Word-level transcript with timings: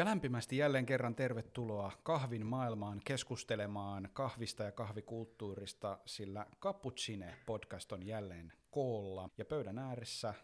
Ja 0.00 0.04
lämpimästi 0.04 0.56
jälleen 0.56 0.86
kerran 0.86 1.14
tervetuloa 1.14 1.92
kahvin 2.02 2.46
maailmaan 2.46 3.00
keskustelemaan 3.04 4.08
kahvista 4.12 4.62
ja 4.62 4.72
kahvikulttuurista, 4.72 5.98
sillä 6.06 6.46
Cappuccine 6.60 7.36
podcast 7.46 7.92
on 7.92 8.06
jälleen 8.06 8.52
koolla. 8.70 9.30
Ja 9.38 9.44
pöydän 9.44 9.78
ääressä 9.78 10.34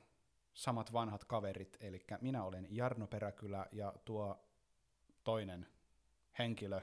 samat 0.54 0.92
vanhat 0.92 1.24
kaverit, 1.24 1.76
eli 1.80 2.04
minä 2.20 2.44
olen 2.44 2.66
Jarno 2.70 3.06
Peräkylä 3.06 3.66
ja 3.72 3.92
tuo 4.04 4.44
toinen 5.24 5.66
henkilö 6.38 6.80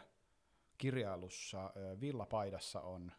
kirjailussa 0.77 1.73
villapaidassa 2.01 2.81
on 2.81 3.12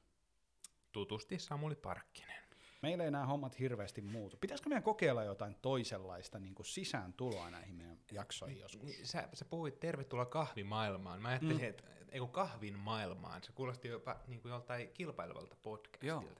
Tutusti 0.92 1.38
Samuli 1.38 1.74
Parkkinen. 1.74 2.43
Meillä 2.84 3.04
ei 3.04 3.10
nämä 3.10 3.26
hommat 3.26 3.58
hirveästi 3.58 4.00
muutu. 4.00 4.36
Pitäisikö 4.36 4.68
meidän 4.68 4.82
kokeilla 4.82 5.24
jotain 5.24 5.56
toisenlaista 5.62 6.38
niin 6.38 6.54
kuin 6.54 6.66
sisääntuloa 6.66 7.50
näihin 7.50 7.74
meidän 7.74 7.98
jaksoihin 8.12 8.60
joskus? 8.60 8.82
Niin, 8.90 9.06
Sä, 9.06 9.28
sä 9.34 9.44
puhuit 9.44 9.80
tervetuloa 9.80 10.26
kahvimaailmaan. 10.26 11.22
Mä 11.22 11.28
ajattelin, 11.28 11.56
Mm. 11.56 11.62
mm. 11.62 11.68
että 11.68 11.84
ei 12.08 12.20
kun 12.20 12.28
kahvin 12.30 12.78
maailmaan. 12.78 13.42
Se 13.42 13.52
kuulosti 13.52 13.88
jopa 13.88 14.20
niin 14.26 14.40
kuin 14.40 14.50
joltain 14.50 14.88
kilpailevalta 14.88 15.56
podcastilta. 15.62 16.06
Joo. 16.06 16.32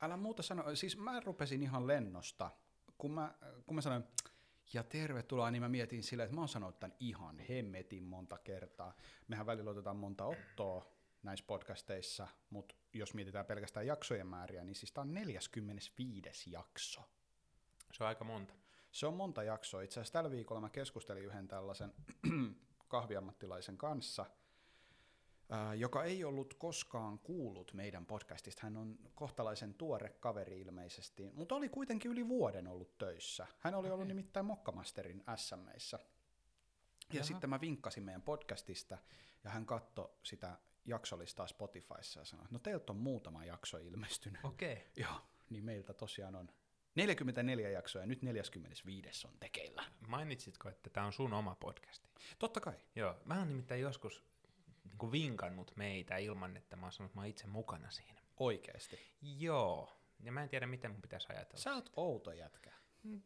Älä 0.00 0.16
muuta 0.16 0.42
sano, 0.42 0.74
siis 0.76 0.96
mä 0.96 1.20
rupesin 1.20 1.62
ihan 1.62 1.86
lennosta, 1.86 2.50
kun 2.98 3.10
mä, 3.10 3.34
kun 3.66 3.74
mä 3.74 3.80
sanoin, 3.80 4.04
ja 4.72 4.82
tervetuloa, 4.82 5.50
niin 5.50 5.62
mä 5.62 5.68
mietin 5.68 6.02
silleen, 6.02 6.24
että 6.24 6.34
mä 6.34 6.40
oon 6.40 6.48
sanonut 6.48 6.80
tämän 6.80 6.96
ihan 7.00 7.38
hemmetin 7.38 8.04
monta 8.04 8.38
kertaa. 8.38 8.94
Mehän 9.28 9.46
välillä 9.46 9.70
otetaan 9.70 9.96
monta 9.96 10.24
ottoa 10.24 10.86
näissä 11.22 11.44
podcasteissa, 11.46 12.28
mutta 12.50 12.74
jos 12.92 13.14
mietitään 13.14 13.46
pelkästään 13.46 13.86
jaksojen 13.86 14.26
määriä, 14.26 14.64
niin 14.64 14.74
siis 14.74 14.92
tää 14.92 15.02
on 15.02 15.14
45. 15.14 16.50
jakso. 16.52 17.00
Se 17.92 18.04
on 18.04 18.08
aika 18.08 18.24
monta. 18.24 18.54
Se 18.92 19.06
on 19.06 19.14
monta 19.14 19.42
jaksoa. 19.42 19.82
Itse 19.82 20.00
asiassa 20.00 20.12
tällä 20.12 20.30
viikolla 20.30 20.60
mä 20.60 20.70
keskustelin 20.70 21.24
yhden 21.24 21.48
tällaisen 21.48 21.94
kahviammattilaisen 22.88 23.78
kanssa, 23.78 24.26
ää, 25.48 25.74
joka 25.74 26.04
ei 26.04 26.24
ollut 26.24 26.54
koskaan 26.54 27.18
kuullut 27.18 27.74
meidän 27.74 28.06
podcastista. 28.06 28.62
Hän 28.62 28.76
on 28.76 28.98
kohtalaisen 29.14 29.74
tuore 29.74 30.08
kaveri 30.08 30.60
ilmeisesti, 30.60 31.30
mutta 31.34 31.54
oli 31.54 31.68
kuitenkin 31.68 32.10
yli 32.10 32.28
vuoden 32.28 32.68
ollut 32.68 32.98
töissä. 32.98 33.46
Hän 33.60 33.74
oli 33.74 33.90
ollut 33.90 34.08
nimittäin 34.08 34.46
Mokkamasterin 34.46 35.24
SMeissä. 35.36 35.98
Ja 37.08 37.14
Jaha. 37.16 37.26
sitten 37.26 37.50
mä 37.50 37.60
vinkkasin 37.60 38.02
meidän 38.02 38.22
podcastista, 38.22 38.98
ja 39.44 39.50
hän 39.50 39.66
katsoi 39.66 40.10
sitä 40.22 40.58
jaksolistaa 40.86 41.46
Spotifyssa 41.46 42.20
ja 42.20 42.24
sanoi, 42.24 42.46
no 42.50 42.58
teiltä 42.58 42.92
on 42.92 42.96
muutama 42.96 43.44
jakso 43.44 43.78
ilmestynyt. 43.78 44.44
Okei. 44.44 44.72
Okay. 44.72 44.84
Joo, 45.04 45.20
niin 45.50 45.64
meiltä 45.64 45.92
tosiaan 45.92 46.34
on 46.34 46.48
44 46.94 47.70
jaksoa 47.70 48.02
ja 48.02 48.06
nyt 48.06 48.22
45 48.22 49.26
on 49.26 49.38
tekeillä. 49.40 49.84
Mainitsitko, 50.06 50.68
että 50.68 50.90
tämä 50.90 51.06
on 51.06 51.12
sun 51.12 51.32
oma 51.32 51.54
podcasti? 51.54 52.08
Totta 52.38 52.60
kai. 52.60 52.74
Joo. 52.96 53.16
Mä 53.24 53.38
oon 53.38 53.48
nimittäin 53.48 53.80
joskus 53.80 54.24
niin 54.84 54.98
kuin 54.98 55.12
vinkannut 55.12 55.72
meitä 55.76 56.16
ilman, 56.16 56.56
että 56.56 56.76
mä 56.76 56.86
oon 56.86 56.92
sanonut, 56.92 57.10
että 57.10 57.18
mä 57.18 57.22
oon 57.22 57.30
itse 57.30 57.46
mukana 57.46 57.90
siinä. 57.90 58.20
Oikeesti. 58.36 58.98
Joo. 59.22 59.96
Ja 60.20 60.32
mä 60.32 60.42
en 60.42 60.48
tiedä, 60.48 60.66
miten 60.66 60.90
mun 60.90 61.02
pitäisi 61.02 61.26
ajatella. 61.30 61.62
Sä 61.62 61.74
oot 61.74 61.90
outo 61.96 62.32
jätkä. 62.32 62.72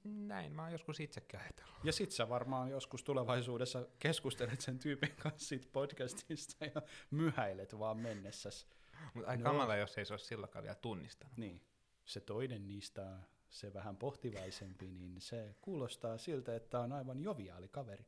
Näin, 0.04 0.52
mä 0.52 0.62
oon 0.62 0.72
joskus 0.72 1.00
itsekin 1.00 1.40
ajatellut. 1.40 1.74
Ja 1.84 1.92
sit 1.92 2.10
sä 2.10 2.28
varmaan 2.28 2.70
joskus 2.70 3.04
tulevaisuudessa 3.04 3.86
keskustelet 3.98 4.60
sen 4.60 4.78
tyypin 4.78 5.16
kanssa 5.22 5.48
siitä 5.48 5.68
podcastista 5.72 6.64
ja 6.64 6.82
myhäilet 7.10 7.78
vaan 7.78 7.96
mennessäs. 7.98 8.66
Mutta 9.14 9.30
aika 9.30 9.44
No. 9.44 9.50
kamala, 9.50 9.76
jos 9.76 9.98
ei 9.98 10.04
se 10.04 10.12
ole 10.12 10.18
silloinkaan 10.18 10.62
vielä 10.62 10.74
tunnistanut. 10.74 11.36
Niin. 11.36 11.62
Se 12.04 12.20
toinen 12.20 12.66
niistä, 12.66 13.18
se 13.48 13.74
vähän 13.74 13.96
pohtivaisempi, 13.96 14.90
niin 14.90 15.20
se 15.20 15.54
kuulostaa 15.60 16.18
siltä, 16.18 16.56
että 16.56 16.80
on 16.80 16.92
aivan 16.92 17.20
joviaali 17.20 17.68
kaveri. 17.68 18.06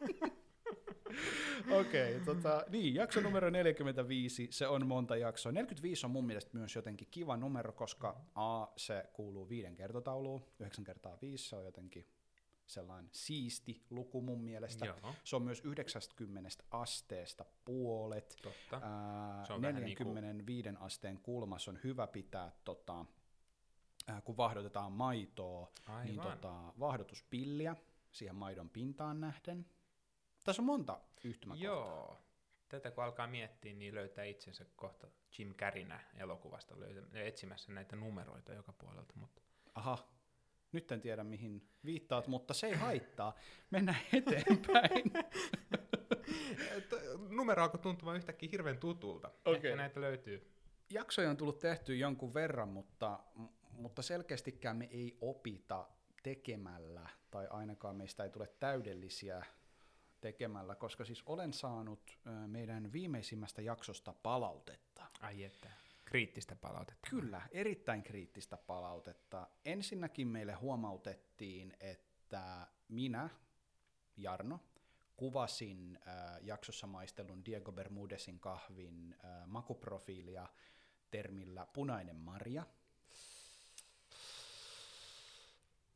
Okei, 1.70 2.16
okay, 2.16 2.24
tota, 2.34 2.64
niin, 2.68 2.94
jakso 2.94 3.20
numero 3.20 3.50
45, 3.50 4.48
se 4.50 4.66
on 4.66 4.86
monta 4.86 5.16
jaksoa. 5.16 5.52
45 5.52 6.06
on 6.06 6.10
mun 6.10 6.26
mielestä 6.26 6.50
myös 6.58 6.76
jotenkin 6.76 7.08
kiva 7.10 7.36
numero, 7.36 7.72
koska 7.72 8.20
A, 8.34 8.66
se 8.76 9.04
kuuluu 9.12 9.48
viiden 9.48 9.74
kertotauluun, 9.76 10.44
9 10.58 10.84
kertaa 10.84 11.18
5, 11.22 11.48
se 11.48 11.56
on 11.56 11.64
jotenkin 11.64 12.06
sellainen 12.66 13.10
siisti 13.12 13.82
luku 13.90 14.22
mun 14.22 14.40
mielestä. 14.40 14.86
Joo. 14.86 15.14
Se 15.24 15.36
on 15.36 15.42
myös 15.42 15.60
90 15.64 16.50
asteesta 16.70 17.44
puolet. 17.64 18.36
Totta. 18.42 18.86
Ää, 18.86 19.44
Se 19.44 19.52
on 19.52 19.62
vähän 19.62 19.82
niinku- 19.82 20.14
45 20.14 20.68
asteen 20.80 21.18
kulmassa 21.18 21.70
on 21.70 21.78
hyvä 21.84 22.06
pitää, 22.06 22.52
tota, 22.64 23.04
ää, 24.06 24.20
kun 24.20 24.36
vahdotetaan 24.36 24.92
maitoa, 24.92 25.72
Aivan. 25.86 26.06
niin 26.06 26.20
tota, 26.20 26.72
vahdotuspilliä 26.80 27.76
siihen 28.12 28.36
maidon 28.36 28.68
pintaan 28.70 29.20
nähden. 29.20 29.66
Tässä 30.44 30.62
on 30.62 30.66
monta 30.66 31.00
yhtymäkohtaa. 31.24 31.70
Joo. 31.70 32.18
Tätä 32.68 32.90
kun 32.90 33.04
alkaa 33.04 33.26
miettiä, 33.26 33.72
niin 33.72 33.94
löytää 33.94 34.24
itsensä 34.24 34.64
kohta 34.76 35.06
Jim 35.38 35.54
Carreynä 35.54 36.00
elokuvasta 36.16 36.80
löytä, 36.80 37.20
etsimässä 37.20 37.72
näitä 37.72 37.96
numeroita 37.96 38.52
joka 38.52 38.72
puolelta. 38.72 39.14
Mutta 39.16 39.42
Aha, 39.74 39.98
nyt 40.72 40.92
en 40.92 41.00
tiedä 41.00 41.24
mihin 41.24 41.68
viittaat, 41.84 42.26
mutta 42.26 42.54
se 42.54 42.66
ei 42.66 42.74
haittaa. 42.74 43.34
Mennään 43.70 43.98
eteenpäin. 44.12 45.12
numero 47.28 47.62
alkoi 47.62 47.80
tuntumaan 47.80 48.16
yhtäkkiä 48.16 48.48
hirveän 48.52 48.78
tutulta. 48.78 49.28
Okei. 49.28 49.54
Ehkä 49.54 49.76
näitä 49.76 50.00
löytyy. 50.00 50.50
Jaksoja 50.90 51.30
on 51.30 51.36
tullut 51.36 51.58
tehty 51.58 51.96
jonkun 51.96 52.34
verran, 52.34 52.68
mutta, 52.68 53.20
mutta 53.72 54.02
selkeästikään 54.02 54.76
me 54.76 54.88
ei 54.90 55.18
opita 55.20 55.88
tekemällä, 56.22 57.08
tai 57.30 57.46
ainakaan 57.50 57.96
meistä 57.96 58.24
ei 58.24 58.30
tule 58.30 58.46
täydellisiä 58.60 59.44
tekemällä, 60.20 60.74
koska 60.74 61.04
siis 61.04 61.22
olen 61.26 61.52
saanut 61.52 62.18
meidän 62.46 62.92
viimeisimmästä 62.92 63.62
jaksosta 63.62 64.12
palautetta. 64.12 65.06
Ai 65.20 65.44
että. 65.44 65.70
Kriittistä 66.04 66.56
palautetta. 66.56 67.10
Kyllä, 67.10 67.42
erittäin 67.50 68.02
kriittistä 68.02 68.56
palautetta. 68.56 69.48
Ensinnäkin 69.64 70.28
meille 70.28 70.52
huomautettiin, 70.52 71.76
että 71.80 72.66
minä, 72.88 73.30
Jarno, 74.16 74.60
kuvasin 75.16 75.98
äh, 76.08 76.38
jaksossa 76.42 76.86
maistellun 76.86 77.44
Diego 77.44 77.72
Bermudesin 77.72 78.40
kahvin 78.40 79.16
äh, 79.24 79.46
makuprofiilia 79.46 80.48
termillä 81.10 81.66
punainen 81.66 82.16
marja, 82.16 82.66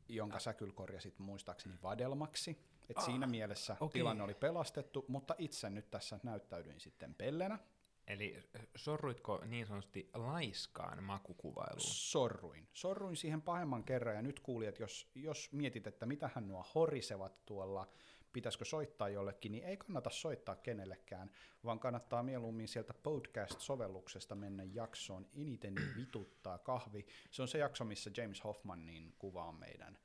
jonka 0.09 0.39
sä 0.39 0.53
kyllä 0.53 0.73
korjasit 0.73 1.19
muistaakseni 1.19 1.75
vadelmaksi. 1.83 2.74
Et 2.89 3.01
siinä 3.01 3.27
mielessä 3.27 3.77
okei. 3.79 3.99
tilanne 3.99 4.23
oli 4.23 4.33
pelastettu, 4.33 5.05
mutta 5.07 5.35
itse 5.37 5.69
nyt 5.69 5.91
tässä 5.91 6.19
näyttäydyin 6.23 6.79
sitten 6.79 7.15
pellenä. 7.15 7.59
Eli 8.07 8.35
äh, 8.55 8.67
sorruitko 8.75 9.41
niin 9.45 9.67
sanotusti 9.67 10.09
laiskaan 10.13 11.03
makukuvailuun? 11.03 11.91
Sorruin. 11.93 12.67
Sorruin 12.73 13.17
siihen 13.17 13.41
pahemman 13.41 13.83
kerran, 13.83 14.15
ja 14.15 14.21
nyt 14.21 14.39
kuulijat, 14.39 14.79
jos, 14.79 15.11
jos 15.15 15.51
mietit, 15.51 15.87
että 15.87 16.05
mitähän 16.05 16.47
nuo 16.47 16.65
horisevat 16.75 17.45
tuolla, 17.45 17.87
pitäisikö 18.33 18.65
soittaa 18.65 19.09
jollekin, 19.09 19.51
niin 19.51 19.63
ei 19.63 19.77
kannata 19.77 20.09
soittaa 20.09 20.55
kenellekään, 20.55 21.31
vaan 21.63 21.79
kannattaa 21.79 22.23
mieluummin 22.23 22.67
sieltä 22.67 22.93
podcast-sovelluksesta 22.93 24.35
mennä 24.35 24.63
jaksoon 24.63 25.27
Eniten 25.33 25.75
vituttaa 25.97 26.57
kahvi. 26.57 27.05
Se 27.31 27.41
on 27.41 27.47
se 27.47 27.57
jakso, 27.57 27.85
missä 27.85 28.11
James 28.17 28.43
Hoffman 28.43 28.85
niin 28.85 29.15
kuvaa 29.19 29.51
meidän 29.51 29.97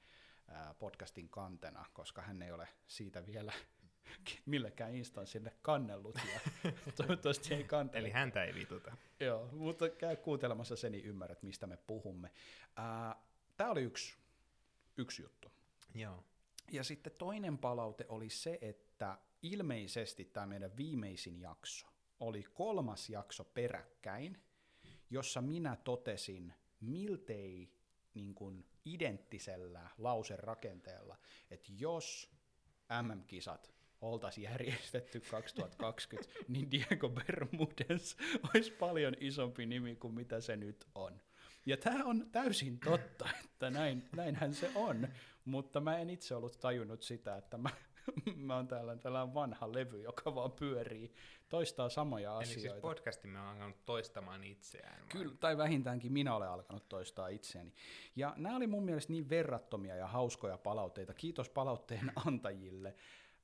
podcastin 0.78 1.28
kantena, 1.28 1.84
koska 1.92 2.22
hän 2.22 2.42
ei 2.42 2.52
ole 2.52 2.68
siitä 2.86 3.26
vielä 3.26 3.52
millekään 4.46 4.94
instanssille 4.94 5.52
kannellut, 5.62 6.18
ja 6.34 6.40
toivottavasti 6.96 7.54
ei 7.54 7.64
kantele. 7.64 8.00
Eli 8.00 8.10
häntä 8.10 8.44
ei 8.44 8.54
vituta. 8.54 8.96
Joo, 9.20 9.48
mutta 9.52 9.88
käy 9.88 10.16
kuuntelemassa 10.16 10.76
sen, 10.76 10.92
niin 10.92 11.04
ymmärrät, 11.04 11.42
mistä 11.42 11.66
me 11.66 11.76
puhumme. 11.76 12.30
Tämä 13.56 13.70
oli 13.70 13.82
yksi, 13.82 14.16
yksi 14.96 15.22
juttu. 15.22 15.52
Joo. 15.94 16.24
Ja 16.72 16.84
sitten 16.84 17.12
toinen 17.18 17.58
palaute 17.58 18.06
oli 18.08 18.30
se, 18.30 18.58
että 18.60 19.18
ilmeisesti 19.42 20.24
tämä 20.24 20.46
meidän 20.46 20.76
viimeisin 20.76 21.40
jakso 21.40 21.86
oli 22.20 22.42
kolmas 22.42 23.10
jakso 23.10 23.44
peräkkäin, 23.44 24.42
jossa 25.10 25.40
minä 25.40 25.76
totesin 25.76 26.52
miltei 26.80 27.72
niin 28.14 28.34
kuin 28.34 28.66
identtisellä 28.84 29.90
lauserakenteella, 29.98 31.16
että 31.50 31.72
jos 31.78 32.30
MM-kisat 33.02 33.74
oltaisiin 34.00 34.44
järjestetty 34.44 35.20
2020, 35.20 36.34
niin 36.48 36.70
Diego 36.70 37.08
Bermudez 37.08 38.16
olisi 38.54 38.70
paljon 38.70 39.14
isompi 39.20 39.66
nimi 39.66 39.96
kuin 39.96 40.14
mitä 40.14 40.40
se 40.40 40.56
nyt 40.56 40.86
on. 40.94 41.20
Ja 41.66 41.76
tämä 41.76 42.04
on 42.04 42.30
täysin 42.32 42.80
totta, 42.80 43.28
että 43.44 43.70
näin, 43.70 44.08
näinhän 44.16 44.54
se 44.54 44.70
on, 44.74 45.08
mutta 45.44 45.80
mä 45.80 45.98
en 45.98 46.10
itse 46.10 46.34
ollut 46.34 46.60
tajunnut 46.60 47.02
sitä, 47.02 47.36
että 47.36 47.58
mä 47.58 47.70
mä 48.36 48.56
oon 48.56 48.68
täällä 48.68 48.96
tällainen 48.96 49.34
vanha 49.34 49.72
levy, 49.72 50.02
joka 50.02 50.34
vaan 50.34 50.52
pyörii, 50.52 51.12
toistaa 51.48 51.88
samoja 51.88 52.30
Eli 52.30 52.42
asioita. 52.42 52.60
siis 52.60 52.80
podcastimme 52.82 53.38
on 53.40 53.46
alkanut 53.46 53.84
toistamaan 53.86 54.44
itseään. 54.44 55.00
vai? 55.00 55.08
Kyllä, 55.08 55.34
tai 55.40 55.56
vähintäänkin 55.56 56.12
minä 56.12 56.34
olen 56.36 56.48
alkanut 56.48 56.88
toistaa 56.88 57.28
itseäni. 57.28 57.72
Ja 58.16 58.34
nämä 58.36 58.56
oli 58.56 58.66
mun 58.66 58.84
mielestä 58.84 59.12
niin 59.12 59.28
verrattomia 59.28 59.96
ja 59.96 60.06
hauskoja 60.06 60.58
palautteita. 60.58 61.14
Kiitos 61.14 61.48
palautteen 61.48 62.12
antajille. 62.26 62.94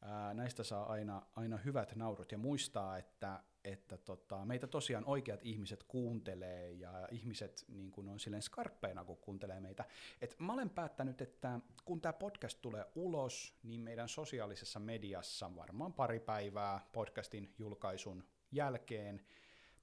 Ää, 0.03 0.35
näistä 0.35 0.63
saa 0.63 0.93
aina, 0.93 1.23
aina 1.37 1.57
hyvät 1.57 1.97
naurut 1.97 2.33
ja 2.33 2.39
muistaa, 2.39 2.99
että, 2.99 3.43
että 3.65 3.97
tota, 3.97 4.45
meitä 4.45 4.67
tosiaan 4.67 5.05
oikeat 5.05 5.41
ihmiset 5.43 5.83
kuuntelee 5.83 6.73
ja 6.73 7.09
ihmiset 7.11 7.65
niin 7.69 7.91
kun 7.91 8.09
on 8.09 8.21
silleen 8.21 8.43
skarppeina, 8.43 9.05
kun 9.05 9.17
kuuntelee 9.17 9.61
meitä. 9.61 9.85
Et 10.21 10.37
mä 10.39 10.53
olen 10.53 10.71
päättänyt, 10.71 11.21
että 11.21 11.61
kun 11.85 12.01
tämä 12.01 12.13
podcast 12.13 12.59
tulee 12.63 12.85
ulos, 12.95 13.55
niin 13.63 13.81
meidän 13.81 14.09
sosiaalisessa 14.09 14.81
mediassa 14.81 15.57
varmaan 15.57 15.93
pari 15.93 16.21
päivää 16.21 16.87
podcastin 16.93 17.55
julkaisun 17.59 18.25
jälkeen 18.53 19.27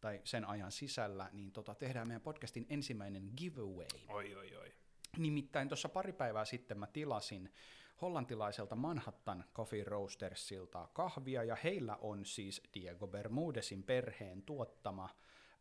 tai 0.02 0.22
sen 0.24 0.46
ajan 0.46 0.72
sisällä, 0.72 1.30
niin 1.34 1.52
tota, 1.52 1.76
tehdään 1.76 2.08
meidän 2.08 2.22
podcastin 2.22 2.66
ensimmäinen 2.70 3.32
giveaway. 3.38 3.88
Oi, 4.08 4.36
oi, 4.36 4.56
oi. 4.56 4.74
Nimittäin 5.18 5.68
tuossa 5.68 5.90
pari 5.90 6.14
päivää 6.14 6.46
sitten 6.46 6.80
mä 6.80 6.88
tilasin 6.88 7.54
hollantilaiselta 8.02 8.76
Manhattan 8.76 9.44
Coffee 9.54 9.84
Roastersilta 9.84 10.88
kahvia, 10.94 11.44
ja 11.44 11.56
heillä 11.56 11.96
on 11.96 12.26
siis 12.26 12.62
Diego 12.74 13.08
Bermudesin 13.08 13.84
perheen 13.84 14.44
tuottama 14.44 15.10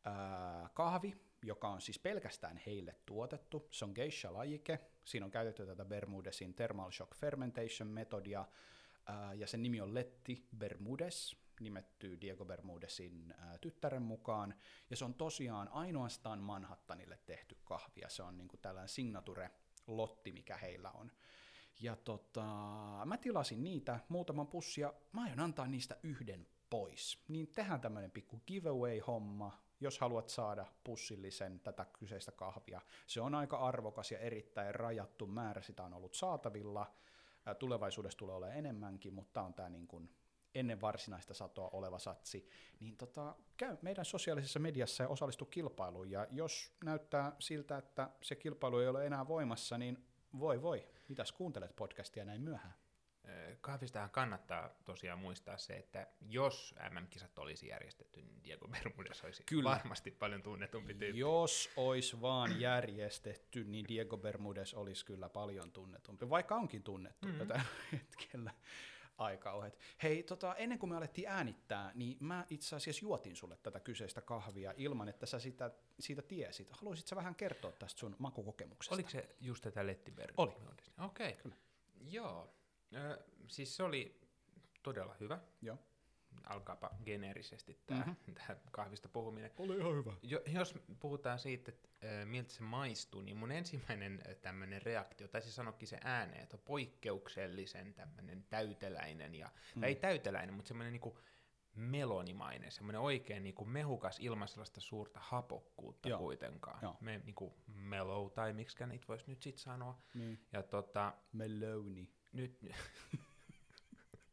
ää, 0.05 0.70
kahvi, 0.75 1.14
joka 1.43 1.69
on 1.69 1.81
siis 1.81 1.99
pelkästään 1.99 2.61
heille 2.67 2.94
tuotettu. 3.06 3.69
Se 3.70 3.84
on 3.84 3.93
geisha-lajike, 3.94 4.79
siinä 5.05 5.26
on 5.26 5.31
käytetty 5.31 5.67
tätä 5.67 5.84
Bermudesin 5.84 6.55
Thermal 6.55 6.90
Shock 6.90 7.14
Fermentation 7.14 7.88
metodia, 7.88 8.44
ää, 9.06 9.34
ja 9.34 9.46
sen 9.46 9.62
nimi 9.62 9.81
on 9.81 9.94
Letti 9.94 10.46
Bermudes, 10.58 11.37
nimetty 11.61 12.20
Diego 12.20 12.44
Bermudesin 12.44 13.34
ää, 13.38 13.58
tyttären 13.58 14.02
mukaan, 14.02 14.55
ja 14.90 14.96
se 14.96 15.05
on 15.05 15.14
tosiaan 15.14 15.69
ainoastaan 15.69 16.38
Manhattanille 16.38 17.19
tehty 17.26 17.56
kahvi, 17.64 18.00
ja 18.00 18.08
se 18.08 18.23
on 18.23 18.38
niinku 18.38 18.56
tällainen 18.56 18.88
signature-lotti, 18.88 20.32
mikä 20.32 20.56
heillä 20.56 20.90
on. 20.90 21.12
Ja 21.82 21.96
tota, 21.96 22.44
mä 23.05 23.17
tilasin 23.17 23.64
niitä 23.64 24.00
muutaman 24.08 24.46
pussia, 24.46 24.93
mä 25.12 25.23
aion 25.23 25.40
antaa 25.40 25.67
niistä 25.67 25.96
yhden 26.02 26.46
pois. 26.70 27.25
Niin 27.29 27.49
tehdään 27.49 27.81
tämmönen 27.81 28.11
pikku 28.11 28.40
giveaway-homma, 28.46 29.58
jos 29.81 29.99
haluat 29.99 30.29
saada 30.29 30.67
pussillisen 30.84 31.61
tätä 31.61 31.84
kyseistä 31.84 32.32
kahvia. 32.32 32.81
Se 33.06 33.20
on 33.20 33.34
aika 33.34 33.56
arvokas 33.56 34.11
ja 34.11 34.19
erittäin 34.19 34.75
rajattu 34.75 35.26
määrä, 35.26 35.62
sitä 35.62 35.84
on 35.84 35.94
ollut 35.94 36.14
saatavilla. 36.14 36.94
Tulevaisuudessa 37.58 38.19
tulee 38.19 38.34
olemaan 38.37 38.58
enemmänkin, 38.58 39.14
mutta 39.14 39.43
on 39.43 39.55
tämä 39.55 39.69
niin 39.69 39.87
kuin 39.87 40.11
ennen 40.55 40.81
varsinaista 40.81 41.34
satoa 41.34 41.70
oleva 41.73 41.99
satsi, 41.99 42.49
niin 42.81 42.96
tota, 42.96 43.37
käy 43.56 43.76
meidän 43.82 44.05
sosiaalisessa 44.05 44.58
mediassa 44.58 45.02
ja 45.02 45.08
osallistu 45.08 45.44
kilpailuun. 45.44 46.11
Ja 46.11 46.26
jos 46.31 46.76
näyttää 46.84 47.37
siltä, 47.38 47.79
että 47.79 48.11
se 48.23 48.37
kilpailu 48.37 48.79
ei 48.79 48.88
ole 48.88 49.06
enää 49.06 49.29
voimassa, 49.29 49.79
niin 49.79 50.12
voi 50.38 50.62
voi, 50.62 50.88
mitäs 51.08 51.32
kuuntelet 51.32 51.76
podcastia 51.76 52.25
näin 52.25 52.40
myöhään? 52.40 52.75
Kahvistahan 53.61 54.11
kannattaa 54.11 54.70
tosiaan 54.84 55.19
muistaa 55.19 55.56
se, 55.56 55.76
että 55.76 56.06
jos 56.20 56.75
MM-kisat 56.90 57.38
olisi 57.38 57.69
järjestetty, 57.69 58.23
niin 58.23 58.44
Diego 58.44 58.69
Bermudes 58.69 59.25
olisi 59.25 59.43
Kyllä. 59.43 59.70
varmasti 59.70 60.11
paljon 60.11 60.43
tunnetumpi 60.43 60.94
tyyppi. 60.94 61.19
Jos 61.19 61.70
olisi 61.76 62.20
vaan 62.20 62.61
järjestetty, 62.61 63.64
niin 63.64 63.88
Diego 63.88 64.17
Bermudes 64.17 64.75
olisi 64.75 65.05
kyllä 65.05 65.29
paljon 65.29 65.73
tunnetumpi, 65.73 66.31
vaikka 66.31 66.55
onkin 66.55 66.82
tunnettu 66.82 67.26
mm-hmm. 67.26 67.46
tätä 67.46 67.61
hetkellä 67.93 68.50
aika 69.19 69.53
ohet. 69.53 69.79
Hei, 70.03 70.23
tota, 70.23 70.55
ennen 70.55 70.79
kuin 70.79 70.91
me 70.91 70.97
alettiin 70.97 71.29
äänittää, 71.29 71.93
niin 71.94 72.17
mä 72.20 72.47
itse 72.50 72.76
asiassa 72.76 73.05
juotin 73.05 73.37
sulle 73.37 73.56
tätä 73.56 73.81
kyseistä 73.81 74.20
kahvia 74.20 74.75
ilman, 74.76 75.09
että 75.09 75.26
sä 75.26 75.38
sitä, 75.38 75.70
siitä 76.00 76.23
tiesit. 76.23 76.70
Haluaisit 76.70 77.06
sä 77.06 77.17
vähän 77.17 77.35
kertoa 77.35 77.73
tästä 77.73 78.00
sun 78.00 78.17
makukokemuksesta? 78.19 78.94
Oliko 78.94 79.11
se 79.11 79.37
just 79.41 79.62
tätä 79.64 79.87
Lettiberg? 79.87 80.38
Oli. 80.38 80.53
Okei. 81.05 81.32
Kyllä. 81.32 81.56
Joo. 82.00 82.55
Ö, 82.94 83.25
siis 83.47 83.76
se 83.76 83.82
oli 83.82 84.20
todella 84.82 85.17
hyvä. 85.20 85.38
Joo. 85.62 85.79
Alkaapa 86.44 86.90
geneerisesti 87.05 87.81
tämä 87.87 88.00
Mhm. 88.00 88.11
mm-hmm. 88.26 88.56
kahvista 88.70 89.08
puhuminen. 89.08 89.50
Oli 89.58 89.76
ihan 89.76 89.94
hyvä. 89.94 90.12
Jo, 90.23 90.40
jos 90.52 90.75
puhutaan 91.00 91.38
siitä, 91.38 91.70
että 91.70 91.88
ö, 92.05 92.26
miltä 92.26 92.52
se 92.52 92.62
maistuu, 92.62 93.20
niin 93.20 93.37
mun 93.37 93.52
ensimmäinen 93.52 94.23
tämmöinen 94.43 94.82
reaktio, 94.82 95.29
tai 95.29 95.43
se 95.43 95.52
sanokin 95.52 95.88
se 95.88 95.99
ääneen, 96.05 96.43
että 96.43 96.56
on 96.56 96.62
poikkeuksellisen 96.64 97.94
tämmöinen 97.94 98.44
täyteläinen, 98.50 99.34
ja, 99.34 99.50
mm. 99.75 99.81
tai 99.81 99.88
ei 99.88 99.96
täyteläinen, 99.96 100.55
mutta 100.55 100.69
semmoinen 100.69 100.93
niinku 100.93 101.19
melonimainen, 101.75 102.73
semmoinen 102.73 103.00
oikein 103.00 103.43
niinku 103.43 103.64
mehukas 103.64 104.20
ilman 104.20 104.49
sellaista 104.49 104.81
suurta 104.81 105.20
hapokkuutta 105.23 106.08
Joo. 106.08 106.19
kuitenkaan. 106.19 106.79
Joo. 106.82 106.96
Me, 107.00 107.20
niinku 107.25 107.55
mellow, 107.67 108.31
tai 108.31 108.52
miksi 108.52 108.87
niitä 108.87 109.06
voisi 109.08 109.25
nyt 109.26 109.43
sit 109.43 109.58
sanoa. 109.58 109.99
Niin. 110.14 110.40
Ja 110.52 110.62
tota, 110.62 111.14
Meloni. 111.32 112.08
nyt... 112.32 112.58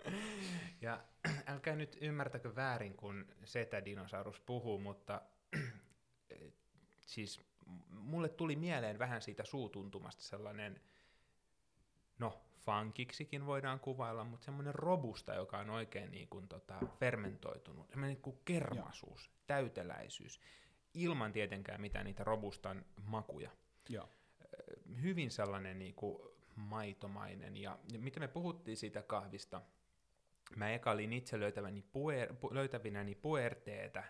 ja 0.81 1.03
älkää 1.47 1.75
nyt 1.75 1.97
ymmärtäkö 2.01 2.55
väärin, 2.55 2.93
kun 2.93 3.27
Setä-dinosaurus 3.43 4.39
puhuu, 4.39 4.79
mutta 4.79 5.21
siis 7.05 7.39
m- 7.65 7.95
mulle 7.95 8.29
tuli 8.29 8.55
mieleen 8.55 8.99
vähän 8.99 9.21
siitä 9.21 9.45
suutuntumasta 9.45 10.23
sellainen, 10.23 10.81
no 12.19 12.41
funkiksikin 12.59 13.45
voidaan 13.45 13.79
kuvailla, 13.79 14.23
mutta 14.23 14.45
semmoinen 14.45 14.75
robusta, 14.75 15.33
joka 15.33 15.57
on 15.57 15.69
oikein 15.69 16.11
niin 16.11 16.27
kuin 16.27 16.47
tota 16.47 16.79
fermentoitunut, 16.99 17.89
semmoinen 17.89 18.13
niin 18.13 18.21
kuin 18.21 18.39
kermasuus, 18.45 19.31
täyteläisyys, 19.47 20.41
ilman 20.93 21.31
tietenkään 21.31 21.81
mitään 21.81 22.05
niitä 22.05 22.23
robustan 22.23 22.85
makuja 23.03 23.51
Joo. 23.89 24.09
hyvin 25.01 25.31
sellainen 25.31 25.79
niin 25.79 25.95
kuin 25.95 26.21
maitomainen. 26.55 27.57
Ja, 27.57 27.79
ja 27.91 27.99
mitä 27.99 28.19
me 28.19 28.27
puhuttiin 28.27 28.77
siitä 28.77 29.01
kahvista, 29.01 29.61
mä 30.55 30.73
eka 30.73 30.91
olin 30.91 31.13
itse 31.13 31.39
löytäväni 31.39 31.81
puer, 31.81 32.33
pu, 32.33 32.49
löytävinäni 32.53 33.15
puerteetä, 33.15 34.03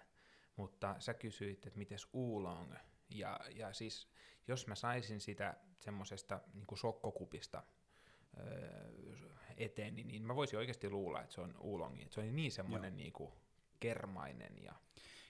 mutta 0.56 0.96
sä 1.00 1.14
kysyit, 1.14 1.68
että 1.68 1.80
mites 1.80 2.08
oolong. 2.14 2.74
Ja, 3.10 3.40
ja 3.56 3.74
siis 3.74 4.08
jos 4.48 4.68
mä 4.68 4.76
saisin 4.76 5.22
sitä 5.22 5.58
semmoisesta 5.80 6.40
niin 6.54 6.78
sokkokupista 6.78 7.64
öö, 8.38 8.90
eteen, 9.58 9.96
niin, 9.96 10.08
niin 10.08 10.24
mä 10.24 10.36
voisin 10.36 10.60
oikeasti 10.60 10.90
luulla, 10.90 11.22
että 11.22 11.34
se 11.34 11.42
on 11.42 11.56
oolongi. 11.60 12.02
Että 12.02 12.14
se 12.14 12.22
on 12.22 12.36
niin 12.36 12.52
semmoinen 12.52 12.98
niin 12.98 13.14
kuin 13.14 13.32
kermainen 13.80 14.64
ja 14.64 14.76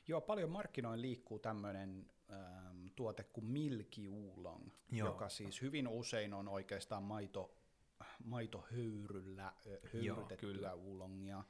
Joo, 0.10 0.22
paljon 0.22 0.50
markkinoin 0.50 1.02
liikkuu 1.02 1.40
tämmöinen 1.40 2.12
ähm, 2.32 2.86
tuote 2.96 3.24
kuin 3.24 3.46
Milky 3.46 4.08
Oolong, 4.08 4.70
Joo. 4.92 5.08
joka 5.08 5.30
siis 5.30 5.62
hyvin 5.62 5.88
usein 5.88 6.34
on 6.34 6.48
oikeastaan 6.48 7.04
maito, 7.04 7.56
maitohöyryllä 8.24 9.54
höyrytettyä 9.94 10.38
kyllä. 10.54 10.74
oolongia, 10.74 11.44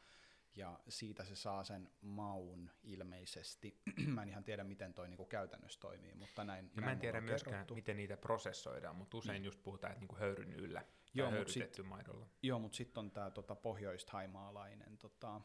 ja 0.55 0.79
siitä 0.89 1.23
se 1.25 1.35
saa 1.35 1.63
sen 1.63 1.89
maun 2.01 2.69
ilmeisesti. 2.83 3.81
mä 4.15 4.23
en 4.23 4.29
ihan 4.29 4.43
tiedä, 4.43 4.63
miten 4.63 4.93
toi 4.93 5.07
niinku 5.07 5.25
käytännössä 5.25 5.79
toimii, 5.79 6.13
mutta 6.15 6.43
näin 6.43 6.71
Ja 6.75 6.81
mä 6.81 6.91
en 6.91 6.99
tiedä 6.99 7.21
myöskään, 7.21 7.53
kerrottu. 7.53 7.75
miten 7.75 7.97
niitä 7.97 8.17
prosessoidaan, 8.17 8.95
mutta 8.95 9.17
usein 9.17 9.33
Niin. 9.33 9.45
just 9.45 9.63
puhutaan, 9.63 9.91
että 9.91 9.99
niinku 10.01 10.15
höyryn 10.15 10.53
yllä 10.53 10.85
Joo, 11.13 11.29
tai 11.29 11.39
mut 11.39 11.47
höyrytetty 11.47 11.83
maidolla. 11.83 12.27
Joo, 12.43 12.59
mutta 12.59 12.75
sitten 12.75 12.99
on 12.99 13.11
tämä 13.11 13.31
tota, 13.31 13.55
pohjoistaimaalainen, 13.55 14.97
tota, 14.97 15.41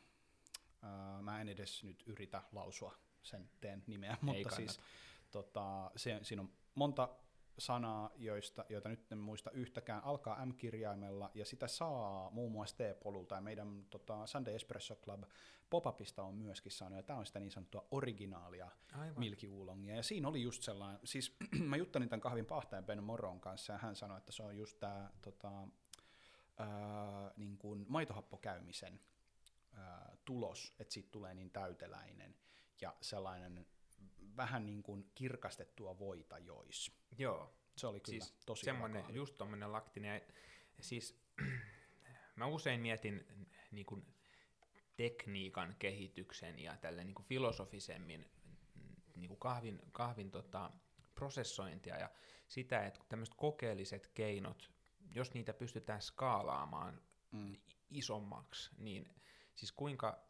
ää, 0.83 1.23
mä 1.23 1.41
en 1.41 1.49
edes 1.49 1.85
nyt 1.85 2.03
yritä 2.07 2.43
lausua 2.53 2.95
sen 3.23 3.51
teen 3.61 3.85
nimeä, 3.87 4.17
mutta 4.23 4.43
kannata. 4.43 4.57
siis 4.57 4.81
tota, 5.31 5.91
se, 5.97 6.19
siinä 6.23 6.43
on 6.43 6.53
monta 6.75 7.09
sanaa, 7.59 8.11
joista, 8.17 8.65
joita 8.69 8.89
nyt 8.89 9.13
en 9.13 9.19
muista 9.19 9.51
yhtäkään, 9.51 10.05
alkaa 10.05 10.47
M-kirjaimella, 10.47 11.31
ja 11.35 11.45
sitä 11.45 11.69
saa 11.69 12.31
muun 12.31 12.53
muassa 12.53 12.77
T-polulta, 12.77 13.35
ja 13.35 13.41
meidän 13.41 13.87
tota, 13.91 14.27
Sunday 14.27 14.55
Espresso 14.55 14.97
Club 14.97 15.23
pop-upista 15.71 16.23
on 16.23 16.35
myöskin 16.35 16.73
saanut, 16.73 16.97
ja 16.97 17.03
tämä 17.03 17.19
on 17.19 17.27
sitä 17.27 17.41
niin 17.41 17.51
sanottua 17.51 17.87
originaalia 17.91 18.71
Aivan. 18.93 19.19
Milky 19.19 19.49
Oolongia, 19.49 19.97
ja 19.97 20.03
siinä 20.03 20.29
oli 20.29 20.43
just 20.43 20.63
sellainen, 20.63 21.01
siis 21.05 21.37
mä 21.71 21.77
juttelin 21.77 22.09
tämän 22.09 22.21
kahvin 22.21 22.47
pahtajan 22.47 22.85
Ben 22.85 23.05
Moron 23.05 23.41
kanssa, 23.41 23.73
ja 23.73 23.79
hän 23.79 23.97
sanoi, 23.97 24.19
että 24.19 24.33
se 24.33 24.43
on 24.43 24.57
just 24.57 24.81
tämä 24.81 25.11
tota, 25.23 25.69
ää, 26.59 27.33
niin 27.37 27.59
kuin 27.59 27.87
maitohappokäymisen 27.89 29.01
ää, 29.73 30.17
tulos, 30.25 30.75
että 30.79 30.95
siitä 30.95 31.09
tulee 31.13 31.35
niin 31.35 31.51
täyteläinen 31.51 32.37
ja 32.81 32.95
sellainen 33.01 33.67
vähän 34.37 34.67
niin 34.67 34.83
kuin 34.83 35.11
kirkastettua 35.15 35.99
voita 35.99 36.39
jois. 36.39 36.93
Joo, 37.19 37.55
Se 37.77 37.87
oli 37.87 38.01
kyllä 38.01 38.19
siis 38.19 38.35
tosi 38.47 38.65
semmoinen, 38.65 39.03
kahvi. 39.03 39.17
just 39.17 39.39
tommonen 39.39 39.73
laktinen. 39.73 40.23
Ja 40.77 40.83
Siis 40.85 41.21
mä 42.37 42.47
usein 42.47 42.81
mietin 42.81 43.27
niin 43.71 43.87
kuin, 43.87 44.07
tekniikan 44.97 45.77
kehityksen 45.79 46.59
ja 46.59 46.77
tälle 46.77 47.05
niin 47.05 47.15
kuin 47.15 47.27
filosofisemmin 47.27 48.31
niin 49.17 49.29
kuin 49.29 49.41
kahvin, 49.41 49.81
kahvin 49.93 50.31
tota, 50.31 50.71
prosessointia 51.15 51.97
ja 51.97 52.11
sitä, 52.49 52.87
että 52.87 53.01
tämmöiset 53.09 53.35
kokeelliset 53.35 54.07
keinot, 54.07 54.71
jos 55.11 55.35
niitä 55.35 55.55
pystytään 55.55 56.03
skaalaamaan 56.03 57.03
mm. 57.33 57.57
isommaksi, 57.91 58.71
niin 58.79 59.15
siis 59.55 59.73
kuinka 59.73 60.25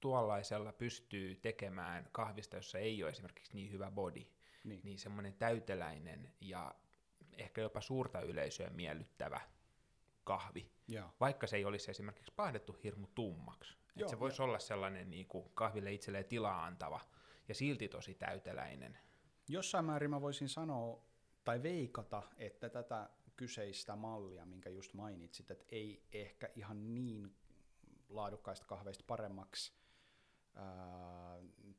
tuollaisella 0.00 0.72
pystyy 0.72 1.34
tekemään 1.36 2.08
kahvista, 2.12 2.56
jossa 2.56 2.78
ei 2.78 3.02
ole 3.02 3.10
esimerkiksi 3.10 3.54
niin 3.54 3.72
hyvä 3.72 3.90
body, 3.90 4.26
niin, 4.64 4.80
niin 4.84 4.98
semmoinen 4.98 5.34
täyteläinen 5.34 6.32
ja 6.40 6.74
ehkä 7.36 7.60
jopa 7.60 7.80
suurta 7.80 8.20
yleisöä 8.20 8.70
miellyttävä 8.70 9.40
kahvi, 10.24 10.70
Joo. 10.88 11.08
vaikka 11.20 11.46
se 11.46 11.56
ei 11.56 11.64
olisi 11.64 11.90
esimerkiksi 11.90 12.32
pahdettu 12.36 12.76
hirmu 12.84 13.06
tummaksi. 13.14 13.76
Joo, 13.96 14.08
se 14.08 14.20
voisi 14.20 14.42
olla 14.42 14.58
sellainen 14.58 15.10
niin 15.10 15.26
kuin 15.26 15.50
kahville 15.54 15.92
itselleen 15.92 16.24
tilaa 16.24 16.64
antava 16.64 17.00
ja 17.48 17.54
silti 17.54 17.88
tosi 17.88 18.14
täyteläinen. 18.14 18.98
Jossain 19.48 19.84
määrin 19.84 20.10
mä 20.10 20.20
voisin 20.20 20.48
sanoa 20.48 21.02
tai 21.44 21.62
veikata, 21.62 22.22
että 22.36 22.68
tätä 22.68 23.10
kyseistä 23.36 23.96
mallia, 23.96 24.46
minkä 24.46 24.70
just 24.70 24.94
mainitsit, 24.94 25.50
että 25.50 25.64
ei 25.68 26.02
ehkä 26.12 26.48
ihan 26.56 26.94
niin 26.94 27.36
laadukkaista 28.08 28.66
kahveista 28.66 29.04
paremmaksi 29.06 29.72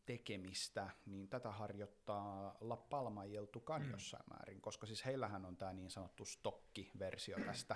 tekemistä, 0.06 0.90
niin 1.06 1.30
tätä 1.30 1.52
harjoittaa 1.52 2.58
La 2.62 2.78
Palma 2.78 3.26
y 3.26 3.36
el 3.36 3.46
Tucan 3.46 3.82
mm. 3.82 3.92
jossain 3.92 4.24
määrin, 4.30 4.62
koska 4.62 4.88
siis 4.88 5.06
heillähän 5.06 5.46
on 5.46 5.58
tämä 5.58 5.74
niin 5.74 5.92
sanottu 5.92 6.26
stokki-versio 6.26 7.38
tästä 7.46 7.76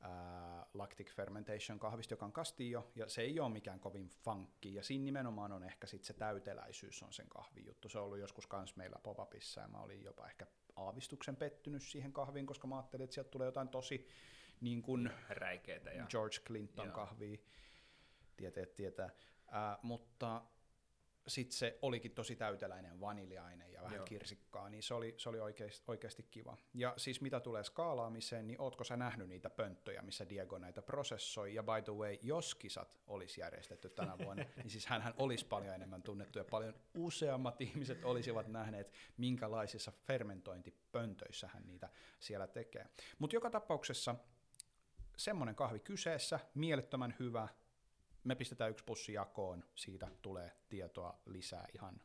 ää, 0.00 0.66
lactic 0.74 1.12
fermentation 1.14 1.78
kahvista, 1.78 2.12
joka 2.12 2.26
on 2.26 2.32
Castillo, 2.32 2.90
ja 2.94 3.08
se 3.08 3.22
ei 3.22 3.40
ole 3.40 3.52
mikään 3.52 3.80
kovin 3.80 4.08
funkki, 4.08 4.74
ja 4.74 4.82
siinä 4.82 5.04
nimenomaan 5.04 5.52
on 5.52 5.64
ehkä 5.64 5.86
sitten 5.86 6.06
se 6.06 6.12
täyteläisyys 6.12 7.02
on 7.02 7.12
sen 7.12 7.28
kahvin 7.28 7.66
juttu. 7.66 7.88
Se 7.88 7.98
on 7.98 8.04
ollut 8.04 8.18
joskus 8.18 8.46
kans 8.46 8.76
meillä 8.76 8.98
pop-upissa, 9.02 9.60
ja 9.60 9.68
mä 9.68 9.78
olin 9.78 10.02
jopa 10.02 10.26
ehkä 10.26 10.46
aavistuksen 10.76 11.36
pettynyt 11.36 11.82
siihen 11.82 12.12
kahviin, 12.12 12.46
koska 12.46 12.66
mä 12.66 12.76
ajattelin, 12.76 13.04
että 13.04 13.14
sieltä 13.14 13.30
tulee 13.30 13.46
jotain 13.46 13.68
tosi 13.68 14.08
niin 14.60 14.82
kuin 14.82 15.10
Räikeitä 15.28 15.90
ja... 15.90 16.06
George 16.10 16.36
Clinton 16.46 16.92
kahvia, 16.92 17.38
tieteet 18.36 18.74
tietää, 18.74 19.10
ää, 19.54 19.78
mutta 19.82 20.42
sitten 21.28 21.56
se 21.56 21.78
olikin 21.82 22.12
tosi 22.12 22.36
täyteläinen 22.36 23.00
vaniljainen 23.00 23.72
ja 23.72 23.82
vähän 23.82 23.96
Joo. 23.96 24.04
kirsikkaa, 24.04 24.68
niin 24.68 24.82
se 24.82 24.94
oli, 24.94 25.14
se 25.16 25.28
oli 25.28 25.40
oikeasti, 25.40 25.84
oikeasti 25.86 26.22
kiva. 26.22 26.56
Ja 26.74 26.94
siis 26.96 27.20
mitä 27.20 27.40
tulee 27.40 27.64
skaalaamiseen, 27.64 28.46
niin 28.46 28.60
ootko 28.60 28.84
sä 28.84 28.96
nähnyt 28.96 29.28
niitä 29.28 29.50
pönttöjä, 29.50 30.02
missä 30.02 30.28
Diego 30.28 30.58
näitä 30.58 30.82
prosessoi? 30.82 31.54
Ja 31.54 31.62
by 31.62 31.82
the 31.84 31.92
way, 31.92 32.16
jos 32.22 32.54
kisat 32.54 33.00
olisi 33.06 33.40
järjestetty 33.40 33.90
tänä 33.90 34.18
vuonna, 34.18 34.44
niin 34.56 34.70
siis 34.70 34.86
hän 34.86 35.14
olisi 35.18 35.46
paljon 35.46 35.74
enemmän 35.74 36.02
tunnettu 36.02 36.38
ja 36.38 36.44
paljon 36.44 36.74
useammat 36.94 37.60
ihmiset 37.60 38.04
olisivat 38.04 38.48
nähneet, 38.48 38.92
minkälaisissa 39.16 39.92
fermentointipöntöissä 40.06 41.48
hän 41.52 41.66
niitä 41.66 41.88
siellä 42.20 42.46
tekee. 42.46 42.86
Mutta 43.18 43.36
joka 43.36 43.50
tapauksessa 43.50 44.14
semmoinen 45.16 45.54
kahvi 45.54 45.78
kyseessä, 45.78 46.40
mielettömän 46.54 47.14
hyvä, 47.18 47.48
me 48.24 48.34
pistetään 48.34 48.70
yksi 48.70 48.84
pussi 48.84 49.12
jakoon, 49.12 49.64
siitä 49.74 50.10
tulee 50.22 50.52
tietoa 50.68 51.18
lisää 51.26 51.66
ihan 51.74 52.02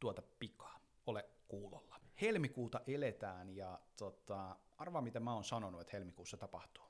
tuota 0.00 0.22
pikaa. 0.38 0.80
Ole 1.06 1.28
kuulolla. 1.48 2.00
Helmikuuta 2.20 2.80
eletään 2.86 3.56
ja 3.56 3.80
tota, 3.96 4.56
arvaa 4.78 5.02
mitä 5.02 5.20
mä 5.20 5.34
oon 5.34 5.44
sanonut, 5.44 5.80
että 5.80 5.96
helmikuussa 5.96 6.36
tapahtuu. 6.36 6.84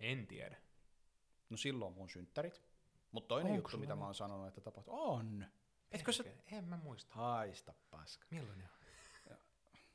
En 0.00 0.26
tiedä. 0.26 0.56
No 1.50 1.56
silloin 1.56 1.94
mun 1.94 2.08
synttärit. 2.08 2.62
Mutta 3.12 3.28
toinen 3.28 3.52
Onko 3.52 3.68
juttu, 3.68 3.78
mitä 3.78 3.96
mä 3.96 4.04
oon 4.04 4.14
sanonut, 4.14 4.48
että 4.48 4.60
tapahtuu, 4.60 4.94
on. 5.00 5.46
Etkö 5.90 6.12
sä... 6.12 6.24
En 6.52 6.64
mä 6.64 6.76
muista. 6.76 7.14
Haista 7.14 7.74
paska. 7.90 8.26
Milloin 8.30 8.58
ne 8.58 8.64
on? 8.64 9.36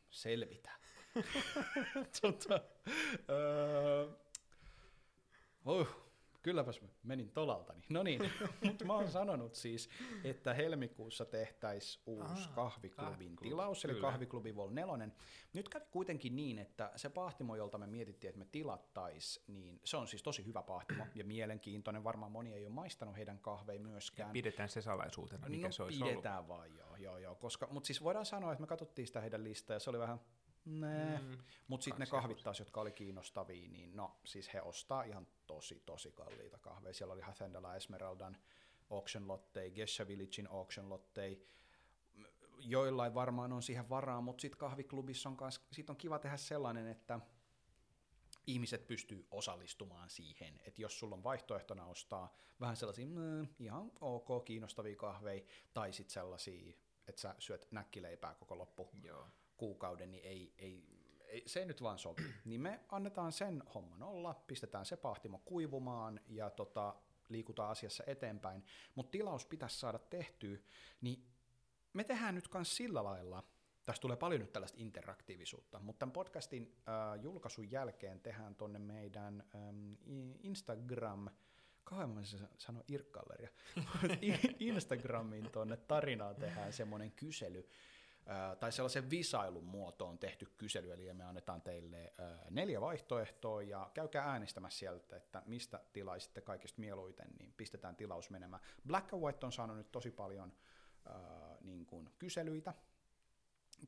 Selvitä. 0.10 0.72
tota, 2.22 2.62
öö, 3.30 4.10
uh, 5.66 6.07
kylläpäs 6.48 6.82
menin 7.04 7.32
tolaltani. 7.32 7.84
No 7.90 8.04
niin, 8.04 8.22
mutta 8.66 8.86
mä 8.86 8.94
oon 8.94 9.12
sanonut 9.12 9.56
siis, 9.56 9.90
että 10.24 10.54
helmikuussa 10.54 11.26
tehtäisiin 11.26 12.04
uusi 12.06 12.44
ah, 12.44 12.56
kahviklubin 12.56 13.12
kahviklubi. 13.12 13.50
tilaus, 13.50 13.86
eli 13.86 13.94
Kyllä. 13.94 14.08
kahviklubi 14.08 14.56
Vol 14.56 14.70
4. 14.70 15.10
Nyt 15.54 15.70
kävi 15.70 15.86
kuitenkin 15.92 16.36
niin, 16.36 16.60
että 16.60 16.92
se 16.96 17.10
pahtimo, 17.10 17.56
jolta 17.56 17.78
me 17.78 17.88
mietittiin, 17.88 18.30
että 18.30 18.40
me 18.40 18.46
tilattais, 18.52 19.44
niin 19.48 19.80
se 19.84 19.98
on 19.98 20.08
siis 20.08 20.24
tosi 20.24 20.46
hyvä 20.46 20.64
pahtimo 20.64 21.08
ja 21.16 21.26
mielenkiintoinen. 21.26 22.04
Varmaan 22.04 22.32
moni 22.32 22.54
ei 22.54 22.66
ole 22.66 22.74
maistanut 22.74 23.18
heidän 23.18 23.40
kahveja 23.40 23.80
myöskään. 23.80 24.30
Ja 24.30 24.34
pidetään 24.34 24.70
se 24.70 24.82
salaisuutena, 24.82 25.50
mikä 25.50 25.68
no, 25.68 25.72
se 25.72 25.84
olisi 25.84 26.04
pidetään 26.04 26.36
ollut. 26.36 26.48
vaan, 26.48 26.76
joo, 26.76 26.96
joo, 26.96 27.18
joo. 27.18 27.36
Koska, 27.36 27.68
mutta 27.72 27.88
siis 27.88 28.04
voidaan 28.04 28.26
sanoa, 28.26 28.52
että 28.52 28.62
me 28.62 28.68
katsottiin 28.68 29.08
sitä 29.08 29.22
heidän 29.22 29.44
listaa 29.44 29.76
ja 29.76 29.80
se 29.80 29.90
oli 29.90 30.00
vähän 30.00 30.20
Nee. 30.68 31.20
Mm, 31.20 31.38
Mutta 31.68 31.84
sitten 31.84 32.00
ne 32.00 32.06
kahvit 32.06 32.44
taas, 32.44 32.60
jotka 32.60 32.82
oli 32.82 32.92
kiinnostavia, 32.92 33.70
niin 33.70 33.96
no 33.96 34.20
siis 34.26 34.54
he 34.54 34.62
ostaa 34.62 35.04
ihan 35.04 35.28
tosi 35.48 35.84
tosi 35.86 36.12
kalliita 36.12 36.58
kahveja. 36.58 36.94
Siellä 36.94 37.14
oli 37.14 37.22
Hathendala 37.22 37.76
Esmeraldan 37.76 38.38
auction 38.90 39.28
lottei, 39.28 39.72
Gesha 39.72 40.08
Villagein 40.08 40.48
auction 40.52 40.90
lottei, 40.90 41.48
joillain 42.60 43.14
varmaan 43.14 43.54
on 43.54 43.64
siihen 43.64 43.90
varaa, 43.90 44.22
mutta 44.22 44.42
sitten 44.42 44.60
kahviklubissa 44.60 45.30
on, 45.30 45.38
kans, 45.38 45.62
sit 45.72 45.90
on 45.90 45.98
kiva 45.98 46.20
tehdä 46.20 46.38
sellainen, 46.38 46.88
että 46.88 47.20
ihmiset 48.48 48.88
pystyy 48.88 49.28
osallistumaan 49.32 50.10
siihen, 50.10 50.62
että 50.66 50.82
jos 50.82 51.00
sulla 51.00 51.16
on 51.16 51.24
vaihtoehtona 51.24 51.86
ostaa 51.86 52.34
vähän 52.60 52.76
sellaisia 52.76 53.06
mm, 53.06 53.48
ihan 53.60 53.92
ok 54.02 54.46
kiinnostavia 54.46 54.96
kahveja, 54.96 55.42
tai 55.74 55.94
sitten 55.94 56.14
sellaisia, 56.14 56.74
että 57.08 57.22
sä 57.22 57.36
syöt 57.40 57.68
näkkileipää 57.72 58.36
koko 58.36 58.58
loppu 58.58 58.90
Joo. 59.04 59.28
Kuukauden, 59.58 60.12
niin 60.12 60.24
ei, 60.24 60.54
ei 60.58 60.98
ei, 61.28 61.44
se 61.46 61.60
ei 61.60 61.66
nyt 61.66 61.82
vaan 61.82 62.00
sovi. 62.00 62.22
Niin 62.46 62.62
me 62.62 62.80
annetaan 62.90 63.32
sen 63.32 63.64
homman 63.76 64.04
olla, 64.04 64.44
pistetään 64.48 64.86
se 64.86 64.98
pahtimo 64.98 65.42
kuivumaan 65.46 66.20
ja 66.28 66.50
tota, 66.50 66.96
liikutaan 67.30 67.72
asiassa 67.72 68.04
eteenpäin, 68.08 68.64
mutta 68.96 69.12
tilaus 69.12 69.46
pitäisi 69.46 69.80
saada 69.80 70.00
tehtyä, 70.00 70.58
niin 71.02 71.28
me 71.94 72.04
tehdään 72.04 72.36
nyt 72.36 72.50
myös 72.54 72.76
sillä 72.76 73.04
lailla, 73.04 73.44
tässä 73.86 74.02
tulee 74.02 74.18
paljon 74.18 74.42
nyt 74.42 74.54
tällaista 74.54 74.78
interaktiivisuutta, 74.82 75.80
mutta 75.80 76.00
tämän 76.00 76.14
podcastin 76.14 76.76
äh, 76.88 77.24
julkaisun 77.24 77.72
jälkeen 77.72 78.20
tehdään 78.20 78.56
tuonne 78.56 78.80
meidän 78.80 79.44
ähm, 79.56 79.94
Instagram, 80.44 81.30
kauan 81.84 82.10
mä 82.10 82.22
sano 82.58 82.84
Irkkalleria, 82.88 83.50
Instagramiin 84.60 85.50
tuonne 85.52 85.78
tarinaan 85.78 86.36
tehdään 86.36 86.74
semmoinen 86.74 87.12
kysely, 87.12 87.70
tai 88.60 88.72
sellaisen 88.72 89.10
visailun 89.10 89.64
muotoon 89.64 90.20
tehty 90.20 90.46
kysely, 90.58 90.94
eli 90.94 91.14
me 91.14 91.24
annetaan 91.24 91.62
teille 91.62 92.14
neljä 92.50 92.82
vaihtoehtoa, 92.82 93.62
ja 93.62 93.92
käykää 93.94 94.32
äänestämässä 94.32 94.80
sieltä, 94.80 95.16
että 95.16 95.44
mistä 95.46 95.80
tilaisitte 95.94 96.42
kaikista 96.42 96.82
mieluiten, 96.82 97.28
niin 97.40 97.54
pistetään 97.58 97.96
tilaus 97.96 98.30
menemään. 98.30 98.64
Black 98.88 99.14
and 99.14 99.24
White 99.24 99.46
on 99.46 99.52
saanut 99.52 99.78
nyt 99.78 99.92
tosi 99.92 100.12
paljon 100.12 100.54
niin 101.62 101.86
kuin 101.86 102.10
kyselyitä 102.20 102.74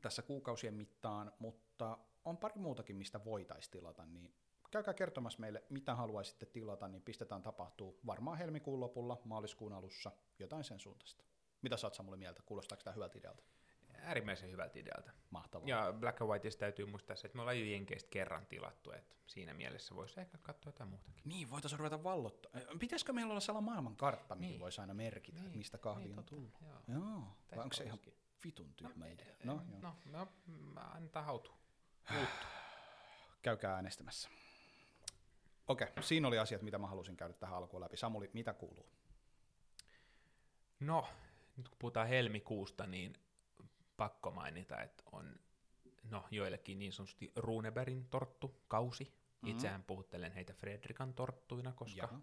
tässä 0.02 0.22
kuukausien 0.22 0.74
mittaan, 0.74 1.32
mutta 1.40 1.98
on 2.26 2.38
pari 2.38 2.56
muutakin, 2.56 2.96
mistä 2.96 3.26
voitaisiin 3.26 3.72
tilata, 3.72 4.06
niin 4.06 4.34
käykää 4.72 4.94
kertomassa 4.94 5.40
meille, 5.40 5.64
mitä 5.70 5.96
haluaisitte 5.96 6.46
tilata, 6.46 6.88
niin 6.88 7.02
pistetään 7.02 7.44
tapahtuu 7.44 8.00
varmaan 8.06 8.38
helmikuun 8.38 8.80
lopulla, 8.80 9.22
maaliskuun 9.24 9.74
alussa, 9.74 10.12
jotain 10.40 10.64
sen 10.64 10.80
suuntaista. 10.80 11.24
Mitä 11.62 11.78
saat 11.78 11.94
Samuli 11.94 12.18
mieltä? 12.18 12.42
Kuulostaako 12.46 12.84
tämä 12.84 12.94
hyvältä 12.94 13.18
idealta? 13.18 13.44
Äärimmäisen 14.04 14.52
hyvältä 14.52 14.80
idealta. 14.80 15.12
Mahtavaa. 15.30 15.70
Ja 15.70 15.94
Black 16.00 16.22
and 16.22 16.30
Whiteista 16.30 16.60
täytyy 16.60 16.86
muistaa 16.86 17.16
se, 17.16 17.28
että 17.28 17.36
me 17.36 17.42
ollaan 17.42 17.60
jo 17.60 17.66
Jenkeistä 17.66 18.10
kerran 18.10 18.46
tilattu, 18.46 18.92
että 18.92 19.16
siinä 19.28 19.54
mielessä 19.54 19.96
voisi 19.96 20.20
ehkä 20.20 20.38
katsoa 20.38 20.70
jotain 20.70 20.90
muutakin. 20.90 21.24
Niin, 21.26 21.50
voitaisiin 21.50 21.80
ruveta 21.80 22.04
vallottaa. 22.04 22.52
Pitäisikö 22.80 23.14
meillä 23.14 23.32
olla 23.32 23.40
sellainen 23.40 23.66
maailman 23.66 23.96
kartta, 23.96 24.36
mihin 24.36 24.50
niin. 24.50 24.60
voisi 24.60 24.82
aina 24.82 24.94
merkitä, 24.94 25.42
niin. 25.42 25.58
mistä 25.58 25.78
kahvi 25.78 26.04
niin, 26.04 26.20
on 26.20 26.26
tullut? 26.26 26.54
Joo. 26.62 27.00
joo. 27.00 27.24
Vai 27.56 27.64
onko 27.64 27.74
se 27.74 27.84
ihan 27.84 28.00
vitun 28.46 28.74
tyhmä 28.74 29.06
no, 29.06 29.12
idea? 29.12 29.36
No, 29.44 29.62
no, 29.82 29.96
no, 30.06 30.28
no 30.76 30.82
annetaan 30.82 31.26
hautu. 31.26 31.52
Käykää 33.42 33.76
äänestämässä. 33.76 34.30
Okei, 35.68 35.88
siinä 36.02 36.28
oli 36.28 36.40
asiat, 36.40 36.62
mitä 36.62 36.78
mä 36.78 36.88
halusin 36.88 37.18
käydä 37.18 37.34
tähän 37.34 37.58
alkuun 37.58 37.82
läpi. 37.82 37.98
Samuli, 37.98 38.30
mitä 38.34 38.54
kuuluu? 38.54 38.90
No, 40.80 41.08
nyt 41.58 41.70
kun 41.70 41.78
puhutaan 41.80 42.08
helmikuusta, 42.08 42.88
niin 42.88 43.14
pakko 44.00 44.32
mainita, 44.32 44.82
että 44.82 45.04
on 45.12 45.40
no, 46.04 46.28
joillekin 46.32 46.80
niin 46.80 46.94
sanotusti 46.94 47.32
Runebergin 47.36 48.06
torttu 48.10 48.62
kausi. 48.68 49.04
Mm-hmm. 49.04 49.50
Itsehän 49.50 49.84
puhuttelen 49.84 50.32
heitä 50.32 50.54
Fredrikan 50.54 51.14
torttuina, 51.14 51.74
koska 51.74 52.02
Jaha. 52.02 52.22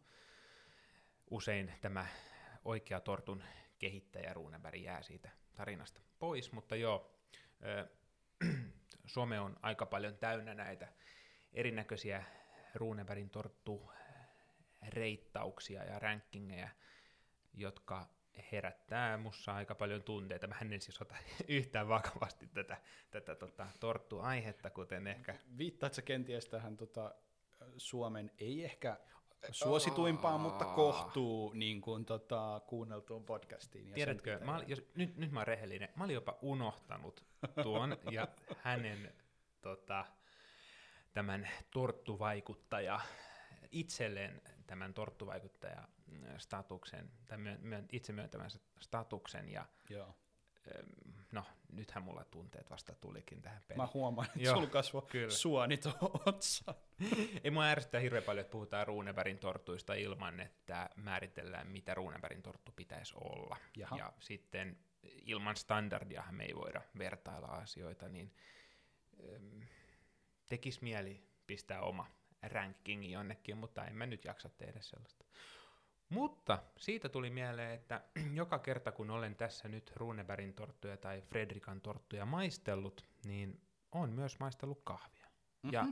usein 1.30 1.72
tämä 1.80 2.06
oikea 2.64 3.00
tortun 3.00 3.42
kehittäjä 3.78 4.34
Runeberg 4.34 4.80
jää 4.80 5.02
siitä 5.02 5.30
tarinasta 5.56 6.00
pois, 6.18 6.52
mutta 6.52 6.76
joo, 6.76 7.10
Some 9.06 9.40
on 9.40 9.56
aika 9.62 9.86
paljon 9.86 10.18
täynnä 10.18 10.54
näitä 10.54 10.92
erinäköisiä 11.52 12.24
Runebergin 12.74 13.30
torttu 13.30 13.92
reittauksia 14.88 15.84
ja 15.84 15.98
rankingeja, 15.98 16.68
jotka 17.54 18.08
herättää 18.52 19.16
mussa 19.16 19.54
aika 19.54 19.74
paljon 19.74 20.02
tunteita. 20.02 20.46
Mä 20.46 20.54
en 20.70 20.80
siis 20.80 21.02
ota 21.02 21.14
yhtään 21.48 21.88
vakavasti 21.88 22.46
tätä, 22.46 22.76
tätä 23.10 23.34
tota, 23.34 23.66
torttu-aihetta, 23.80 24.70
kuten 24.70 25.06
ehkä... 25.06 25.34
Viittaatko 25.58 26.02
kenties 26.04 26.48
tähän 26.48 26.76
tota, 26.76 27.14
Suomen, 27.76 28.30
ei 28.38 28.64
ehkä 28.64 28.98
suosituimpaan, 29.50 30.40
mutta 30.40 30.64
kohtuu 30.64 31.52
niin 31.52 31.80
kuin, 31.80 32.04
tota, 32.04 32.60
kuunneltuun 32.66 33.24
podcastiin. 33.24 33.88
Ja 33.88 33.94
Tiedätkö, 33.94 34.38
mä 34.44 34.56
olin, 34.56 34.68
jos, 34.68 34.82
nyt, 34.94 35.16
nyt 35.16 35.32
mä 35.32 35.40
oon 35.40 35.46
rehellinen, 35.46 35.88
mä 35.96 36.04
olin 36.04 36.14
jopa 36.14 36.38
unohtanut 36.42 37.24
tuon 37.62 37.96
ja 38.10 38.28
hänen 38.64 39.12
tota, 39.60 40.04
tämän 41.12 41.48
torttuvaikuttaja, 41.70 43.00
itselleen 43.72 44.42
tämän 44.66 44.94
torttuvaikuttaja 44.94 45.88
statuksen, 46.38 47.10
tai 47.26 47.38
myön, 47.38 47.88
itse 47.92 48.12
myöntämänsä 48.12 48.58
statuksen, 48.80 49.48
ja 49.48 49.66
Joo 49.90 50.14
no 51.32 51.44
nythän 51.72 52.04
mulla 52.04 52.24
tunteet 52.24 52.70
vasta 52.70 52.94
tulikin 52.94 53.42
tähän 53.42 53.62
peliin. 53.68 53.82
Mä 53.82 53.88
huomaan, 53.94 54.28
että 54.36 54.50
sulla 54.50 54.66
kasvoi 54.66 55.02
suoni 55.28 55.78
otsa. 56.26 56.74
Ei 57.44 57.50
mua 57.50 57.64
ärsyttää 57.64 58.00
hirveän 58.00 58.24
paljon, 58.24 58.40
että 58.40 58.52
puhutaan 58.52 58.86
Runebergin 58.86 59.38
tortuista 59.38 59.94
ilman, 59.94 60.40
että 60.40 60.90
määritellään, 60.96 61.66
mitä 61.66 61.94
Runebergin 61.94 62.42
torttu 62.42 62.72
pitäisi 62.76 63.14
olla. 63.16 63.56
Jaha. 63.76 63.96
Ja 63.96 64.12
sitten 64.20 64.78
ilman 65.04 65.56
standardiahan 65.56 66.34
me 66.34 66.44
ei 66.44 66.54
voida 66.54 66.80
vertailla 66.98 67.48
asioita, 67.48 68.08
niin 68.08 68.32
tekisi 70.46 70.78
mieli 70.82 71.28
pistää 71.46 71.82
oma 71.82 72.06
rankingi 72.42 73.10
jonnekin, 73.10 73.56
mutta 73.56 73.84
en 73.84 73.96
mä 73.96 74.06
nyt 74.06 74.24
jaksa 74.24 74.48
tehdä 74.48 74.80
sellaista. 74.80 75.24
Mutta 76.08 76.62
siitä 76.78 77.08
tuli 77.08 77.30
mieleen, 77.30 77.70
että 77.70 78.04
joka 78.34 78.58
kerta 78.58 78.92
kun 78.92 79.10
olen 79.10 79.36
tässä 79.36 79.68
nyt 79.68 79.92
Runebergin 79.96 80.54
torttuja 80.54 80.96
tai 80.96 81.20
Fredrikan 81.20 81.80
torttuja 81.80 82.26
maistellut, 82.26 83.06
niin 83.24 83.60
on 83.92 84.10
myös 84.10 84.38
maistellut 84.38 84.80
kahvia. 84.84 85.26
Mm-hmm. 85.26 85.72
Ja 85.72 85.86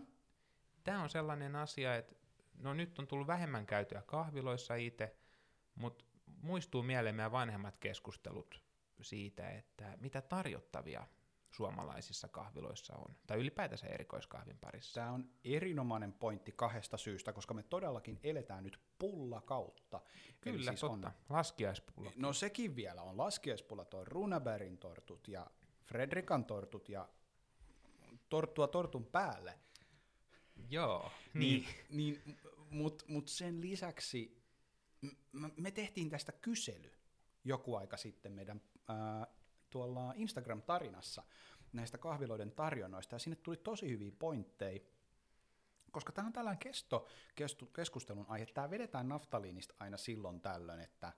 tämä 0.85 1.03
on 1.03 1.11
sellainen 1.11 1.57
asia, 1.57 1.97
että 1.97 2.15
no 2.59 2.75
nyt 2.75 2.99
on 2.99 3.07
tullut 3.07 3.27
vähemmän 3.27 3.67
käytyä 3.67 4.03
kahviloissa 4.07 4.75
itse, 4.75 5.17
mutta 5.75 6.05
muistuu 6.43 6.83
mieleen 6.83 7.15
meidän 7.15 7.33
vanhemmat 7.33 7.77
keskustelut 7.79 8.63
siitä, 9.03 9.51
että 9.51 9.99
mitä 10.01 10.21
tarjottavia 10.21 11.07
suomalaisissa 11.57 12.29
kahviloissa 12.29 12.97
on, 12.97 13.17
tai 13.27 13.39
ylipäätänsä 13.39 13.87
erikoiskahvin 13.87 14.59
parissa. 14.59 14.95
Tämä 14.95 15.11
on 15.13 15.31
erinomainen 15.45 16.13
pointti 16.13 16.53
kahdesta 16.53 16.97
syystä, 16.97 17.33
koska 17.33 17.55
me 17.55 17.63
todellakin 17.63 18.21
eletään 18.23 18.65
nyt 18.65 18.81
pulla 18.99 19.41
kautta. 19.41 20.01
Kyllä, 20.41 20.71
siis 20.71 20.81
totta. 20.81 21.09
On, 21.09 21.15
laskiaispulla. 21.29 22.13
No 22.17 22.33
sekin 22.33 22.77
vielä 22.77 23.03
on. 23.03 23.17
Laskiaispulla 23.17 23.85
toi 23.85 24.05
Runebergin 24.05 24.79
tortut 24.79 25.29
ja 25.29 25.47
Fredrikan 25.85 26.45
tortut 26.45 26.89
ja 26.89 27.09
torttua 28.29 28.69
tortun 28.69 29.07
päälle. 29.07 29.59
Joo, 30.71 31.11
niin. 31.35 31.67
niin, 31.91 32.21
niin 32.25 32.39
Mutta 32.71 33.05
mut 33.09 33.29
sen 33.29 33.61
lisäksi 33.61 34.45
me 35.57 35.71
tehtiin 35.71 36.11
tästä 36.11 36.33
kysely 36.33 36.93
joku 37.45 37.75
aika 37.75 37.97
sitten 37.97 38.33
meidän 38.33 38.63
ää, 38.89 39.27
tuolla 39.75 40.13
Instagram-tarinassa 40.17 41.23
näistä 41.73 41.99
kahviloiden 41.99 42.53
tarjonnoista, 42.53 43.15
ja 43.15 43.19
sinne 43.19 43.37
tuli 43.37 43.57
tosi 43.57 43.91
hyviä 43.91 44.13
pointteja, 44.19 44.81
koska 45.91 46.13
tämä 46.13 46.27
on 46.27 46.33
tällainen 46.33 46.59
kesto, 46.59 47.07
kestu, 47.35 47.67
keskustelun 47.67 48.27
aihe, 48.29 48.47
tämä 48.47 48.71
vedetään 48.71 49.09
naftaliinista 49.09 49.75
aina 49.79 49.97
silloin 49.97 50.41
tällöin, 50.41 50.81
että 50.81 51.13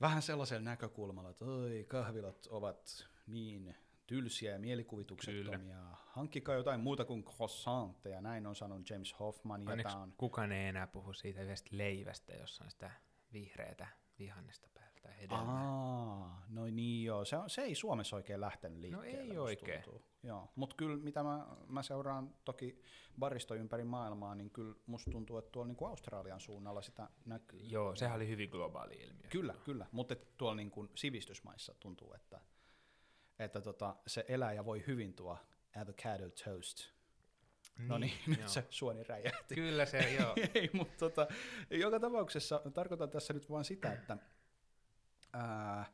vähän 0.00 0.22
sellaisella 0.22 0.64
näkökulmalla, 0.64 1.30
että 1.30 1.44
oi, 1.44 1.84
kahvilat 1.88 2.46
ovat 2.46 3.08
niin 3.26 3.76
tylsiä 4.06 4.52
ja 4.52 4.58
mielikuvituksettomia. 4.58 5.58
Kyllä. 5.58 5.96
Hankkikaa 6.06 6.54
jotain 6.54 6.80
muuta 6.80 7.04
kuin 7.04 7.24
croissantteja, 7.24 8.20
näin 8.20 8.46
on 8.46 8.56
sanonut 8.56 8.90
James 8.90 9.20
Hoffman. 9.20 9.66
Ja 9.66 9.96
on... 9.96 10.14
kukaan 10.16 10.52
ei 10.52 10.68
enää 10.68 10.86
puhu 10.86 11.12
siitä 11.12 11.42
yhdestä 11.42 11.70
leivästä, 11.72 12.32
jossa 12.32 12.64
on 12.64 12.70
sitä 12.70 12.90
vihreätä 13.32 13.86
vihannesta 14.18 14.68
päällä 14.74 14.91
tai 15.02 15.16
hedelmää. 15.20 15.68
Aa, 15.68 16.44
no 16.48 16.66
niin 16.66 17.04
joo, 17.04 17.24
se, 17.24 17.36
on, 17.36 17.50
se 17.50 17.62
ei 17.62 17.74
Suomessa 17.74 18.16
oikein 18.16 18.40
lähtenyt 18.40 18.78
liikkeelle. 18.78 19.24
No 19.24 19.32
ei 19.32 19.38
oikein. 19.38 19.82
Joo, 20.22 20.52
mutta 20.56 20.76
kyllä 20.76 20.96
mitä 20.96 21.22
mä, 21.22 21.46
mä 21.68 21.82
seuraan 21.82 22.34
toki 22.44 22.82
baristo 23.18 23.54
ympäri 23.54 23.84
maailmaa, 23.84 24.34
niin 24.34 24.50
kyllä 24.50 24.74
musta 24.86 25.10
tuntuu, 25.10 25.38
että 25.38 25.50
tuolla 25.50 25.68
niinku 25.68 25.84
Australian 25.84 26.40
suunnalla 26.40 26.82
sitä 26.82 27.08
näkyy. 27.24 27.60
Joo, 27.60 27.96
sehän 27.96 28.16
oli 28.16 28.28
hyvin 28.28 28.50
globaali 28.50 28.94
ilmiö. 28.94 29.28
Kyllä, 29.30 29.54
kyllä, 29.64 29.86
mutta 29.92 30.16
tuolla 30.36 30.54
niinku 30.54 30.88
sivistysmaissa 30.94 31.74
tuntuu, 31.80 32.14
että, 32.14 32.40
että 33.38 33.60
tota, 33.60 33.96
se 34.06 34.24
elää 34.28 34.52
ja 34.52 34.64
voi 34.64 34.84
hyvin 34.86 35.14
tuo 35.14 35.38
avocado 35.80 36.30
toast. 36.44 36.78
Niin, 37.78 37.88
no 37.88 37.98
niin, 37.98 38.12
nyt 38.26 38.38
joo. 38.38 38.48
se 38.48 38.66
suoni 38.70 39.02
räjähti. 39.02 39.54
Kyllä 39.54 39.86
se, 39.86 40.14
joo. 40.20 40.34
Ei, 40.54 40.70
mutta 40.72 40.98
tota, 40.98 41.26
joka 41.70 42.00
tapauksessa 42.00 42.62
tarkoitan 42.74 43.10
tässä 43.10 43.32
nyt 43.32 43.50
vain 43.50 43.64
sitä, 43.64 43.92
että 43.92 44.16
ää, 45.32 45.92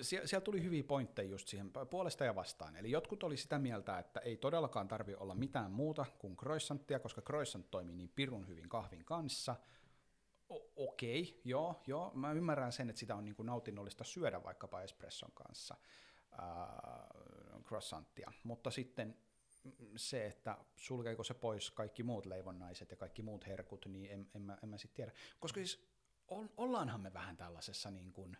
siellä, 0.00 0.26
siellä 0.26 0.44
tuli 0.44 0.62
hyviä 0.62 0.84
pointteja 0.84 1.28
just 1.28 1.48
siihen 1.48 1.70
puolesta 1.90 2.24
ja 2.24 2.34
vastaan. 2.34 2.76
Eli 2.76 2.90
jotkut 2.90 3.22
oli 3.22 3.36
sitä 3.36 3.58
mieltä, 3.58 3.98
että 3.98 4.20
ei 4.20 4.36
todellakaan 4.36 4.88
tarvi 4.88 5.14
olla 5.14 5.34
mitään 5.34 5.70
muuta 5.70 6.06
kuin 6.18 6.36
croissanttia, 6.36 6.98
koska 6.98 7.22
croissant 7.22 7.70
toimii 7.70 7.96
niin 7.96 8.12
pirun 8.14 8.48
hyvin 8.48 8.68
kahvin 8.68 9.04
kanssa. 9.04 9.56
O- 10.52 10.72
okei, 10.76 11.40
joo, 11.44 11.82
joo, 11.86 12.10
mä 12.14 12.32
ymmärrän 12.32 12.72
sen, 12.72 12.90
että 12.90 13.00
sitä 13.00 13.14
on 13.14 13.24
niin 13.24 13.34
kuin 13.34 13.46
nautinnollista 13.46 14.04
syödä 14.04 14.42
vaikkapa 14.42 14.82
espresson 14.82 15.32
kanssa 15.34 15.76
ää, 16.38 17.06
croissanttia, 17.64 18.32
mutta 18.44 18.70
sitten 18.70 19.16
se, 19.96 20.26
että 20.26 20.58
sulkeeko 20.76 21.24
se 21.24 21.34
pois 21.34 21.70
kaikki 21.70 22.02
muut 22.02 22.26
leivonnaiset 22.26 22.90
ja 22.90 22.96
kaikki 22.96 23.22
muut 23.22 23.46
herkut, 23.46 23.86
niin 23.86 24.10
en, 24.10 24.30
en 24.34 24.42
mä, 24.42 24.58
en 24.62 24.68
mä 24.68 24.78
sitten 24.78 24.96
tiedä. 24.96 25.12
Koska 25.40 25.60
siis 25.60 25.91
ollaanhan 26.56 27.00
me 27.00 27.12
vähän 27.12 27.36
tällaisessa 27.36 27.90
niin 27.90 28.12
kuin, 28.12 28.36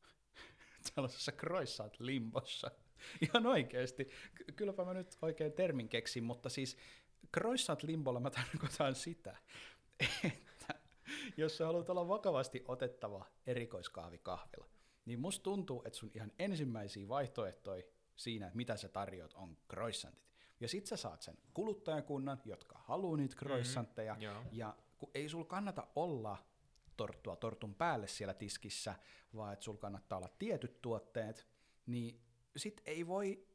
tällaisessa 0.94 1.32
croissant-limbossa. 1.32 2.70
Ihan 3.20 3.46
oikeasti. 3.46 4.06
Kylläpä 4.56 4.84
mä 4.84 4.94
nyt 4.94 5.18
oikein 5.22 5.52
termin 5.52 5.88
keksin, 5.88 6.24
mutta 6.24 6.48
siis 6.48 6.76
croissant-limbolla 7.36 8.20
mä 8.20 8.30
tarkoitan 8.30 8.94
sitä, 8.94 9.36
että 10.24 10.74
jos 11.36 11.56
sä 11.56 11.66
haluat 11.66 11.90
olla 11.90 12.08
vakavasti 12.08 12.64
otettava 12.68 13.26
erikoiskahvikahvila, 13.46 14.68
niin 15.04 15.20
musta 15.20 15.42
tuntuu, 15.42 15.82
että 15.86 15.98
sun 15.98 16.10
ihan 16.14 16.32
ensimmäisiä 16.38 17.08
vaihtoehtoja 17.08 17.82
siinä, 18.16 18.46
että 18.46 18.56
mitä 18.56 18.76
sä 18.76 18.88
tarjoat, 18.88 19.34
on 19.34 19.56
croissantit. 19.70 20.26
Ja 20.60 20.68
sit 20.68 20.86
sä 20.86 20.96
saat 20.96 21.22
sen 21.22 21.38
kuluttajakunnan, 21.54 22.42
jotka 22.44 22.78
haluaa 22.78 23.16
niitä 23.16 23.34
mhm. 23.34 23.38
croissantteja, 23.38 24.14
mm-hmm, 24.14 24.48
ja 24.52 24.76
kun 24.98 25.10
ei 25.14 25.28
sul 25.28 25.44
kannata 25.44 25.86
olla 25.96 26.38
torttua 26.96 27.36
tortun 27.36 27.74
päälle 27.74 28.06
siellä 28.06 28.34
tiskissä, 28.34 28.94
vaan 29.36 29.52
että 29.52 29.64
sulla 29.64 29.78
kannattaa 29.78 30.18
olla 30.18 30.28
tietyt 30.38 30.82
tuotteet, 30.82 31.46
niin 31.86 32.20
sit 32.56 32.82
ei 32.86 33.06
voi 33.06 33.46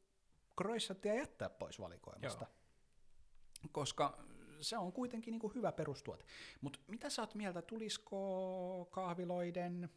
croissanttia 0.58 1.14
jättää 1.14 1.50
pois 1.50 1.80
valikoimasta. 1.80 2.44
Joo. 2.44 3.68
Koska 3.72 4.18
se 4.60 4.78
on 4.78 4.92
kuitenkin 4.92 5.32
niinku 5.32 5.48
hyvä 5.48 5.72
perustuote. 5.72 6.24
Mutta 6.60 6.78
mitä 6.86 7.10
sä 7.10 7.22
oot 7.22 7.34
mieltä, 7.34 7.62
tulisiko 7.62 8.88
kahviloiden 8.90 9.90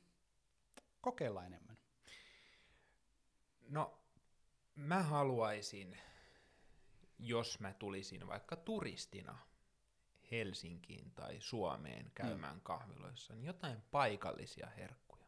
kokeilla 1.02 1.46
enemmän? 1.46 1.78
No, 3.70 4.00
mä 4.76 5.04
haluaisin, 5.04 5.98
jos 7.20 7.60
mä 7.60 7.74
tulisin 7.74 8.28
vaikka 8.28 8.56
turistina 8.56 9.38
Helsinkiin 10.32 11.12
tai 11.12 11.38
Suomeen 11.40 12.12
käymään 12.16 12.56
mm. 12.56 12.62
kahviloissa, 12.62 13.34
niin 13.34 13.46
jotain 13.46 13.78
paikallisia 13.92 14.68
herkkuja. 14.78 15.26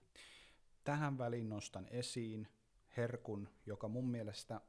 Tähän 0.84 1.18
väliin 1.18 1.50
nostan 1.50 1.88
esiin 1.92 2.48
herkun, 2.98 3.50
joka 3.66 3.88
mun 3.88 4.10
mielestä 4.10 4.62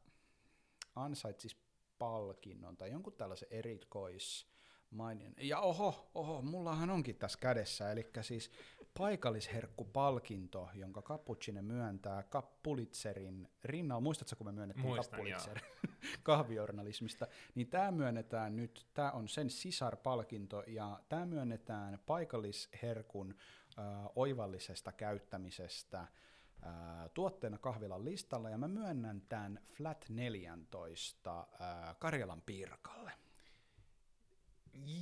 ansaitsisi 0.94 1.56
palkinnon 1.98 2.76
tai 2.76 2.90
jonkun 2.90 3.12
tällaisen 3.12 3.48
erikois 3.50 4.46
mainin. 4.90 5.34
Ja 5.38 5.60
oho, 5.60 6.10
oho, 6.14 6.42
mullahan 6.42 6.90
onkin 6.90 7.16
tässä 7.16 7.38
kädessä, 7.38 7.92
eli 7.92 8.10
siis 8.20 8.50
paikallisherkkupalkinto, 8.98 10.70
jonka 10.74 11.02
Cappuccine 11.02 11.62
myöntää 11.62 12.22
Kappulitserin 12.22 13.48
rinnalla. 13.64 14.00
Muistatko, 14.00 14.36
kun 14.36 14.46
me 14.46 14.52
myönnettiin 14.52 14.96
Kappulitser 14.96 15.60
kahvijournalismista? 16.22 17.26
Niin 17.54 17.68
tämä 17.68 17.90
myönnetään 17.90 18.56
nyt, 18.56 18.86
tämä 18.94 19.10
on 19.10 19.28
sen 19.28 19.50
sisarpalkinto, 19.50 20.62
ja 20.66 21.00
tämä 21.08 21.26
myönnetään 21.26 21.98
paikallisherkun 22.06 23.34
äh, 23.78 23.84
oivallisesta 24.16 24.92
käyttämisestä 24.92 26.00
äh, 26.00 26.08
tuotteena 27.14 27.58
kahvilan 27.58 28.04
listalla, 28.04 28.50
ja 28.50 28.58
mä 28.58 28.68
myönnän 28.68 29.22
tämän 29.28 29.60
Flat 29.64 30.04
14 30.08 31.40
äh, 31.40 31.96
Karjalan 31.98 32.42
piirkalle. 32.42 33.12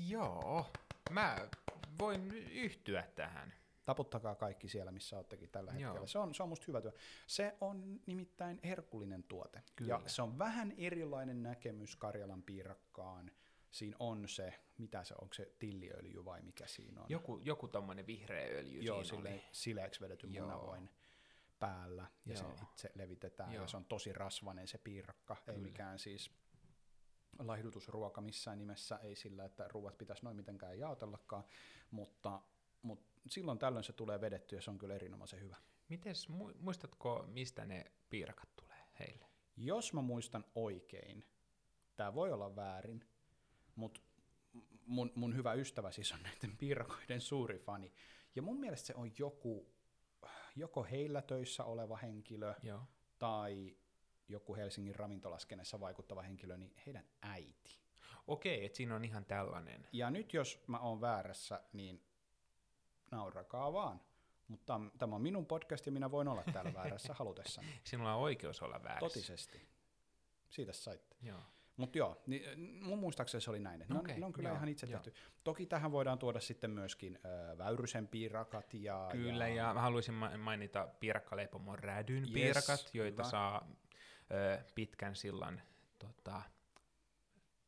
Joo, 0.08 0.66
mä 1.10 1.48
voin 1.98 2.32
yhtyä 2.34 3.02
tähän. 3.14 3.54
Taputtakaa 3.84 4.34
kaikki 4.34 4.68
siellä, 4.68 4.92
missä 4.92 5.16
olettekin 5.16 5.48
tällä 5.50 5.72
hetkellä. 5.72 6.06
Se 6.06 6.18
on, 6.18 6.34
se 6.34 6.42
on 6.42 6.48
musta 6.48 6.64
hyvä 6.68 6.80
työ. 6.80 6.92
Se 7.26 7.56
on 7.60 8.00
nimittäin 8.06 8.60
herkullinen 8.64 9.22
tuote. 9.22 9.62
Kyllä. 9.76 9.92
Ja 9.94 10.00
se 10.06 10.22
on 10.22 10.38
vähän 10.38 10.74
erilainen 10.76 11.42
näkemys 11.42 11.96
Karjalan 11.96 12.42
piirakkaan 12.42 13.30
siinä 13.70 13.96
on 14.00 14.28
se, 14.28 14.54
mitä 14.78 15.04
se, 15.04 15.14
onko 15.20 15.34
se 15.34 15.52
tilliöljy 15.58 16.24
vai 16.24 16.42
mikä 16.42 16.66
siinä 16.66 17.00
on. 17.00 17.06
Joku, 17.08 17.40
joku 17.44 17.68
tommonen 17.68 18.06
vihreä 18.06 18.58
öljy 18.58 18.80
Joo, 18.80 18.96
siinä 19.04 19.16
silleen 19.16 19.34
oli. 19.34 19.44
sileeksi 19.52 20.00
vedetyn 20.00 20.34
Joo. 20.34 20.46
munavoin 20.46 20.90
päällä, 21.58 22.06
ja 22.26 22.36
se, 22.36 22.44
Joo. 22.44 22.56
se 22.74 22.90
levitetään, 22.94 23.52
Joo. 23.52 23.62
ja 23.62 23.68
se 23.68 23.76
on 23.76 23.84
tosi 23.84 24.12
rasvanen 24.12 24.68
se 24.68 24.78
piirakka, 24.78 25.36
ei 25.38 25.54
Kyllä. 25.54 25.66
mikään 25.66 25.98
siis 25.98 26.30
laihdutusruoka 27.38 28.20
missään 28.20 28.58
nimessä, 28.58 28.96
ei 28.96 29.16
sillä, 29.16 29.44
että 29.44 29.68
ruuat 29.68 29.98
pitäisi 29.98 30.24
noin 30.24 30.36
mitenkään 30.36 30.78
jaotellakaan, 30.78 31.44
mutta, 31.90 32.42
mutta 32.82 33.20
silloin 33.28 33.58
tällöin 33.58 33.84
se 33.84 33.92
tulee 33.92 34.20
vedetty, 34.20 34.56
ja 34.56 34.62
se 34.62 34.70
on 34.70 34.78
kyllä 34.78 34.94
erinomaisen 34.94 35.40
hyvä. 35.40 35.56
Mites, 35.88 36.28
mu- 36.30 36.56
muistatko, 36.58 37.24
mistä 37.28 37.64
ne 37.64 37.92
piirakat 38.10 38.48
tulee 38.56 38.80
heille? 38.98 39.26
Jos 39.56 39.92
mä 39.92 40.00
muistan 40.00 40.44
oikein, 40.54 41.24
tämä 41.96 42.14
voi 42.14 42.32
olla 42.32 42.56
väärin, 42.56 43.04
mutta 43.74 44.00
mun, 44.86 45.12
mun 45.14 45.36
hyvä 45.36 45.52
ystävä 45.52 45.90
siis 45.90 46.12
on 46.12 46.22
näiden 46.22 46.56
piirakoiden 46.56 47.20
suuri 47.20 47.58
fani. 47.58 47.92
Ja 48.34 48.42
mun 48.42 48.60
mielestä 48.60 48.86
se 48.86 48.94
on 48.94 49.12
joku, 49.18 49.66
joko 50.56 50.84
heillä 50.84 51.22
töissä 51.22 51.64
oleva 51.64 51.96
henkilö 51.96 52.54
Joo. 52.62 52.82
tai 53.18 53.76
joku 54.28 54.54
Helsingin 54.56 54.94
ravintolaskenessa 54.94 55.80
vaikuttava 55.80 56.22
henkilö, 56.22 56.56
niin 56.56 56.74
heidän 56.86 57.04
äiti. 57.22 57.80
Okei, 58.26 58.64
että 58.64 58.76
siinä 58.76 58.96
on 58.96 59.04
ihan 59.04 59.24
tällainen. 59.24 59.88
Ja 59.92 60.10
nyt 60.10 60.34
jos 60.34 60.64
mä 60.66 60.78
oon 60.78 61.00
väärässä, 61.00 61.60
niin 61.72 62.02
naurakaa 63.10 63.72
vaan. 63.72 64.00
Mutta 64.48 64.80
tämä 64.98 65.14
on 65.16 65.22
minun 65.22 65.46
podcast 65.46 65.86
ja 65.86 65.92
minä 65.92 66.10
voin 66.10 66.28
olla 66.28 66.42
täällä 66.52 66.74
väärässä 66.74 67.14
halutessani. 67.18 67.68
Sinulla 67.84 68.14
on 68.14 68.22
oikeus 68.22 68.62
olla 68.62 68.82
väärässä. 68.82 69.00
Totisesti. 69.08 69.68
Siitä 70.50 70.72
saitte. 70.72 71.16
Joo. 71.22 71.40
Mutta 71.76 71.98
joo, 71.98 72.22
niin 72.26 72.60
mun 72.84 72.98
muistaakseni 72.98 73.40
se 73.40 73.50
oli 73.50 73.58
näin. 73.58 73.82
että 73.82 73.94
Ne, 73.94 74.00
Okei, 74.00 74.14
on, 74.14 74.20
ne 74.20 74.26
on 74.26 74.32
kyllä 74.32 74.48
joo, 74.48 74.56
ihan 74.56 74.68
itse 74.68 74.86
joo. 74.86 75.00
tehty. 75.02 75.20
Toki 75.44 75.66
tähän 75.66 75.92
voidaan 75.92 76.18
tuoda 76.18 76.40
sitten 76.40 76.70
myöskin 76.70 77.18
ö, 77.24 77.58
Väyrysen 77.58 78.08
piirakat 78.08 78.74
ja... 78.74 79.08
Kyllä, 79.12 79.48
ja 79.48 79.74
mä 79.74 79.80
haluaisin 79.80 80.14
ma- 80.14 80.38
mainita 80.38 80.88
piirakkaleipomon 81.00 81.78
rädyn 81.78 82.22
Yes, 82.22 82.30
piirakat, 82.30 82.90
joita 82.94 83.22
hyvä. 83.22 83.30
saa 83.30 83.68
ö, 84.30 84.58
pitkän 84.74 85.16
sillan 85.16 85.62
tota, 85.98 86.42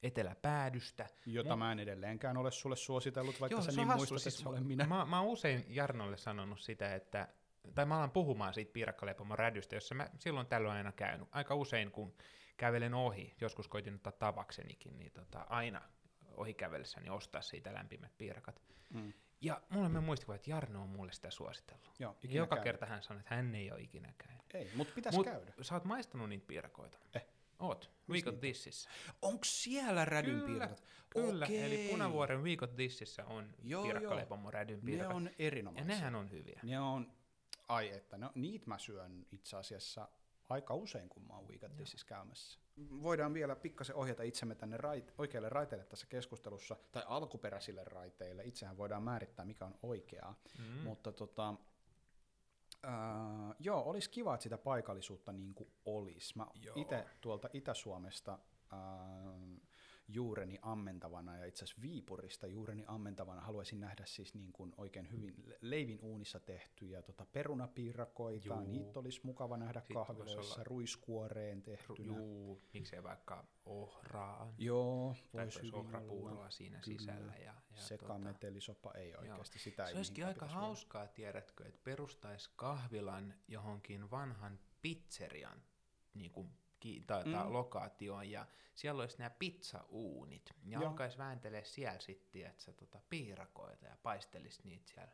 eteläpäädystä. 0.02 1.06
Jota 1.26 1.56
mä 1.56 1.72
en 1.72 1.78
edelleenkään 1.78 2.36
ole 2.36 2.50
sulle 2.50 2.76
suositellut, 2.76 3.40
vaikka 3.40 3.54
Joo, 3.54 3.62
sä 3.62 3.72
niin 3.72 3.86
hassu, 3.86 3.98
muistat, 3.98 4.18
siis 4.22 4.38
että 4.38 4.48
olen 4.48 4.66
minä. 4.66 4.86
Mä, 4.86 5.04
mä 5.04 5.20
oon 5.20 5.28
usein 5.28 5.64
Jarnolle 5.68 6.16
sanonut 6.16 6.60
sitä, 6.60 6.94
että, 6.94 7.28
tai 7.74 7.86
mä 7.86 7.96
alan 7.96 8.10
puhumaan 8.10 8.54
siitä 8.54 8.72
piirakkaleipomon 8.72 9.38
rädystä, 9.38 9.76
jossa 9.76 9.94
mä 9.94 10.08
silloin 10.18 10.46
tällöin 10.46 10.76
aina 10.76 10.92
käynyt. 10.92 11.28
Aika 11.32 11.54
usein, 11.54 11.90
kun 11.90 12.14
kävelen 12.56 12.94
ohi, 12.94 13.34
joskus 13.40 13.68
koitin 13.68 13.94
ottaa 13.94 14.12
tavaksenikin, 14.12 14.98
niin 14.98 15.12
tota, 15.12 15.46
aina 15.48 15.82
ohi 16.36 16.54
kävellessäni 16.54 17.10
ostaa 17.10 17.42
siitä 17.42 17.74
lämpimät 17.74 18.12
piirakat. 18.18 18.62
Mm. 18.94 19.12
Ja 19.40 19.60
mulle 19.68 19.88
mä 19.88 20.00
muistikuva, 20.00 20.36
että 20.36 20.50
Jarno 20.50 20.82
on 20.82 20.88
mulle 20.88 21.12
sitä 21.12 21.30
suositellut. 21.30 21.90
Joo, 21.98 22.12
Ja 22.12 22.16
ikinä 22.22 22.36
joka 22.38 22.56
käynyt. 22.56 22.64
kerta 22.64 22.86
hän 22.86 23.02
sanoi, 23.02 23.20
että 23.20 23.34
hän 23.34 23.54
ei 23.54 23.72
ole 23.72 23.80
ikinä 23.80 24.12
käynyt. 24.18 24.42
Ei, 24.54 24.70
mutta 24.74 24.94
pitäisi 24.94 25.18
Mut 25.18 25.26
käydä. 25.26 25.52
sä 25.62 25.74
oot 25.74 25.84
maistanut 25.84 26.28
niitä 26.28 26.46
piirakoita? 26.46 26.98
Eh. 27.14 27.26
Oot. 27.58 27.90
Week 28.10 28.26
of 28.26 28.40
Thississä. 28.40 28.90
Onko 29.22 29.44
siellä 29.44 30.04
rädyn 30.04 30.34
Kyllä, 30.34 30.46
piirakat? 30.46 30.82
Kyllä, 31.10 31.44
Okei. 31.44 31.62
eli 31.62 31.88
Punavuoren 31.90 32.42
Week 32.42 32.62
of 32.62 32.74
Thississä 32.76 33.24
on 33.24 33.54
Joo, 33.64 33.82
piirakkaleipomon 33.82 34.52
rädyn 34.52 34.80
Ne 34.82 35.06
on 35.08 35.24
Ja 35.24 35.30
erinomaisia. 35.38 35.86
nehän 35.94 36.14
on 36.14 36.30
hyviä. 36.30 36.60
Ne 36.62 36.80
on, 36.80 37.12
ai 37.68 37.88
että, 37.96 38.18
no, 38.18 38.32
niitä 38.34 38.66
mä 38.66 38.78
syön 38.78 39.26
itse 39.32 39.56
asiassa 39.56 40.08
aika 40.48 40.74
usein, 40.74 41.08
kun 41.08 41.22
mä 41.26 41.34
oon 41.34 41.48
Weekatissa 41.48 42.06
käymässä. 42.06 42.58
Voidaan 43.02 43.34
vielä 43.34 43.56
pikkasen 43.56 43.96
ohjata 43.96 44.22
itsemme 44.22 44.54
tänne 44.54 44.76
rait, 44.76 45.14
oikealle 45.18 45.48
raiteille 45.48 45.84
tässä 45.84 46.06
keskustelussa, 46.06 46.76
tai 46.92 47.02
alkuperäisille 47.06 47.84
raiteille. 47.84 48.42
Itsehän 48.44 48.76
voidaan 48.76 49.02
määrittää, 49.02 49.44
mikä 49.44 49.64
on 49.64 49.78
oikeaa. 49.82 50.34
Mm. 50.58 50.64
Mutta 50.64 51.12
tota, 51.12 51.54
ää, 52.82 53.54
joo, 53.58 53.82
olisi 53.82 54.10
kiva, 54.10 54.34
että 54.34 54.42
sitä 54.42 54.58
paikallisuutta 54.58 55.32
niin 55.32 55.54
kuin 55.54 55.70
olisi. 55.84 56.38
Mä 56.38 56.46
itse 56.74 57.06
tuolta 57.20 57.48
Itä-Suomesta 57.52 58.38
ää, 58.72 58.78
juureni 60.08 60.58
ammentavana 60.62 61.36
ja 61.38 61.44
itse 61.44 61.64
asiassa 61.64 61.82
Viipurista 61.82 62.46
juureni 62.46 62.84
ammentavana 62.86 63.40
haluaisin 63.40 63.80
nähdä 63.80 64.02
siis 64.06 64.34
niin 64.34 64.52
kuin 64.52 64.74
oikein 64.76 65.10
hyvin 65.10 65.34
le- 65.46 65.58
leivin 65.60 65.98
uunissa 66.00 66.40
tehtyjä 66.40 67.02
tota 67.02 67.26
perunapiirakoita. 67.32 68.46
Juu. 68.54 68.60
Niitä 68.72 69.00
olisi 69.00 69.20
mukava 69.22 69.56
nähdä 69.56 69.80
Sitten 69.80 69.94
kahviloissa, 69.94 70.54
olla- 70.54 70.64
ruiskuoreen 70.64 71.58
Ru- 71.58 71.64
tehtynä. 71.64 72.16
Juu, 72.16 72.62
miksei 72.74 73.02
vaikka 73.02 73.44
ohraa. 73.64 74.54
Joo, 74.58 75.16
voisi 75.32 75.58
hyvin 75.58 75.74
ohrapuuroa 75.74 76.38
olla. 76.38 76.50
siinä 76.50 76.80
Kyllä. 76.84 76.98
sisällä. 76.98 77.32
Ja, 77.36 77.44
ja 77.44 77.54
tota, 77.68 77.80
Sekametelisopa 77.82 78.92
ei 78.92 79.14
oikeasti, 79.16 79.58
sitä 79.58 79.84
ei 79.84 79.90
se 79.92 79.96
olisikin 79.96 80.26
aika 80.26 80.46
hauskaa, 80.46 81.06
tiedätkö, 81.06 81.66
että 81.66 81.80
perustaisi 81.84 82.50
kahvilan 82.56 83.34
johonkin 83.48 84.10
vanhan 84.10 84.58
pizzerian 84.82 85.62
niin 86.14 86.30
kuin, 86.32 86.50
tai, 87.06 87.24
tai 87.24 87.46
Mm. 87.46 87.52
lokaatioon, 87.52 88.30
ja 88.30 88.46
siellä 88.74 89.00
olisi 89.00 89.18
nämä 89.18 89.30
pizzauunit, 89.30 90.50
ja 90.64 90.78
Joo. 90.80 90.88
alkaisi 90.90 91.18
vääntelee 91.18 91.64
siellä 91.64 92.00
sitten, 92.00 92.46
että 92.46 92.62
sä 92.62 92.72
tota, 92.72 93.00
piirakoita 93.10 93.86
ja 93.86 93.96
paistelisi 94.02 94.62
niitä 94.64 94.90
siellä. 94.94 95.12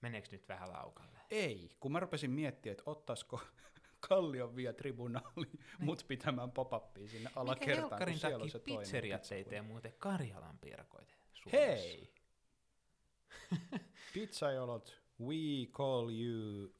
Meneekö 0.00 0.28
nyt 0.32 0.48
vähän 0.48 0.72
laukalle? 0.72 1.18
Ei, 1.30 1.76
kun 1.80 1.92
mä 1.92 2.00
rupesin 2.00 2.30
miettimään, 2.30 2.72
että 2.72 2.90
ottaisiko 2.90 3.40
Kallion 4.08 4.56
via 4.56 4.72
tribunaali 4.72 5.50
mut 5.78 6.04
pitämään 6.08 6.50
pop-upia 6.52 7.08
sinne 7.08 7.28
Mikä 7.28 7.40
alakertaan, 7.40 8.02
kun 8.04 8.18
siellä 8.18 8.42
on 8.42 8.50
se 8.50 8.58
pizzeriat 8.58 9.32
ei 9.32 9.44
tee 9.44 9.62
muuten 9.62 9.92
Karjalan 9.98 10.58
piirakoita 10.58 11.14
Suomessa? 11.32 11.66
Hei! 11.66 12.12
Pizzajolot, 14.14 15.02
we 15.20 15.66
call 15.72 16.10
you 16.10 16.74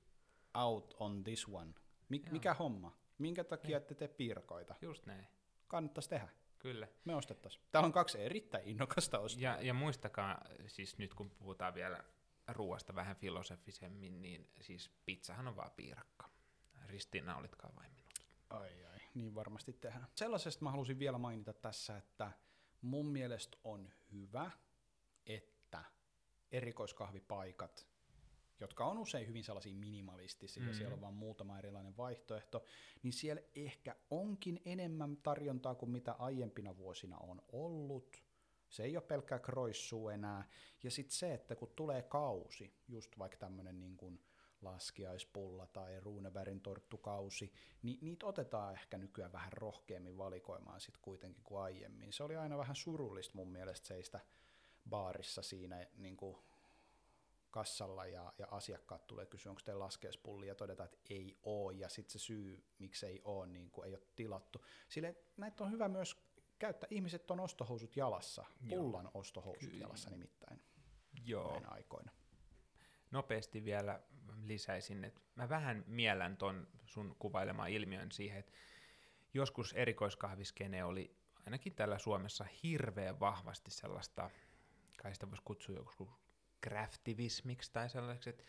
out 0.54 0.94
on 0.98 1.24
this 1.24 1.48
one. 1.48 1.74
Mik, 2.08 2.24
Joo. 2.24 2.32
mikä 2.32 2.54
homma? 2.54 2.97
Minkä 3.18 3.44
takia 3.44 3.76
ette 3.76 3.94
tee 3.94 4.08
piirakoita? 4.08 4.74
Just 4.82 5.06
näin, 5.06 5.26
Kannattaisi 5.68 6.08
tehdä. 6.08 6.28
kyllä. 6.58 6.88
Me 7.04 7.14
ostettaisiin. 7.14 7.64
Täällä 7.70 7.86
on 7.86 7.92
kaksi 7.92 8.20
erittäin 8.22 8.64
innokasta 8.68 9.18
ostaa. 9.18 9.42
Ja, 9.42 9.62
ja 9.62 9.74
muistakaa, 9.74 10.44
siis 10.66 10.98
nyt 10.98 11.14
kun 11.14 11.30
puhutaan 11.30 11.74
vielä 11.74 12.04
ruoasta 12.48 12.94
vähän 12.94 13.16
filosofisemmin, 13.16 14.22
niin 14.22 14.50
siis 14.60 14.90
pizzahan 15.04 15.48
on 15.48 15.56
vaan 15.56 15.70
piirakka. 15.76 16.28
Ristiinnaulitkaa 16.86 17.72
vain 17.76 17.92
minut. 17.92 18.12
Ai 18.50 18.84
ai, 18.84 18.98
niin 19.14 19.34
varmasti 19.34 19.72
tehdään. 19.72 20.06
Sellaisesta 20.14 20.64
mä 20.64 20.70
halusin 20.70 20.98
vielä 20.98 21.18
mainita 21.18 21.52
tässä, 21.52 21.96
että 21.96 22.32
mun 22.80 23.06
mielestä 23.06 23.56
on 23.64 23.90
hyvä, 24.12 24.50
että 25.26 25.84
erikoiskahvipaikat, 26.52 27.88
jotka 28.60 28.86
on 28.86 28.98
usein 28.98 29.28
hyvin 29.28 29.44
sellaisia 29.44 29.76
minimalistisia, 29.76 30.62
mm. 30.62 30.68
Mhm. 30.68 30.76
siellä 30.76 30.94
on 30.94 31.00
vain 31.00 31.14
muutama 31.14 31.58
erilainen 31.58 31.96
vaihtoehto, 31.96 32.64
niin 33.02 33.12
siellä 33.12 33.42
ehkä 33.56 33.96
onkin 34.10 34.60
enemmän 34.64 35.16
tarjontaa 35.16 35.74
kuin 35.74 35.90
mitä 35.90 36.12
aiempina 36.12 36.76
vuosina 36.76 37.16
on 37.18 37.42
ollut. 37.52 38.22
Se 38.68 38.82
ei 38.82 38.96
ole 38.96 39.04
pelkkää 39.04 39.38
kroissua 39.38 40.12
enää. 40.12 40.48
Ja 40.82 40.90
sitten 40.90 41.16
se, 41.16 41.34
että 41.34 41.56
kun 41.56 41.72
tulee 41.76 42.02
kausi, 42.02 42.74
just 42.88 43.18
vaikka 43.18 43.36
tämmöinen 43.36 43.80
niin 43.80 43.96
kuin 43.96 44.20
laskiaispulla 44.62 45.66
tai 45.66 46.00
Runebergin 46.00 46.60
torttukausi, 46.60 47.52
niin 47.82 47.98
niitä 48.00 48.26
otetaan 48.26 48.74
ehkä 48.74 48.98
nykyään 48.98 49.32
vähän 49.32 49.52
rohkeammin 49.52 50.18
valikoimaan 50.18 50.80
sitten 50.80 51.02
kuitenkin 51.02 51.44
kuin 51.44 51.60
aiemmin. 51.60 52.12
Se 52.12 52.22
oli 52.22 52.36
aina 52.36 52.58
vähän 52.58 52.76
surullista 52.76 53.32
mun 53.34 53.48
mielestä 53.48 53.88
seistä 53.88 54.20
baarissa 54.90 55.42
siinä 55.42 55.86
niin 55.96 56.16
kuin 56.16 56.36
kassalla 57.50 58.06
ja, 58.06 58.32
ja 58.38 58.46
asiakkaat 58.50 59.06
tulee 59.06 59.26
kysyä, 59.26 59.50
onko 59.50 59.62
teillä 59.64 59.84
laskeuspulli 59.84 60.46
ja 60.46 60.54
todetaan, 60.54 60.84
että 60.84 60.98
ei 61.10 61.38
oo 61.42 61.70
ja 61.70 61.88
sitten 61.88 62.12
se 62.12 62.18
syy, 62.18 62.64
miksi 62.78 63.06
ei 63.06 63.20
ole, 63.24 63.46
niin 63.46 63.70
kuin 63.70 63.88
ei 63.88 63.94
ole 63.94 64.02
tilattu. 64.16 64.64
Sille 64.88 65.16
näitä 65.36 65.64
on 65.64 65.70
hyvä 65.70 65.88
myös 65.88 66.16
käyttää. 66.58 66.88
Ihmiset 66.90 67.30
on 67.30 67.40
ostohousut 67.40 67.96
jalassa, 67.96 68.44
Joo. 68.62 68.82
pullan 68.82 69.10
ostohousut 69.14 69.70
Kyllä. 69.70 69.82
jalassa 69.82 70.10
nimittäin 70.10 70.62
Joo. 71.24 71.52
näinä 71.52 71.68
aikoina. 71.68 72.12
Nopeasti 73.10 73.64
vielä 73.64 74.00
lisäisin, 74.42 75.04
että 75.04 75.20
mä 75.34 75.48
vähän 75.48 75.84
mielän 75.86 76.36
ton 76.36 76.68
sun 76.86 77.16
kuvailemaan 77.18 77.70
ilmiön 77.70 78.12
siihen, 78.12 78.38
että 78.38 78.52
joskus 79.34 79.72
erikoiskahviskene 79.72 80.84
oli 80.84 81.16
ainakin 81.46 81.74
täällä 81.74 81.98
Suomessa 81.98 82.44
hirveän 82.62 83.20
vahvasti 83.20 83.70
sellaista, 83.70 84.30
kai 85.02 85.14
sitä 85.14 85.30
voisi 85.30 85.42
kutsua 85.44 85.74
joku 85.74 86.10
craftivismiksi 86.64 87.72
tai 87.72 87.90
sellaiseksi, 87.90 88.30
että 88.30 88.44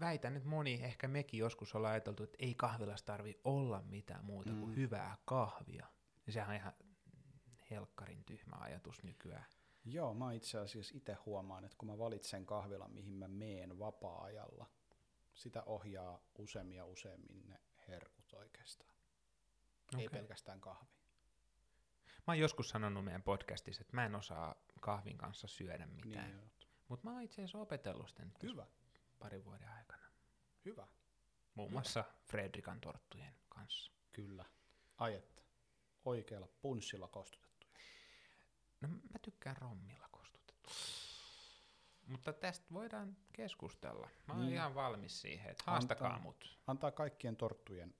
väitän, 0.00 0.36
että 0.36 0.48
moni, 0.48 0.80
ehkä 0.82 1.08
mekin 1.08 1.40
joskus 1.40 1.74
ollaan 1.74 1.92
ajateltu, 1.92 2.22
että 2.22 2.36
ei 2.38 2.54
kahvilassa 2.54 3.06
tarvi 3.06 3.40
olla 3.44 3.82
mitään 3.82 4.24
muuta 4.24 4.50
kuin 4.50 4.68
Mm. 4.70 4.76
hyvää 4.76 5.16
kahvia. 5.24 5.86
Ja 6.26 6.32
sehän 6.32 6.48
on 6.50 6.56
ihan 6.56 6.72
helkkarin 7.70 8.24
tyhmä 8.24 8.56
ajatus 8.56 9.02
nykyään. 9.02 9.46
Joo, 9.84 10.14
mä 10.14 10.32
itse 10.32 10.58
asiassa 10.58 10.96
itse 10.96 11.14
huomaan, 11.14 11.64
että 11.64 11.76
kun 11.78 11.88
mä 11.88 11.98
valitsen 11.98 12.46
kahvilan, 12.46 12.92
mihin 12.92 13.12
mä 13.12 13.28
meen 13.28 13.78
vapaa-ajalla, 13.78 14.66
sitä 15.34 15.62
ohjaa 15.62 16.22
useammin 16.38 16.76
ja 16.76 16.84
useammin 16.84 17.48
ne 17.48 17.60
herkut 17.88 18.32
oikeastaan. 18.32 18.94
Okay. 19.94 20.00
Ei 20.00 20.08
pelkästään 20.08 20.60
kahvi. 20.60 20.92
Mä 22.26 22.32
oon 22.32 22.38
joskus 22.38 22.68
sanonut 22.68 23.04
meidän 23.04 23.22
podcastissa, 23.22 23.80
että 23.80 23.96
mä 23.96 24.06
en 24.06 24.14
osaa 24.14 24.54
kahvin 24.80 25.18
kanssa 25.18 25.48
syödä 25.48 25.86
mitään. 25.86 26.26
Niin, 26.30 26.36
joo. 26.36 26.48
Mutta 26.92 27.06
mä 27.08 27.12
oon 27.12 27.22
itse 27.22 27.34
asiassa 27.42 27.58
opetellut 27.58 28.08
sitä 28.08 28.24
nyt 28.24 28.42
Hyvä, 28.42 28.66
parin 29.18 29.44
vuoden 29.44 29.68
aikana. 29.68 30.02
hyvä. 30.64 30.86
Muun 31.54 31.68
Hyvä. 31.70 31.74
muassa 31.78 32.04
Fredrikan 32.24 32.80
torttujen 32.80 33.34
kanssa. 33.48 33.92
Kyllä. 34.12 34.44
Ai 34.98 35.14
että. 35.14 35.42
Oikealla 36.04 36.48
punssilla 36.62 37.08
kostutettu. 37.08 37.66
No 38.80 38.88
mä 38.88 39.18
tykkään 39.22 39.56
rommilla 39.56 40.08
kostutettu. 40.10 40.70
Mutta 42.06 42.32
tästä 42.32 42.66
voidaan 42.72 43.16
keskustella. 43.32 44.08
Mä 44.26 44.34
oon 44.34 44.42
Niin. 44.42 44.54
ihan 44.54 44.74
valmis 44.74 45.20
siihen, 45.20 45.50
että 45.50 45.64
haastakaa 45.66 46.08
Antaa- 46.08 46.22
mut. 46.22 46.58
Antaa 46.66 46.90
kaikkien 46.90 47.36
torttujen 47.36 47.94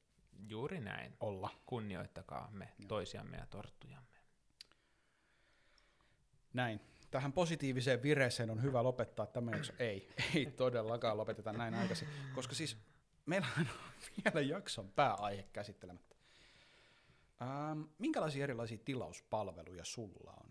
Juuri 0.49 0.81
näin. 0.81 1.17
olla. 1.21 1.51
Kunnioittakaa 1.67 2.51
me 2.51 2.73
Joo. 2.79 2.89
toisiamme 2.89 3.37
ja 3.37 3.47
torttujamme. 3.47 4.19
Näin. 6.53 6.81
Tähän 7.13 7.33
positiiviseen 7.33 8.03
vireeseen 8.03 8.51
on 8.51 8.63
hyvä 8.63 8.83
lopettaa 8.83 9.27
tämä 9.27 9.51
jakso. 9.51 9.73
Ei, 9.79 10.09
ei 10.35 10.47
todellakaan 10.47 11.17
lopeteta 11.17 11.53
näin 11.53 11.75
aikaisin, 11.75 12.09
koska 12.35 12.55
siis 12.55 12.77
meillä 13.27 13.47
on 13.59 13.67
vielä 14.25 14.47
jakson 14.47 14.91
pääaihe 14.91 15.43
käsittelemättä. 15.53 16.17
Ähm, 17.43 17.83
minkälaisia 17.99 18.45
erilaisia 18.45 18.79
tilauspalveluja 18.85 19.85
sulla 19.85 20.35
on? 20.45 20.51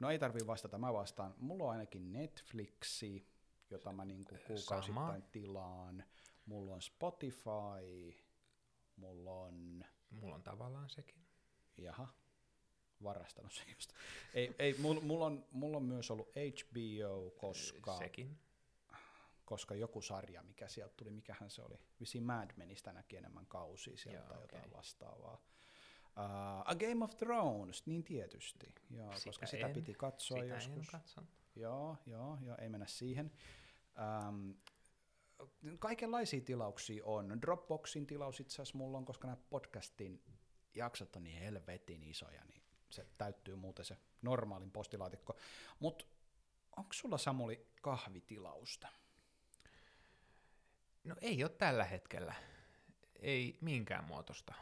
No 0.00 0.10
ei 0.10 0.18
tarvii 0.18 0.46
vastata, 0.46 0.78
mä 0.78 0.92
vastaan. 0.92 1.34
Mulla 1.38 1.64
on 1.64 1.70
ainakin 1.70 2.12
Netflixi, 2.12 3.26
jota 3.70 3.92
mä 3.92 4.04
niinku 4.04 4.34
kuukausittain 4.46 4.82
Sama. 4.82 5.20
tilaan. 5.32 6.04
Mulla 6.46 6.74
on 6.74 6.82
Spotify, 6.82 8.14
mulla 8.96 9.30
on 9.30 9.84
Mulla 10.10 10.34
on 10.34 10.42
tavallaan 10.42 10.90
sekin. 10.90 11.24
Jaha, 11.76 12.08
varastanut 13.02 13.52
sen 13.52 13.66
just. 13.74 13.92
Ei, 14.34 14.54
ei 14.58 14.74
mulla 14.78 15.00
mul 15.00 15.22
on, 15.22 15.44
mul 15.50 15.74
on 15.74 15.82
myös 15.82 16.10
ollut 16.10 16.28
HBO, 16.36 17.30
koska, 17.30 17.98
Sekin. 17.98 18.38
koska 19.44 19.74
joku 19.74 20.02
sarja, 20.02 20.42
mikä 20.42 20.68
sieltä 20.68 20.94
tuli, 20.96 21.10
mikähän 21.10 21.50
se 21.50 21.62
oli, 21.62 21.78
vissiin 22.00 22.24
Mad 22.24 22.50
Menistä 22.56 22.92
näki 22.92 23.16
enemmän 23.16 23.46
kausia 23.46 23.96
sieltä 23.96 24.18
Joo, 24.20 24.28
tai 24.28 24.40
jotain 24.40 24.64
okei. 24.64 24.72
vastaavaa. 24.76 25.42
Uh, 26.16 26.24
A 26.64 26.74
Game 26.74 27.04
of 27.04 27.16
Thrones, 27.16 27.86
niin 27.86 28.04
tietysti, 28.04 28.66
joo, 28.90 29.12
Sitä 29.16 29.24
koska 29.28 29.46
sitä 29.46 29.66
en- 29.66 29.72
piti 29.74 29.94
katsoa 29.94 30.40
Sitä 30.42 30.54
en 30.54 30.60
joskus. 30.60 30.90
katsonut. 30.90 31.30
Joo, 31.56 31.96
joo, 32.06 32.38
joo, 32.40 32.56
ei 32.60 32.68
mennä 32.68 32.86
siihen. 32.86 33.32
Ähm, 33.98 34.50
kaikenlaisia 35.78 36.40
tilauksia 36.40 37.04
on. 37.04 37.40
Dropboxin 37.42 38.06
tilaus 38.06 38.40
itse 38.40 38.54
asiassa 38.62 38.78
mulla 38.78 38.98
on, 38.98 39.04
koska 39.04 39.26
nämä 39.28 39.36
podcastin 39.50 40.22
jaksot 40.74 41.16
on 41.16 41.24
niin 41.24 41.38
helvetin 41.38 42.02
isoja, 42.02 42.44
niin 42.44 42.62
se 42.90 43.06
täyttyy 43.18 43.54
muuten 43.56 43.84
se 43.84 43.96
normaalin 44.22 44.70
postilaatikko. 44.70 45.36
Mutta 45.80 46.04
onko 46.76 46.92
sulla 46.92 47.18
Samuli 47.18 47.66
kahvitilausta? 47.82 48.88
No 51.04 51.16
ei 51.20 51.44
ole 51.44 51.50
tällä 51.50 51.84
hetkellä. 51.84 52.34
Ei 53.20 53.58
minkään 53.60 54.04
muotosta. 54.04 54.54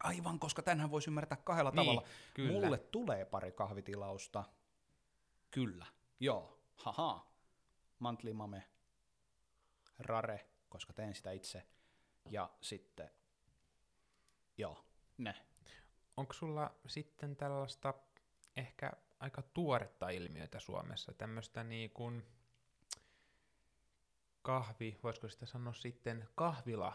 Aivan, 0.00 0.38
koska 0.38 0.62
tänhän 0.62 0.90
voisi 0.90 1.10
ymmärtää 1.10 1.38
kahdella 1.44 1.70
Niin, 1.70 1.76
tavalla. 1.76 2.08
kyllä. 2.34 2.52
Mulle 2.52 2.78
tulee 2.78 3.24
pari 3.24 3.52
kahvitilausta. 3.52 4.44
Kyllä. 5.50 5.86
Joo. 6.20 6.60
Haha. 6.76 7.26
Mantlimame. 7.98 8.68
Rare, 9.98 10.48
koska 10.68 10.92
teen 10.92 11.14
sitä 11.14 11.30
itse. 11.30 11.66
Ja 12.30 12.50
sitten, 12.60 13.10
joo, 14.58 14.84
ne. 15.18 15.34
Onko 16.20 16.32
sulla 16.32 16.70
sitten 16.86 17.36
tällaista 17.36 17.94
ehkä 18.56 18.92
aika 19.20 19.42
tuoretta 19.42 20.08
ilmiötä 20.08 20.60
Suomessa, 20.60 21.12
tämmöistä 21.12 21.64
niin 21.64 21.90
kuin 21.90 22.26
kahvi, 24.42 24.98
voisiko 25.02 25.28
sitä 25.28 25.46
sanoa 25.46 25.72
sitten 25.72 26.28
kahvila 26.34 26.92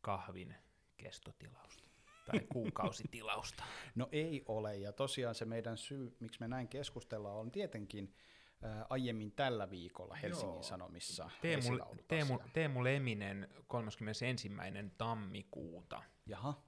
kahvin 0.00 0.54
kestotilausta 0.96 1.88
tai 2.26 2.40
kuukausitilausta? 2.52 3.64
No 3.94 4.08
ei 4.12 4.42
ole, 4.46 4.76
ja 4.76 4.92
tosiaan 4.92 5.34
se 5.34 5.44
meidän 5.44 5.76
syy, 5.76 6.16
miksi 6.20 6.40
me 6.40 6.48
näin 6.48 6.68
keskustellaan, 6.68 7.36
on 7.36 7.50
tietenkin 7.50 8.14
ää, 8.62 8.86
aiemmin 8.90 9.32
tällä 9.32 9.70
viikolla 9.70 10.14
Helsingin 10.14 10.54
Joo. 10.54 10.62
Sanomissa 10.62 11.30
Teemu, 11.40 11.78
Teemu. 12.08 12.38
Teemu 12.52 12.84
Leminen 12.84 13.48
31. 13.66 14.50
tammikuuta 14.98 16.02
Jaha, 16.26 16.65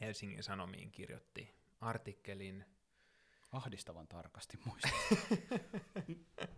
Helsingin 0.00 0.42
Sanomiin 0.42 0.90
kirjoitti 0.90 1.54
artikkelin 1.80 2.64
ahdistavan 3.52 4.08
tarkasti 4.08 4.58
muista. 4.64 4.88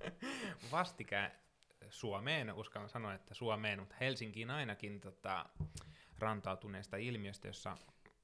vastikään 0.72 1.32
Suomeen, 1.90 2.52
uskallan 2.52 2.88
sanoa, 2.88 3.14
että 3.14 3.34
Suomeen, 3.34 3.80
mutta 3.80 3.96
Helsinkiin 4.00 4.50
ainakin 4.50 5.00
tota, 5.00 5.46
rantautuneesta 6.18 6.96
ilmiöstä, 6.96 7.48
jossa 7.48 7.76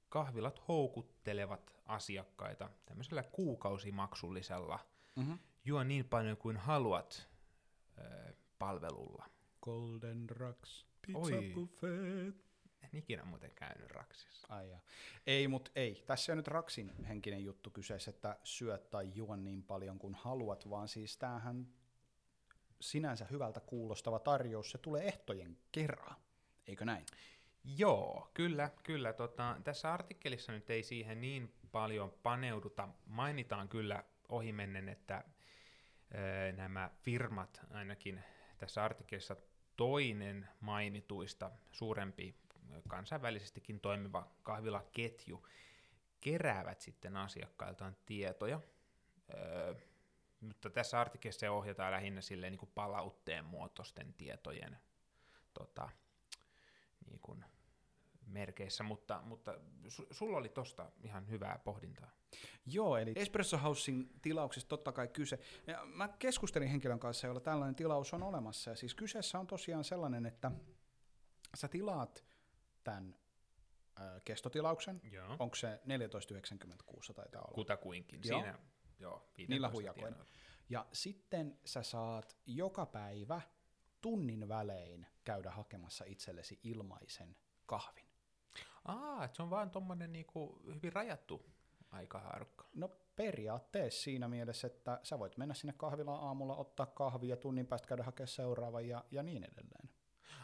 kahvilat 0.08 0.68
houkuttelevat 0.68 1.74
asiakkaita 1.86 2.70
tämmöisellä 2.86 3.22
kuukausimaksullisella 3.22 4.78
mm-hmm. 5.16 5.38
juo 5.64 5.84
niin 5.84 6.04
paljon 6.04 6.36
kuin 6.36 6.56
haluat 6.56 7.28
ö, 7.98 8.34
palvelulla. 8.58 9.30
Golden 9.62 10.30
Rocks, 10.30 10.86
pizza 11.06 11.18
Oi. 11.18 11.52
buffet. 11.54 12.44
En 12.84 12.98
ikinä 12.98 13.24
muuten 13.24 13.50
käynyt 13.54 13.90
Raksissa. 13.90 14.46
Ai 14.50 14.70
jaa. 14.70 14.80
Ei, 15.26 15.48
mutta 15.48 15.70
ei. 15.76 16.02
Tässä 16.06 16.32
on 16.32 16.36
nyt 16.36 16.48
Raksin 16.48 16.92
henkinen 17.08 17.44
juttu 17.44 17.70
kyseessä, 17.70 18.10
että 18.10 18.38
syöt 18.44 18.90
tai 18.90 19.10
juo 19.14 19.36
niin 19.36 19.62
paljon 19.62 19.98
kuin 19.98 20.14
haluat, 20.14 20.70
vaan 20.70 20.88
siis 20.88 21.16
tämähän 21.16 21.66
sinänsä 22.80 23.26
hyvältä 23.30 23.60
kuulostava 23.60 24.18
tarjous, 24.18 24.70
se 24.70 24.78
tulee 24.78 25.08
ehtojen 25.08 25.58
kerran. 25.72 26.16
Eikö 26.66 26.84
näin? 26.84 27.06
Joo, 27.64 28.30
kyllä, 28.34 28.70
kyllä. 28.82 29.12
Tota, 29.12 29.56
tässä 29.64 29.92
artikkelissa 29.92 30.52
nyt 30.52 30.70
ei 30.70 30.82
siihen 30.82 31.20
niin 31.20 31.54
paljon 31.72 32.14
paneuduta. 32.22 32.88
Mainitaan 33.06 33.68
kyllä 33.68 34.04
ohimennen, 34.28 34.88
että 34.88 35.24
ö, 36.14 36.52
nämä 36.52 36.90
firmat, 37.02 37.60
ainakin 37.70 38.24
tässä 38.58 38.84
artikkelissa 38.84 39.36
toinen 39.76 40.48
mainituista, 40.60 41.50
suurempi 41.70 42.43
kansainvälisestikin 42.88 43.80
toimiva 43.80 44.30
kahvilaketju, 44.42 45.46
keräävät 46.20 46.80
sitten 46.80 47.16
asiakkailtaan 47.16 47.96
tietoja. 48.06 48.60
Ö, 49.34 49.74
mutta 50.40 50.70
tässä 50.70 51.00
artikkelissa 51.00 51.50
ohjataan 51.50 51.92
lähinnä 51.92 52.20
silleen 52.20 52.52
niin 52.52 52.58
kuin 52.58 52.72
palautteen 52.74 53.44
muotoisten 53.44 54.14
tietojen 54.14 54.78
tota, 55.54 55.88
niin 57.06 57.18
kuin 57.20 57.44
merkeissä, 58.26 58.84
mutta, 58.84 59.20
mutta 59.24 59.54
su, 59.88 60.06
sulla 60.10 60.36
oli 60.38 60.48
tosta 60.48 60.90
ihan 61.02 61.28
hyvää 61.28 61.58
pohdintaa. 61.64 62.10
Joo, 62.66 62.96
eli 62.96 63.12
Espresso 63.16 63.58
Housein 63.58 64.10
tilauksesta 64.22 64.68
totta 64.68 64.92
kai 64.92 65.08
kyse. 65.08 65.38
Ja 65.66 65.84
mä 65.84 66.08
keskustelin 66.08 66.68
henkilön 66.68 66.98
kanssa, 66.98 67.26
jolla 67.26 67.40
tällainen 67.40 67.74
tilaus 67.74 68.14
on 68.14 68.22
olemassa. 68.22 68.70
Ja 68.70 68.76
siis 68.76 68.94
kyseessä 68.94 69.38
on 69.38 69.46
tosiaan 69.46 69.84
sellainen, 69.84 70.26
että 70.26 70.50
sä 71.56 71.68
tilaat 71.68 72.24
tämän 72.84 73.16
ö, 74.00 74.20
kestotilauksen. 74.24 75.00
Joo. 75.12 75.36
Onko 75.38 75.54
se 75.54 75.80
14,96 75.86 77.14
taitaa 77.14 77.42
olla? 77.42 77.54
Kutakuinkin. 77.54 78.20
Joo. 78.24 78.40
Siinä, 78.40 78.58
joo, 78.98 79.28
15 79.38 79.52
Niillä 79.52 79.92
tienoilla. 79.94 80.24
Ja 80.68 80.86
sitten 80.92 81.58
sä 81.64 81.82
saat 81.82 82.36
joka 82.46 82.86
päivä 82.86 83.40
tunnin 84.00 84.48
välein 84.48 85.06
käydä 85.24 85.50
hakemassa 85.50 86.04
itsellesi 86.04 86.60
ilmaisen 86.62 87.36
kahvin. 87.66 88.06
Aa, 88.84 89.24
et 89.24 89.34
se 89.34 89.42
on 89.42 89.50
vaan 89.50 89.70
tommonen 89.70 90.12
niinku 90.12 90.62
hyvin 90.74 90.92
rajattu 90.92 91.46
aikahaarukka. 91.90 92.68
No 92.74 92.88
periaatteessa 93.16 94.02
siinä 94.02 94.28
mielessä, 94.28 94.66
että 94.66 95.00
sä 95.02 95.18
voit 95.18 95.36
mennä 95.36 95.54
sinne 95.54 95.74
kahvilaan 95.76 96.24
aamulla, 96.24 96.56
ottaa 96.56 96.86
kahvia 96.86 97.30
ja 97.30 97.36
tunnin 97.36 97.66
päästä 97.66 97.88
käydä 97.88 98.02
hakemaan 98.02 98.28
seuraavan 98.28 98.88
ja, 98.88 99.04
ja 99.10 99.22
niin 99.22 99.44
edelleen. 99.44 99.90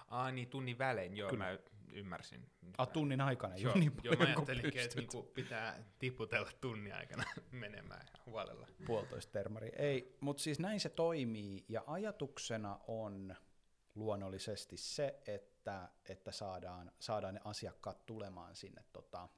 Aa, 0.09 0.31
niin 0.31 0.49
tunnin 0.49 0.79
välein, 0.79 1.17
joo, 1.17 1.31
Kyllä. 1.31 1.45
mä 1.45 1.59
ymmärsin. 1.95 2.51
A, 2.79 2.87
tunnin 2.87 3.21
aikana 3.21 3.55
ole 3.67 3.75
niin 3.75 3.93
joo, 4.03 4.13
mä 4.13 4.19
paljon 4.19 4.35
kuin 4.35 4.49
ajattelin, 4.49 4.79
että 4.79 4.97
niinku 4.97 5.23
pitää 5.23 5.85
tiputella 5.99 6.51
tunnin 6.61 6.95
aikana 6.95 7.25
menemään 7.51 8.07
huolella. 8.27 8.67
Puolitoista 8.87 9.33
termari. 9.33 9.73
Ei, 9.77 10.17
mutta 10.21 10.43
siis 10.43 10.59
näin 10.59 10.81
se 10.81 10.89
toimii 10.89 11.65
ja 11.69 11.85
ajatuksena 11.87 12.81
on 12.87 13.37
luonnollisesti 13.95 14.77
se, 14.77 15.21
että, 15.27 15.89
että 16.09 16.33
saadaan, 16.33 16.93
saadaan 16.99 17.35
ne 17.35 17.41
asiakkaat 17.45 18.07
tulemaan 18.07 18.57
sinne 18.57 18.85
tota, 18.93 19.29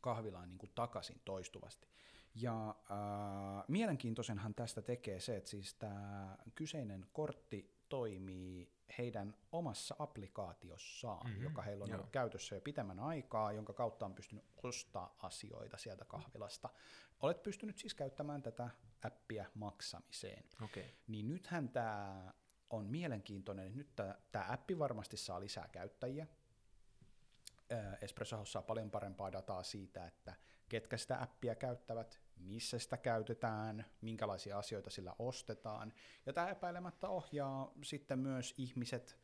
kahvilaan 0.00 0.48
niin 0.48 0.58
kuin 0.58 0.72
takaisin 0.74 1.20
toistuvasti. 1.24 1.88
Ja 2.34 2.68
äh, 2.68 3.64
mielenkiintoisenhan 3.68 4.54
tästä 4.54 4.82
tekee 4.82 5.20
se, 5.20 5.36
että 5.36 5.50
siis 5.50 5.74
tämä 5.74 6.36
kyseinen 6.54 7.06
kortti 7.12 7.75
toimii 7.88 8.72
heidän 8.98 9.36
omassa 9.52 9.96
applikaatiossaan, 9.98 11.30
Mhm, 11.30 11.42
joka 11.42 11.62
heillä 11.62 11.82
on 11.82 11.88
joo. 11.90 11.98
ollut 11.98 12.10
käytössä 12.10 12.54
jo 12.54 12.60
pitemmän 12.60 13.00
aikaa, 13.00 13.52
jonka 13.52 13.72
kautta 13.72 14.06
on 14.06 14.14
pystynyt 14.14 14.44
ostaa 14.62 15.14
asioita 15.18 15.76
sieltä 15.76 16.04
kahvilasta. 16.04 16.68
Olet 17.20 17.42
pystynyt 17.42 17.78
siis 17.78 17.94
käyttämään 17.94 18.42
tätä 18.42 18.70
appia 19.04 19.44
maksamiseen. 19.54 20.44
Okay. 20.64 20.84
Niin 21.06 21.28
nythän 21.28 21.68
tämä 21.68 22.32
on 22.70 22.86
mielenkiintoinen, 22.86 23.66
että 23.66 23.76
nyt 23.78 23.94
tämä 24.32 24.46
appi 24.48 24.78
varmasti 24.78 25.16
saa 25.16 25.40
lisää 25.40 25.68
käyttäjiä. 25.72 26.26
Espresso 28.00 28.44
saa 28.44 28.62
paljon 28.62 28.90
parempaa 28.90 29.32
dataa 29.32 29.62
siitä, 29.62 30.06
että 30.06 30.34
ketkä 30.68 30.96
sitä 30.96 31.22
appia 31.22 31.54
käyttävät, 31.54 32.20
missä 32.36 32.78
sitä 32.78 32.96
käytetään, 32.96 33.84
minkälaisia 34.00 34.58
asioita 34.58 34.90
sillä 34.90 35.14
ostetaan. 35.18 35.92
Ja 36.26 36.32
tämä 36.32 36.48
epäilemättä 36.48 37.08
ohjaa 37.08 37.72
sitten 37.82 38.18
myös 38.18 38.54
ihmiset 38.56 39.18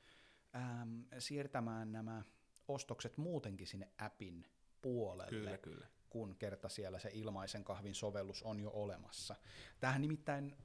äm, 0.57 1.05
siirtämään 1.19 1.93
nämä 1.93 2.23
ostokset 2.69 3.17
muutenkin 3.17 3.67
sinne 3.67 3.89
appin 3.99 4.47
puolelle 4.81 5.31
Kyllä, 5.31 5.59
kyllä. 5.59 5.87
kun 6.11 6.37
kerta 6.37 6.69
siellä 6.69 6.99
se 6.99 7.11
ilmaisen 7.13 7.65
kahvin 7.65 7.95
sovellus 7.95 8.43
on 8.43 8.61
jo 8.61 8.71
olemassa. 8.71 9.37
Tähän 9.81 10.01
nimittäin 10.01 10.57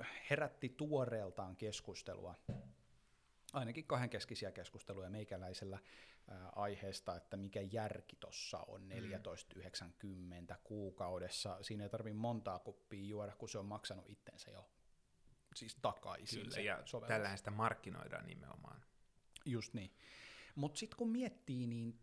äh, 0.00 0.08
herätti 0.30 0.68
tuoreeltaan 0.68 1.56
keskustelua, 1.56 2.34
ainakin 3.52 3.84
kahdenkeskisiä 3.86 4.52
keskusteluja 4.52 5.10
meikäläisellä 5.10 5.78
ää, 6.28 6.48
aiheesta, 6.56 7.16
että 7.16 7.36
mikä 7.36 7.60
järki 7.60 8.16
tuossa 8.16 8.58
on 8.68 8.80
Mm. 8.82 8.88
14,90 8.88 10.56
kuukaudessa. 10.64 11.58
Siinä 11.62 11.84
ei 11.84 11.90
tarvitse 11.90 12.18
montaa 12.18 12.58
kuppia 12.58 13.04
juoda, 13.04 13.32
kun 13.36 13.48
se 13.48 13.58
on 13.58 13.66
maksanut 13.66 14.10
itsensä 14.10 14.50
jo 14.50 14.68
siis 15.56 15.76
takaisin 15.82 16.42
Kyllä, 16.42 16.60
ja 16.60 16.82
sovellus. 16.84 17.08
tällähän 17.08 17.38
sitä 17.38 17.50
markkinoidaan 17.50 18.26
nimenomaan. 18.26 18.82
Just 19.44 19.74
niin. 19.74 19.94
Mutta 20.54 20.78
sitten 20.78 20.96
kun 20.96 21.08
miettii, 21.10 21.66
niin 21.66 21.98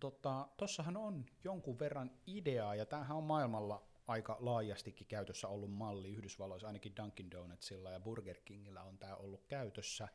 tuossahan 0.57 0.93
tota, 0.93 1.05
on 1.07 1.25
jonkun 1.43 1.79
verran 1.79 2.12
ideaa, 2.27 2.75
ja 2.75 2.86
tämähän 2.86 3.17
on 3.17 3.23
maailmalla 3.23 3.88
aika 4.07 4.38
laajastikin 4.39 5.07
käytössä 5.07 5.47
ollut 5.47 5.71
malli 5.73 6.10
Yhdysvalloissa, 6.10 6.67
ainakin 6.67 6.95
Dunkin 6.95 7.31
Donutsilla 7.31 7.91
ja 7.91 7.99
Burger 7.99 8.38
Kingillä 8.45 8.83
on 8.83 8.97
tämä 8.97 9.15
ollut 9.15 9.45
käytössä. 9.47 10.07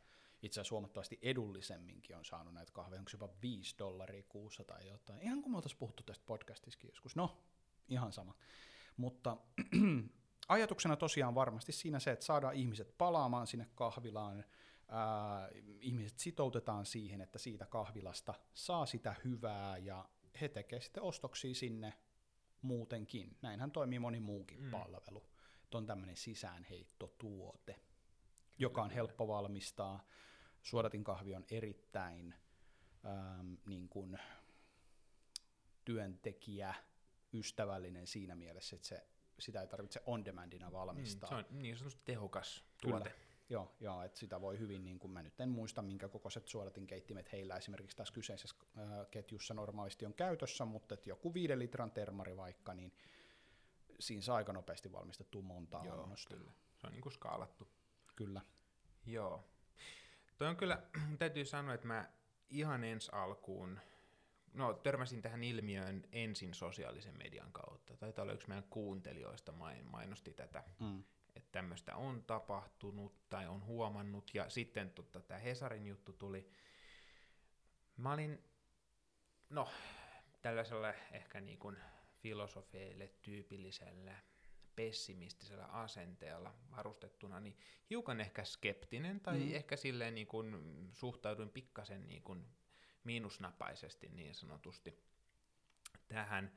Itse 0.42 0.60
asiassa 0.60 0.74
huomattavasti 0.74 1.18
edullisemminkin 1.22 2.16
on 2.16 2.24
saanut 2.24 2.54
näitä 2.54 2.72
kahveja, 2.72 3.00
onko 3.00 3.08
se 3.08 3.14
jopa 3.20 3.34
5 3.42 3.74
dollaria 3.78 4.22
kuussa 4.28 4.64
tai 4.64 4.88
jotain. 4.88 5.22
Ihan 5.22 5.42
kuin 5.42 5.52
me 5.52 5.56
oltaisiin 5.56 5.78
puhuttu 5.78 6.02
tästä 6.02 6.24
podcastissakin 6.26 6.88
joskus. 6.88 7.16
No, 7.16 7.42
ihan 7.88 8.12
sama. 8.12 8.34
Mutta 8.96 9.36
ajatuksena 10.48 10.96
tosiaan 10.96 11.34
varmasti 11.34 11.72
siinä 11.72 11.98
se, 11.98 12.10
että 12.10 12.24
saadaan 12.24 12.54
ihmiset 12.54 12.94
palaamaan 12.98 13.46
sinne 13.46 13.66
kahvilaan, 13.74 14.44
ää, 14.88 15.48
ihmiset 15.80 16.18
sitoutetaan 16.18 16.86
siihen, 16.86 17.20
että 17.20 17.38
siitä 17.38 17.66
kahvilasta 17.66 18.34
saa 18.54 18.86
sitä 18.86 19.14
hyvää 19.24 19.78
ja 19.78 20.08
he 20.40 20.48
tekevät 20.48 20.82
sitten 20.82 21.02
ostoksia 21.02 21.54
sinne 21.54 21.92
muutenkin. 22.62 23.36
Näinhän 23.42 23.70
toimii 23.70 23.98
moni 23.98 24.20
muukin 24.20 24.62
Mm. 24.62 24.70
palvelu. 24.70 25.22
Että 25.64 25.78
on 25.78 25.86
tämmöinen 25.86 26.16
sisäänheittotuote, 26.16 27.80
joka 28.58 28.82
on 28.82 28.88
kyllä. 28.88 28.94
helppo 28.94 29.28
valmistaa. 29.28 30.04
Suodatin 30.62 31.04
kahvi 31.04 31.34
on 31.34 31.44
erittäin 31.50 32.34
äm, 33.04 33.56
niin 33.66 33.88
kuin 33.88 34.18
työntekijä 35.84 36.74
ystävällinen 37.32 38.06
siinä 38.06 38.34
mielessä, 38.34 38.76
että 38.76 38.88
se, 38.88 39.06
sitä 39.38 39.60
ei 39.60 39.66
tarvitse 39.66 40.02
on-demandina 40.06 40.72
valmistaa. 40.72 41.30
Mm, 41.30 41.36
se 41.36 41.52
on 41.52 41.62
niin 41.62 41.76
sanotusti 41.76 42.02
tehokas 42.04 42.64
Kyllä. 42.82 42.96
tuote. 42.96 43.14
Joo, 43.48 43.74
joo 43.80 44.02
että 44.02 44.18
sitä 44.18 44.40
voi 44.40 44.58
hyvin, 44.58 44.84
niin 44.84 44.98
kuin 44.98 45.10
mä 45.10 45.22
nyt 45.22 45.40
en 45.40 45.48
muista, 45.48 45.82
minkä 45.82 46.08
kokoiset 46.08 46.48
suodatinkeittimet 46.48 47.32
heillä 47.32 47.56
esimerkiksi 47.56 47.96
tässä 47.96 48.14
kyseisessä 48.14 48.56
äh, 48.78 48.84
ketjussa 49.10 49.54
normaalisti 49.54 50.06
on 50.06 50.14
käytössä, 50.14 50.64
mutta 50.64 50.94
että 50.94 51.08
joku 51.08 51.34
viiden 51.34 51.58
litran 51.58 51.90
termari 51.90 52.36
vaikka, 52.36 52.74
niin 52.74 52.92
siinä 54.00 54.22
saa 54.22 54.36
aika 54.36 54.52
nopeasti 54.52 54.92
valmistettua 54.92 55.42
montaa 55.42 55.84
Joo, 55.86 56.02
annosta. 56.02 56.36
kyllä. 56.36 56.52
Se 56.76 56.86
on 56.86 56.92
niin 56.92 57.02
kuin 57.02 57.12
skaalattu. 57.12 57.68
Kyllä. 58.16 58.40
Joo. 59.06 59.44
Toi 60.36 60.48
on 60.48 60.56
kyllä, 60.56 60.82
täytyy 61.18 61.44
sanoa, 61.44 61.74
että 61.74 61.86
mä 61.86 62.08
ihan 62.50 62.84
ensi 62.84 63.10
alkuun, 63.12 63.80
no 64.54 64.74
törmäsin 64.74 65.22
tähän 65.22 65.44
ilmiöön 65.44 66.04
ensin 66.12 66.54
sosiaalisen 66.54 67.18
median 67.18 67.52
kautta. 67.52 67.96
Taitaa 67.96 68.22
olla 68.22 68.32
yksi 68.32 68.48
meidän 68.48 68.64
kuuntelijoista 68.70 69.52
main- 69.52 69.86
mainosti 69.86 70.32
tätä, 70.32 70.64
Mm. 70.80 71.04
että 71.34 71.48
tämmöistä 71.52 71.96
on 71.96 72.24
tapahtunut 72.24 73.28
tai 73.28 73.46
on 73.46 73.64
huomannut, 73.64 74.30
ja 74.34 74.48
sitten 74.50 74.90
tota, 74.90 75.20
tämä 75.20 75.40
Hesarin 75.40 75.86
juttu 75.86 76.12
tuli. 76.12 76.50
Mä 77.96 78.12
olin, 78.12 78.44
no, 79.50 79.68
tällaisella 80.42 80.92
ehkä 81.12 81.40
niin 81.40 81.58
kuin 81.58 81.76
filosofeille 82.22 83.08
tyypillisellä 83.22 84.16
pessimistisellä 84.76 85.64
asenteella 85.64 86.54
varustettuna, 86.76 87.40
niin 87.40 87.56
hiukan 87.90 88.20
ehkä 88.20 88.44
skeptinen, 88.44 89.20
tai 89.20 89.38
mm. 89.38 89.54
Ehkä 89.54 89.76
silleen 89.76 90.14
niin 90.14 90.26
kuin 90.26 90.56
suhtauduin 90.92 91.50
pikkasen 91.50 92.08
niin 92.08 92.22
kuin 92.22 92.46
miinusnapaisesti 93.04 94.08
niin 94.08 94.34
sanotusti 94.34 95.02
tähän. 96.08 96.52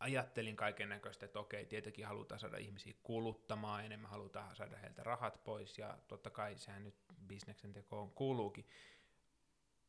Ajattelin 0.00 0.56
kaiken 0.56 0.88
näköistä, 0.88 1.26
että 1.26 1.38
okei, 1.38 1.66
tietenkin 1.66 2.06
halutaan 2.06 2.40
saada 2.40 2.56
ihmisiä 2.56 2.94
kuluttamaan 3.02 3.84
enemmän, 3.84 4.10
halutaan 4.10 4.56
saada 4.56 4.76
heiltä 4.76 5.02
rahat 5.02 5.44
pois, 5.44 5.78
ja 5.78 5.98
totta 6.08 6.30
kai 6.30 6.58
sehän 6.58 6.84
nyt 6.84 6.96
bisneksen 7.26 7.72
tekoon 7.72 8.10
kuuluukin. 8.10 8.66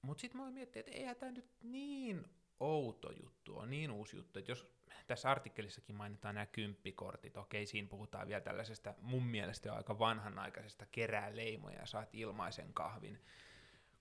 Mutta 0.01 0.21
sitten 0.21 0.37
mä 0.37 0.43
olin 0.43 0.53
miettinyt, 0.53 0.87
että 0.87 0.99
eihän 0.99 1.15
tämä 1.15 1.31
nyt 1.31 1.51
niin 1.63 2.25
outo 2.59 3.11
juttu 3.23 3.57
on, 3.57 3.69
niin 3.69 3.91
uusi 3.91 4.15
juttu, 4.15 4.39
että 4.39 4.51
jos 4.51 4.78
tässä 5.07 5.31
artikkelissakin 5.31 5.95
mainitaan 5.95 6.35
nämä 6.35 6.45
kymppikortit, 6.45 7.37
okei, 7.37 7.65
siinä 7.65 7.87
puhutaan 7.87 8.27
vielä 8.27 8.41
tällaisesta 8.41 8.93
mun 9.01 9.25
mielestä 9.25 9.67
jo 9.69 9.75
aika 9.75 9.99
vanhanaikaisesta 9.99 10.85
kerää 10.91 11.35
leimoja 11.35 11.79
ja 11.79 11.85
saat 11.85 12.09
ilmaisen 12.15 12.73
kahvin 12.73 13.19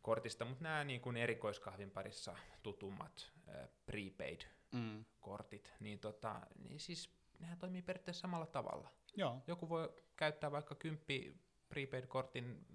kortista, 0.03 0.44
mutta 0.44 0.62
nämä 0.64 0.85
niin 0.85 1.01
kuin 1.01 1.16
erikoiskahvin 1.16 1.90
parissa 1.90 2.37
tutummat 2.62 3.33
äh, 3.48 3.68
prepaid-kortit, 3.87 5.68
Mm. 5.68 5.85
niin, 5.85 5.98
tota, 5.98 6.40
niin 6.59 6.81
siis 6.81 7.11
nehän 7.38 7.59
toimii 7.59 7.83
periaatteessa 7.83 8.20
samalla 8.20 8.46
tavalla. 8.46 8.90
Joo, 9.16 9.42
Joku 9.46 9.68
voi 9.68 9.92
käyttää 10.16 10.53
vaikka 10.53 10.74
kymppi 10.74 11.37
prepaid-kortin 11.68 12.66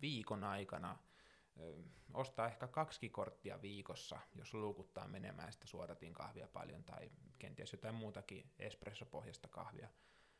viikon 0.00 0.44
aikana, 0.44 0.98
ostaa 2.14 2.46
ehkä 2.46 2.66
kaksi 2.66 3.08
korttia 3.08 3.62
viikossa, 3.62 4.20
jos 4.34 4.54
luukuttaa 4.54 5.08
menemään 5.08 5.52
sitä 5.52 5.66
suodatin 5.66 6.12
kahvia 6.12 6.48
paljon 6.48 6.84
tai 6.84 7.10
kenties 7.38 7.72
jotain 7.72 7.94
muutakin 7.94 8.50
espressopohjasta 8.58 9.48
kahvia. 9.48 9.88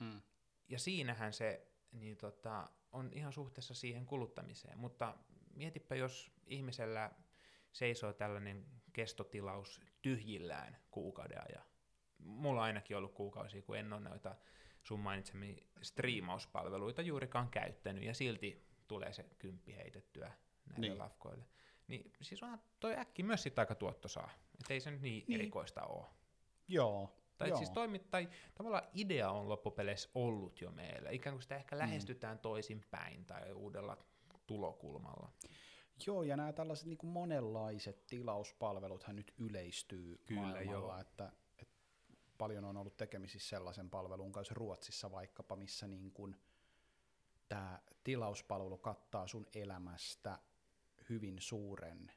mm. 0.01 0.21
Ja 0.69 0.79
siinähän 0.79 1.33
se 1.33 1.69
niin 1.93 2.17
tota, 2.17 2.71
on 2.93 3.11
ihan 3.13 3.33
suhteessa 3.33 3.75
siihen 3.75 4.07
kuluttamiseen, 4.07 4.79
mutta 4.79 5.15
mietipä, 5.55 5.95
jos 5.95 6.33
ihmisellä 6.47 7.11
seisoo 7.73 8.13
tällainen 8.13 8.67
kestotilaus 8.93 9.81
tyhjillään 10.03 10.77
kuukauden 10.91 11.43
ajan. 11.49 11.65
Mulla 12.19 12.61
on 12.61 12.67
ainakin 12.67 12.97
ollut 12.97 13.15
kuukausia, 13.15 13.63
kun 13.63 13.77
en 13.77 13.93
ole 13.93 14.01
noita 14.01 14.37
sun 14.83 15.01
mainitsemi 15.01 15.57
striimauspalveluita 15.83 17.03
juurikaan 17.03 17.49
käyttänyt, 17.49 18.05
ja 18.05 18.15
silti 18.15 18.67
tulee 18.89 19.13
se 19.13 19.27
kymppi 19.39 19.77
heitettyä 19.77 20.33
näille 20.67 20.89
niin. 20.89 20.99
Lafkoille. 20.99 21.45
Niin 21.89 22.13
siis 22.23 22.43
onhan 22.43 22.61
toi 22.81 22.97
äkki 22.97 23.23
myös 23.23 23.43
sit 23.43 23.59
aika 23.59 23.75
tuottosaa. 23.75 24.31
Että 24.61 24.75
ei 24.75 24.81
se 24.81 24.91
nyt 24.91 25.03
niin, 25.03 25.25
niin. 25.29 25.41
Erikoista 25.41 25.85
ole. 25.85 26.07
joo. 26.69 27.13
Tai 27.39 27.49
joo. 27.49 27.59
siis 27.59 27.71
toimi, 27.71 27.99
tai 27.99 28.29
tavallaan 28.55 28.85
idea 28.95 29.31
on 29.31 29.49
loppupeleissä 29.49 30.11
ollut 30.15 30.61
jo 30.61 30.71
meillä. 30.71 31.11
Ikään 31.11 31.35
kuin 31.35 31.43
sitä 31.43 31.57
ehkä 31.57 31.79
lähestytään 31.79 32.39
toisin 32.39 32.85
päin 32.91 33.25
tai 33.25 33.53
uudella 33.53 33.97
tulokulmalla. 34.47 35.33
Joo, 36.07 36.23
ja 36.23 36.37
nämä 36.37 36.53
tällaiset 36.53 36.87
niin 36.87 36.99
kuin 36.99 37.11
monenlaiset 37.11 38.07
tilauspalveluthan 38.07 39.17
nyt 39.17 39.35
yleistyy 39.39 40.21
Kyllä, 40.27 40.41
maailmalla, 40.41 40.93
joo. 40.93 41.01
että, 41.01 41.33
että 41.59 41.75
paljon 42.39 42.65
on 42.65 42.77
ollut 42.77 42.97
tekemisissä 42.97 43.49
sellaisen 43.49 43.91
palvelun 43.91 44.33
kanssa 44.33 44.55
Ruotsissa 44.55 45.11
vaikkapa, 45.11 45.57
missä 45.57 45.89
niin 45.89 46.13
kuin 46.13 46.37
tämä 47.49 47.81
tilauspalvelu 48.05 48.79
kattaa 48.79 49.27
sun 49.27 49.47
elämästä 49.55 50.39
hyvin 51.09 51.41
suuren 51.41 52.13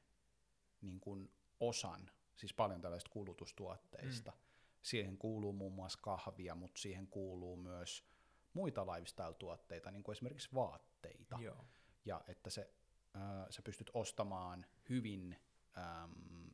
niin 0.82 1.00
kuin 1.00 1.32
osan, 1.60 2.12
siis 2.36 2.54
paljon 2.54 2.82
tällaisista 2.82 3.14
kulutustuotteista. 3.14 4.32
Mm. 4.32 4.38
Siihen 4.82 5.18
kuuluu 5.18 5.54
muun 5.54 5.74
muassa 5.74 6.00
kahvia, 6.02 6.56
mutta 6.56 6.82
siihen 6.82 7.08
kuuluu 7.08 7.58
myös 7.58 8.10
muita 8.54 8.86
lifestyle-tuotteita, 8.86 9.92
niin 9.92 10.04
kuin 10.04 10.14
esimerkiksi 10.14 10.50
vaatteita 10.54 11.38
Joo. 11.42 11.66
ja 12.06 12.22
että 12.28 12.50
se, 12.50 12.74
äh, 13.16 13.48
sä 13.50 13.62
pystyt 13.62 13.90
ostamaan 13.94 14.66
hyvin, 14.90 15.38
ähm, 15.78 16.48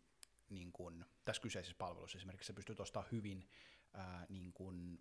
niin 0.50 0.72
kun, 0.72 1.06
tässä 1.26 1.42
kyseisessä 1.42 1.78
palvelussa 1.78 2.18
esimerkiksi 2.18 2.48
sä 2.48 2.54
pystyt 2.54 2.80
ostamaan 2.80 3.12
hyvin 3.12 3.50
äh, 3.98 4.26
niin 4.30 4.54
kun 4.54 5.00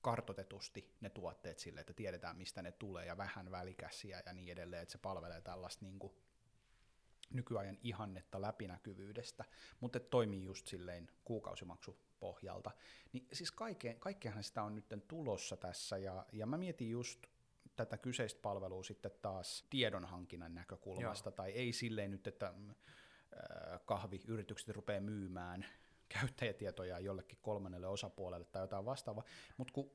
kartotetusti 0.00 0.96
ne 1.00 1.10
tuotteet 1.10 1.58
sille, 1.58 1.80
että 1.80 1.92
tiedetään 1.92 2.36
mistä 2.36 2.62
ne 2.62 2.72
tulee 2.72 3.06
ja 3.06 3.16
vähän 3.16 3.50
välikäsiä 3.50 4.22
ja 4.26 4.32
niin 4.32 4.52
edelleen, 4.52 4.82
että 4.82 4.92
se 4.92 4.98
palvelee 4.98 5.40
tällaista 5.40 5.84
niin 5.84 5.98
kuin 5.98 6.12
nykyajan 7.30 7.78
ihannetta 7.82 8.40
läpinäkyvyydestä, 8.40 9.44
mutta 9.80 10.00
toimii 10.00 10.44
just 10.44 10.66
silleen 10.66 11.10
kuukausimaksupohjalta. 11.24 12.70
Niin 13.12 13.28
siis 13.32 13.52
kaikkeen, 13.52 14.00
kaikkeahan 14.00 14.44
sitä 14.44 14.62
on 14.62 14.74
nyt 14.74 14.94
tulossa 15.08 15.56
tässä, 15.56 15.98
ja, 15.98 16.26
ja 16.32 16.46
mä 16.46 16.58
mietin 16.58 16.90
just 16.90 17.26
tätä 17.76 17.98
kyseistä 17.98 18.40
palvelua 18.42 18.82
sitten 18.82 19.10
taas 19.22 19.66
tiedonhankinnan 19.70 20.54
näkökulmasta, 20.54 21.28
Joo. 21.28 21.36
tai 21.36 21.50
ei 21.50 21.72
silleen 21.72 22.10
nyt, 22.10 22.26
että 22.26 22.46
äh, 22.46 23.80
kahviyritykset 23.84 24.68
rupeaa 24.68 25.00
myymään 25.00 25.66
käyttäjätietoja 26.08 26.98
jollekin 26.98 27.38
kolmannelle 27.42 27.86
osapuolelle 27.86 28.44
tai 28.44 28.62
jotain 28.62 28.84
vastaavaa, 28.84 29.24
mutta 29.56 29.72
kun 29.72 29.90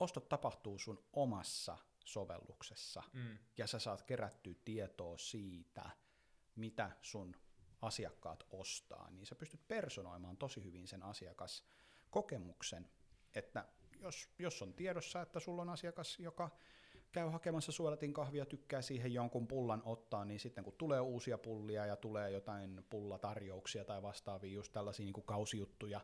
ostot 0.00 0.28
tapahtuu 0.28 0.78
sun 0.78 1.04
omassa 1.12 1.78
sovelluksessa, 2.04 3.02
mm. 3.12 3.38
ja 3.56 3.66
sä 3.66 3.78
saat 3.78 4.02
kerättyä 4.02 4.54
tietoa 4.64 5.18
siitä, 5.18 5.90
mitä 6.56 6.90
sun 7.02 7.36
asiakkaat 7.82 8.46
ostaa, 8.50 9.10
niin 9.10 9.26
sä 9.26 9.34
pystyt 9.34 9.68
personoimaan 9.68 10.36
tosi 10.36 10.64
hyvin 10.64 10.86
sen 10.86 11.02
asiakaskokemuksen, 11.02 12.90
että 13.34 13.68
jos, 14.00 14.28
jos 14.38 14.62
on 14.62 14.74
tiedossa, 14.74 15.22
että 15.22 15.40
sulla 15.40 15.62
on 15.62 15.68
asiakas, 15.68 16.18
joka 16.18 16.50
käy 17.12 17.28
hakemassa 17.28 17.72
suolatin 17.72 18.12
kahvia, 18.12 18.46
tykkää 18.46 18.82
siihen 18.82 19.14
jonkun 19.14 19.48
pullan 19.48 19.82
ottaa, 19.84 20.24
niin 20.24 20.40
sitten 20.40 20.64
kun 20.64 20.72
tulee 20.78 21.00
uusia 21.00 21.38
pullia 21.38 21.86
ja 21.86 21.96
tulee 21.96 22.30
jotain 22.30 22.84
pullatarjouksia 22.90 23.84
tai 23.84 24.02
vastaavia, 24.02 24.52
just 24.52 24.72
tällaisia 24.72 25.04
niin 25.04 25.12
kuin 25.12 25.26
kausijuttuja, 25.26 26.00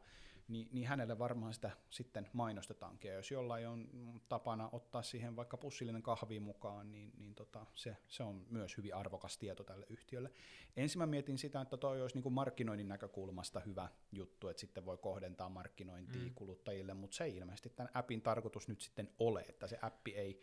niin, 0.48 0.68
niin 0.72 0.86
hänelle 0.88 1.18
varmaan 1.18 1.54
sitä 1.54 1.70
sitten 1.90 2.28
mainostetaankin. 2.32 3.08
Ja 3.08 3.14
jos 3.14 3.30
jollain 3.30 3.68
on 3.68 3.88
tapana 4.28 4.68
ottaa 4.72 5.02
siihen 5.02 5.36
vaikka 5.36 5.56
pussillinen 5.56 6.02
kahvi 6.02 6.40
mukaan, 6.40 6.92
niin, 6.92 7.12
niin 7.18 7.34
tota, 7.34 7.66
se, 7.74 7.96
se 8.08 8.22
on 8.22 8.46
myös 8.50 8.76
hyvin 8.76 8.94
arvokas 8.94 9.38
tieto 9.38 9.64
tälle 9.64 9.86
yhtiölle. 9.88 10.30
Ensin 10.76 10.98
mä 10.98 11.06
mietin 11.06 11.38
sitä, 11.38 11.60
että 11.60 11.76
toi 11.76 12.02
olisi 12.02 12.16
niin 12.16 12.22
kuin 12.22 12.32
markkinoinnin 12.32 12.88
näkökulmasta 12.88 13.60
hyvä 13.60 13.88
juttu, 14.12 14.48
että 14.48 14.60
sitten 14.60 14.84
voi 14.84 14.98
kohdentaa 14.98 15.48
markkinointia 15.48 16.22
mm. 16.22 16.34
kuluttajille, 16.34 16.94
mutta 16.94 17.16
se 17.16 17.24
ei 17.24 17.36
ilmeisesti 17.36 17.70
tämän 17.70 17.90
appin 17.94 18.22
tarkoitus 18.22 18.68
nyt 18.68 18.80
sitten 18.80 19.10
ole, 19.18 19.44
että 19.48 19.66
se 19.66 19.78
appi 19.82 20.14
ei 20.14 20.42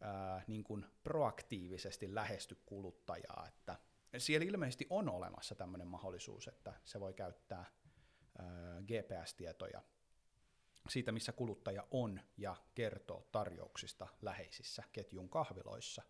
ää, 0.00 0.42
niin 0.46 0.64
kuin 0.64 0.86
proaktiivisesti 1.02 2.14
lähesty 2.14 2.58
kuluttajaa, 2.66 3.46
että 3.48 3.76
siellä 4.18 4.46
ilmeisesti 4.46 4.86
on 4.90 5.08
olemassa 5.08 5.54
tämmöinen 5.54 5.88
mahdollisuus, 5.88 6.48
että 6.48 6.74
se 6.84 7.00
voi 7.00 7.14
käyttää 7.14 7.64
GPS-tietoja 8.86 9.82
siitä, 10.88 11.12
missä 11.12 11.32
kuluttaja 11.32 11.86
on 11.90 12.20
ja 12.36 12.56
kertoo 12.74 13.28
tarjouksista 13.32 14.06
läheisissä 14.22 14.82
ketjun 14.92 15.28
kahviloissa, 15.28 16.02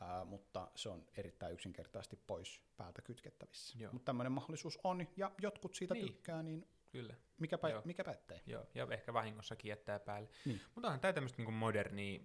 ää, 0.00 0.24
mutta 0.24 0.70
se 0.76 0.88
on 0.88 1.06
erittäin 1.16 1.54
yksinkertaisesti 1.54 2.16
pois 2.16 2.62
päältä 2.76 3.02
kytkettävissä. 3.02 3.78
Mutta 3.92 4.06
tämmöinen 4.06 4.32
mahdollisuus 4.32 4.78
on, 4.84 5.08
ja 5.16 5.32
jotkut 5.42 5.74
siitä 5.74 5.94
niin. 5.94 6.06
tykkää, 6.06 6.42
niin 6.42 6.66
Kyllä. 6.90 7.14
Mikä, 7.38 7.56
pä- 7.56 7.82
mikä 7.84 8.04
päättää? 8.04 8.38
Joo, 8.46 8.66
ja 8.74 8.86
ehkä 8.90 9.12
vahingossakin 9.12 9.68
jättää 9.68 9.98
päälle. 9.98 10.28
Niin. 10.44 10.60
Mutta 10.74 10.88
onhan 10.88 11.00
tämä 11.00 11.12
tämmöistä 11.12 11.42
niin 11.42 11.54
modernia 11.54 12.20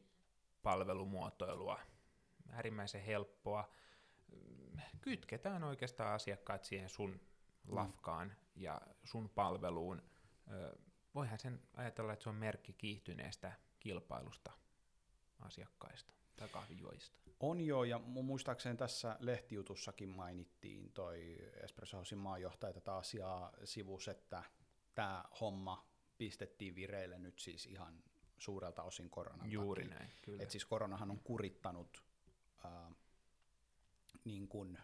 palvelumuotoilua, 0.64 1.80
äärimmäisen 2.50 3.02
helppoa. 3.02 3.70
Kytketään 5.02 5.64
oikeastaan 5.64 6.14
asiakkaat 6.14 6.64
siihen 6.64 6.90
sun. 6.90 7.20
Lafkaan 7.68 8.36
ja 8.56 8.82
sun 9.04 9.30
palveluun. 9.30 10.02
Voihan 11.16 11.40
sen 11.40 11.62
ajatella, 11.74 12.14
että 12.14 12.24
se 12.24 12.30
on 12.30 12.36
merkki 12.36 12.74
kiihtyneestä 12.74 13.52
kilpailusta 13.80 14.52
asiakkaista 15.40 16.14
tai 16.36 16.50
kahvijuojista. 16.50 17.18
On 17.40 17.62
joo, 17.62 17.84
ja 17.84 18.00
muistaakseni 18.00 18.78
tässä 18.78 19.18
lehtijutussakin 19.20 20.10
mainittiin 20.10 20.92
toi 20.92 21.38
Espresso 21.64 21.98
Housein 21.98 22.20
maanjohtaja 22.20 22.74
tätä 22.74 22.96
asiaa 22.96 23.54
sivus, 23.64 24.08
että 24.08 24.44
tämä 24.96 25.24
homma 25.42 25.88
pistettiin 26.18 26.76
vireille 26.76 27.20
nyt 27.20 27.40
siis 27.40 27.66
ihan 27.66 28.04
suurelta 28.38 28.84
osin 28.84 29.10
koronan 29.10 29.52
Juuri 29.52 29.84
takia. 29.84 29.98
näin, 29.98 30.12
kyllä. 30.22 30.44
Et 30.44 30.52
siis 30.52 30.66
koronahan 30.66 31.12
on 31.12 31.20
kurittanut 31.20 32.04
äh, 32.66 32.96
niin 34.26 34.48
kuin, 34.48 34.78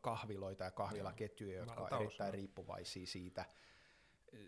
kahviloita 0.00 0.64
ja 0.64 0.70
kahvilaketjuja, 0.70 1.58
jotka 1.58 1.80
ovat 1.80 1.92
erittäin 1.92 2.34
riippuvaisia 2.34 3.06
siitä, 3.06 3.44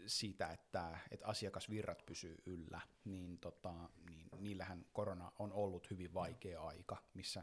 siitä 0.07 0.53
että, 0.53 0.99
että 1.11 1.26
asiakasvirrat 1.26 2.07
pysyy 2.07 2.43
yllä, 2.47 2.80
niin, 3.05 3.39
tota, 3.39 3.72
niin 4.09 4.28
niillähän 4.39 4.87
korona 4.93 5.32
on 5.39 5.53
ollut 5.53 5.91
hyvin 5.91 6.14
vaikea 6.14 6.62
aika, 6.62 6.97
missä 7.14 7.43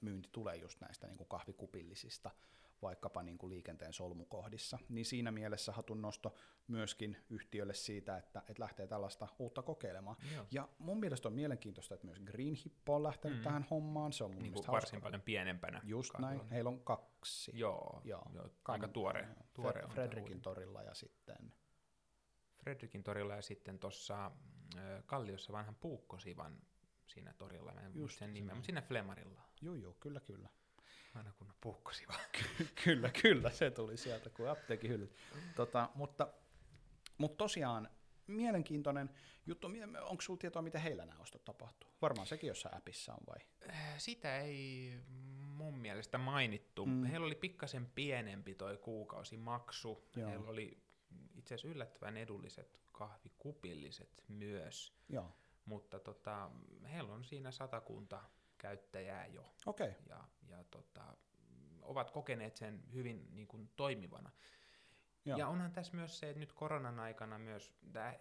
myynti 0.00 0.28
tulee 0.32 0.56
just 0.56 0.80
näistä 0.80 1.06
niin 1.06 1.16
kuin 1.16 1.28
kahvikupillisista 1.28 2.30
vaikkapa 2.82 3.22
niin 3.22 3.38
kuin 3.38 3.50
liikenteen 3.50 3.92
solmukohdissa. 3.92 4.78
Niin 4.88 5.04
siinä 5.04 5.30
mielessä 5.30 5.72
hatun 5.72 6.02
nosto 6.02 6.34
myöskin 6.66 7.16
yhtiölle 7.30 7.74
siitä, 7.74 8.16
että, 8.16 8.42
että 8.48 8.62
lähtee 8.62 8.86
tällaista 8.86 9.28
uutta 9.38 9.62
kokeilemaan. 9.62 10.16
Joo. 10.34 10.46
Ja 10.50 10.68
mun 10.78 11.00
mielestä 11.00 11.28
on 11.28 11.34
mielenkiintoista, 11.34 11.94
että 11.94 12.06
myös 12.06 12.20
Green 12.20 12.54
Hippo 12.54 12.94
on 12.94 13.02
lähtenyt 13.02 13.38
mm. 13.38 13.44
tähän 13.44 13.66
hommaan. 13.70 14.12
Se 14.12 14.24
on 14.24 14.30
mun 14.30 14.42
niin 14.42 14.52
kuin 14.52 14.66
varsin 14.66 14.90
hauska. 14.96 15.00
paljon 15.00 15.22
pienempänä. 15.22 15.80
Just 15.84 16.12
kahvilla. 16.12 16.34
näin. 16.34 16.50
Heillä 16.50 16.70
on 16.70 16.80
kaksi. 16.80 17.52
Joo, 17.54 18.00
joo. 18.04 18.22
joo 18.34 18.48
aika 18.64 18.88
tuore. 18.88 19.28
tuore 19.52 19.82
Fredrikin 19.88 20.40
torilla 20.40 20.82
ja 20.82 20.94
sitten... 20.94 21.52
Fredrikin 22.56 23.02
torilla 23.02 23.36
ja 23.36 23.42
sitten 23.42 23.78
tuossa 23.78 24.30
Kalliossa 25.06 25.52
vanhan 25.52 25.74
Puukkosivan 25.74 26.62
siinä 27.06 27.32
torilla, 27.32 27.72
mä 27.72 27.80
en 27.80 27.92
Just 27.94 28.18
sen 28.18 28.34
nimeä, 28.34 28.54
mutta 28.54 28.66
siinä 28.66 28.82
Flemarilla. 28.82 29.42
Joo, 29.60 29.74
joo, 29.74 29.92
kyllä, 30.00 30.20
kyllä. 30.20 30.48
Aina 31.14 31.32
kun 31.32 31.52
puhkosi 31.60 32.08
vaan. 32.08 32.24
kyllä, 32.84 33.10
kyllä, 33.22 33.50
se 33.50 33.70
tuli 33.70 33.96
sieltä 33.96 34.30
kuin 34.30 34.50
apteekin 34.50 34.90
hyllyt. 34.90 35.16
Tota, 35.56 35.88
mutta, 35.94 36.28
mutta 37.18 37.36
tosiaan 37.36 37.88
mielenkiintoinen 38.26 39.10
juttu. 39.46 39.66
Onko 40.02 40.22
sinulla 40.22 40.40
tietoa, 40.40 40.62
miten 40.62 40.80
heillä 40.80 41.06
nämä 41.06 41.20
ostot 41.20 41.44
tapahtuu? 41.44 41.90
Varmaan 42.02 42.26
sekin 42.26 42.48
jossain 42.48 42.76
appissa 42.76 43.12
on 43.12 43.20
vai? 43.26 43.38
Äh, 43.70 43.94
sitä 43.98 44.38
ei 44.38 44.94
mun 45.38 45.78
mielestä 45.78 46.18
mainittu. 46.18 46.86
Mm. 46.86 47.04
Heillä 47.04 47.26
oli 47.26 47.34
pikkasen 47.34 47.86
pienempi 47.86 48.54
toi 48.54 48.76
kuukausimaksu. 48.76 50.08
Joo. 50.16 50.28
Heillä 50.28 50.48
oli 50.48 50.82
itse 51.34 51.54
asiassa 51.54 51.68
yllättävän 51.68 52.16
edulliset 52.16 52.80
kahvikupilliset 52.92 54.24
myös. 54.28 54.94
Joo. 55.08 55.36
Mutta 55.64 55.98
tota, 55.98 56.50
heillä 56.92 57.12
on 57.12 57.24
siinä 57.24 57.50
satakunta 57.50 58.22
käyttäjää 58.58 59.26
jo. 59.26 59.54
Okay. 59.66 59.92
Ja, 60.08 60.24
ja 60.50 60.64
tota, 60.64 61.16
ovat 61.82 62.10
kokeneet 62.10 62.56
sen 62.56 62.82
hyvin 62.92 63.28
niin 63.34 63.48
kuin, 63.48 63.70
toimivana. 63.76 64.30
Joo. 65.24 65.38
Ja 65.38 65.48
onhan 65.48 65.72
tässä 65.72 65.96
myös 65.96 66.18
se, 66.18 66.28
että 66.28 66.40
nyt 66.40 66.52
koronan 66.52 67.00
aikana 67.00 67.38
myös 67.38 67.74
tämä 67.92 68.14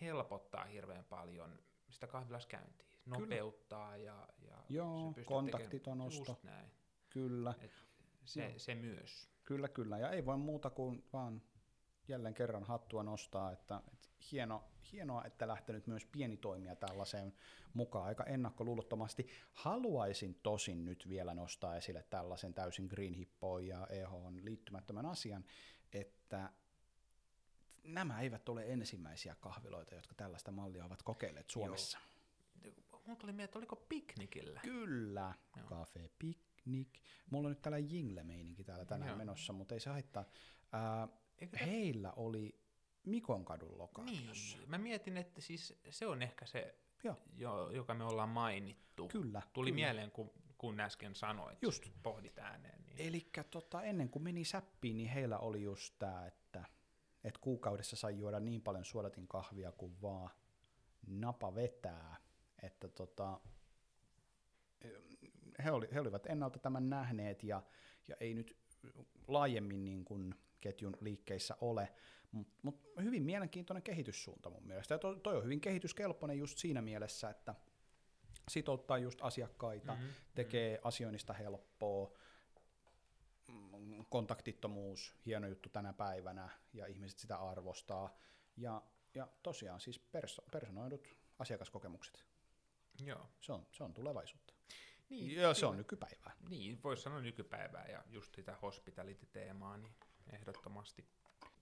helpottaa 0.00 0.64
hirveän 0.64 1.04
paljon 1.04 1.58
sitä 1.90 2.06
kahvilaskäyntiä. 2.06 2.86
Nopeuttaa 3.06 3.92
Kyllä. 3.92 4.04
ja, 4.04 4.28
ja 4.48 4.56
Joo, 4.68 5.14
kontaktit 5.24 5.86
on 5.86 6.00
osto. 6.00 6.40
näin. 6.42 6.70
Kyllä. 7.10 7.54
Et 7.60 7.72
se, 8.24 8.54
se 8.56 8.74
myös. 8.74 9.30
Kyllä, 9.44 9.68
kyllä. 9.68 9.98
Ja 9.98 10.10
ei 10.10 10.26
voi 10.26 10.36
muuta 10.36 10.70
kuin 10.70 11.04
vaan 11.12 11.42
jälleen 12.08 12.34
kerran 12.34 12.64
hattua 12.64 13.02
nostaa, 13.02 13.52
että, 13.52 13.82
että 13.92 14.08
hieno, 14.32 14.64
hienoa, 14.92 15.24
että 15.24 15.48
lähtenyt 15.48 15.86
myös 15.86 16.06
pieni 16.06 16.36
toimija 16.36 16.76
tällaiseen 16.76 17.34
mukaan 17.74 18.06
aika 18.06 18.24
ennakkoluulottomasti. 18.24 19.28
Haluaisin 19.52 20.34
tosin 20.42 20.84
nyt 20.84 21.08
vielä 21.08 21.34
nostaa 21.34 21.76
esille 21.76 22.02
tällaisen 22.02 22.54
täysin 22.54 22.86
Green 22.86 23.14
Hippoon 23.14 23.66
ja 23.66 23.86
EH 23.90 24.10
liittymättömän 24.42 25.06
asian, 25.06 25.44
että 25.92 26.50
nämä 27.84 28.20
eivät 28.20 28.48
ole 28.48 28.64
ensimmäisiä 28.72 29.36
kahviloita, 29.40 29.94
jotka 29.94 30.14
tällaista 30.14 30.50
mallia 30.50 30.84
ovat 30.84 31.02
kokeilleet 31.02 31.50
Suomessa. 31.50 31.98
Joo. 31.98 32.06
Mulla 33.06 33.16
tuli 33.16 33.32
mieleen, 33.32 33.44
että 33.44 33.58
oliko 33.58 33.76
piknikillä? 33.76 34.60
Kyllä, 34.60 35.34
Joo. 35.56 35.66
Cafe 35.66 36.10
Picnic. 36.18 36.88
Mulla 37.30 37.46
on 37.46 37.50
nyt 37.50 37.62
tällä 37.62 37.78
jingle-meininki 37.78 38.64
täällä 38.64 38.84
tänään 38.84 39.08
Joo. 39.08 39.18
menossa, 39.18 39.52
mutta 39.52 39.74
ei 39.74 39.80
se 39.80 39.90
haittaa. 39.90 40.24
Äh, 40.74 41.08
heillä 41.66 42.12
oli 42.12 42.65
Mikon 43.06 43.44
kadun 43.44 43.78
lokaatiossa. 43.78 44.58
Niin, 44.58 44.70
mä 44.70 44.78
mietin, 44.78 45.16
että 45.16 45.40
siis 45.40 45.78
se 45.90 46.06
on 46.06 46.22
ehkä 46.22 46.46
se, 46.46 46.74
jo, 47.36 47.70
joka 47.70 47.94
me 47.94 48.04
ollaan 48.04 48.28
mainittu. 48.28 49.08
Kyllä. 49.08 49.42
Tuli 49.52 49.70
kyllä. 49.70 49.74
mieleen, 49.74 50.10
kun, 50.10 50.30
kun 50.58 50.80
äsken 50.80 51.14
sanoit, 51.14 51.62
just 51.62 51.90
pohdit 52.02 52.38
ääneen. 52.38 52.84
Niin. 52.84 53.08
Eli 53.08 53.30
tota, 53.50 53.82
ennen 53.82 54.08
kuin 54.08 54.22
meni 54.22 54.44
säppiin, 54.44 54.96
niin 54.96 55.08
heillä 55.10 55.38
oli 55.38 55.62
just 55.62 55.94
tämä, 55.98 56.26
että, 56.26 56.64
että 57.24 57.40
kuukaudessa 57.40 57.96
sai 57.96 58.18
juoda 58.18 58.40
niin 58.40 58.62
paljon 58.62 58.84
suodatin 58.84 59.28
kahvia 59.28 59.72
kuin 59.72 60.02
vaan 60.02 60.30
napa 61.06 61.54
vetää. 61.54 62.16
Että 62.62 62.88
tota, 62.88 63.40
he, 65.64 65.70
oli, 65.70 65.88
he 65.94 66.00
olivat 66.00 66.26
ennalta 66.26 66.58
tämän 66.58 66.90
nähneet 66.90 67.42
ja, 67.42 67.62
ja 68.08 68.16
ei 68.20 68.34
nyt 68.34 68.56
laajemmin 69.28 69.84
niin 69.84 70.04
kuin 70.04 70.34
ketjun 70.60 70.96
liikkeissä 71.00 71.56
ole, 71.60 71.92
Mutta 72.36 72.54
mut 72.62 72.80
hyvin 73.02 73.22
mielenkiintoinen 73.22 73.82
kehityssuunta 73.82 74.50
mun 74.50 74.66
mielestä. 74.66 74.94
Ja 74.94 74.98
toi, 74.98 75.20
toi 75.20 75.36
on 75.36 75.44
hyvin 75.44 75.60
kehityskelpoinen 75.60 76.38
just 76.38 76.58
siinä 76.58 76.82
mielessä, 76.82 77.30
että 77.30 77.54
sitouttaa 78.48 78.98
just 78.98 79.18
asiakkaita, 79.22 79.92
mm-hmm. 79.92 80.08
tekee 80.34 80.74
mm-hmm. 80.74 80.88
asioinnista 80.88 81.32
helppoa, 81.32 82.12
mm, 83.48 84.04
kontaktittomuus, 84.08 85.14
hieno 85.26 85.46
juttu 85.46 85.68
tänä 85.68 85.92
päivänä, 85.92 86.48
ja 86.72 86.86
ihmiset 86.86 87.18
sitä 87.18 87.36
arvostaa. 87.36 88.18
Ja, 88.56 88.82
ja 89.14 89.28
tosiaan 89.42 89.80
siis 89.80 89.98
perso, 89.98 90.42
personoidut 90.52 91.08
asiakaskokemukset. 91.38 92.24
Joo. 93.04 93.28
Se 93.40 93.52
on, 93.52 93.66
se 93.72 93.84
on 93.84 93.94
tulevaisuutta. 93.94 94.54
Niin, 95.08 95.40
ja 95.40 95.54
se 95.54 95.66
on 95.66 95.76
nykypäivää. 95.76 96.32
Niin, 96.48 96.82
voisi 96.82 97.02
sanoa 97.02 97.20
nykypäivää 97.20 97.86
ja 97.88 98.04
just 98.08 98.34
sitä 98.34 98.56
hospitality-teemaa, 98.62 99.76
niin 99.76 99.94
ehdottomasti. 100.32 101.08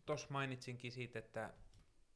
Tuossa 0.06 0.28
mainitsinkin 0.30 0.92
siitä, 0.92 1.18
että 1.18 1.54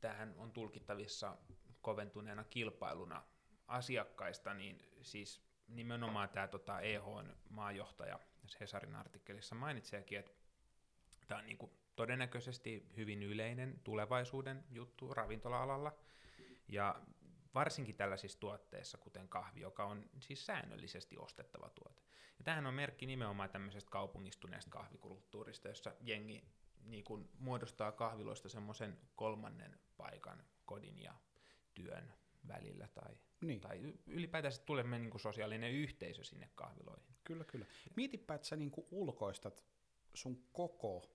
tähän 0.00 0.34
on 0.36 0.52
tulkittavissa 0.52 1.36
koventuneena 1.82 2.44
kilpailuna 2.44 3.22
asiakkaista, 3.66 4.54
niin 4.54 4.88
siis 5.02 5.42
nimenomaan 5.68 6.28
tämä 6.28 6.48
tota, 6.48 6.80
EHn 6.80 7.36
maajohtaja 7.50 8.20
Cesarin 8.46 8.94
artikkelissa 8.94 9.54
mainitseekin, 9.54 10.18
että 10.18 10.32
tämä 11.28 11.38
on 11.38 11.46
niinku 11.46 11.72
todennäköisesti 11.96 12.86
hyvin 12.96 13.22
yleinen 13.22 13.80
tulevaisuuden 13.84 14.64
juttu 14.70 15.14
ravintola-alalla, 15.14 15.98
ja 16.68 17.00
varsinkin 17.54 17.94
tällaisissa 17.94 18.40
tuotteissa, 18.40 18.98
kuten 18.98 19.28
kahvi, 19.28 19.60
joka 19.60 19.84
on 19.84 20.10
siis 20.20 20.46
säännöllisesti 20.46 21.16
ostettava 21.18 21.70
tuote. 21.70 22.02
Ja 22.38 22.44
tämähän 22.44 22.66
on 22.66 22.74
merkki 22.74 23.06
nimenomaan 23.06 23.50
tämmöisestä 23.50 23.90
kaupungistuneesta 23.90 24.70
kahvikulttuurista, 24.70 25.68
jossa 25.68 25.94
jengi 26.00 26.44
niin 26.90 27.04
kuin 27.04 27.28
muodostaa 27.38 27.92
kahviloista 27.92 28.48
semmoisen 28.48 28.98
kolmannen 29.16 29.78
paikan 29.96 30.44
kodin 30.64 30.98
ja 30.98 31.14
työn 31.74 32.12
välillä, 32.48 32.88
tai, 32.94 33.16
niin. 33.40 33.60
tai 33.60 33.94
ylipäätään 34.06 34.54
tulee 34.66 34.84
niin 34.84 35.10
kuin 35.10 35.20
sosiaalinen 35.20 35.72
yhteisö 35.72 36.24
sinne 36.24 36.50
kahviloihin. 36.54 37.16
Kyllä, 37.24 37.44
kyllä. 37.44 37.66
Mietipä, 37.96 38.34
että 38.34 38.48
sä 38.48 38.56
niin 38.56 38.70
kuin 38.70 38.86
ulkoistat 38.90 39.64
sun 40.14 40.44
koko 40.52 41.10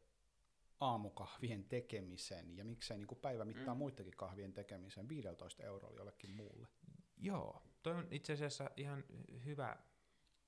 aamukahvien 0.80 1.64
tekemisen 1.64 2.58
ja 2.58 2.66
miksei 2.66 2.98
niin 2.98 3.08
kuin 3.08 3.20
päivämittaan 3.20 3.78
mm. 3.78 3.80
muidenkin 3.80 4.18
kahvien 4.18 4.54
tekemisen 4.54 5.10
15 5.10 5.64
eurolla 5.64 5.98
jollekin 5.98 6.30
muulle. 6.30 6.68
Joo, 7.18 7.64
toi 7.84 7.94
on 7.94 8.08
itse 8.12 8.34
asiassa 8.34 8.70
ihan 8.78 9.04
hyvä 9.46 9.78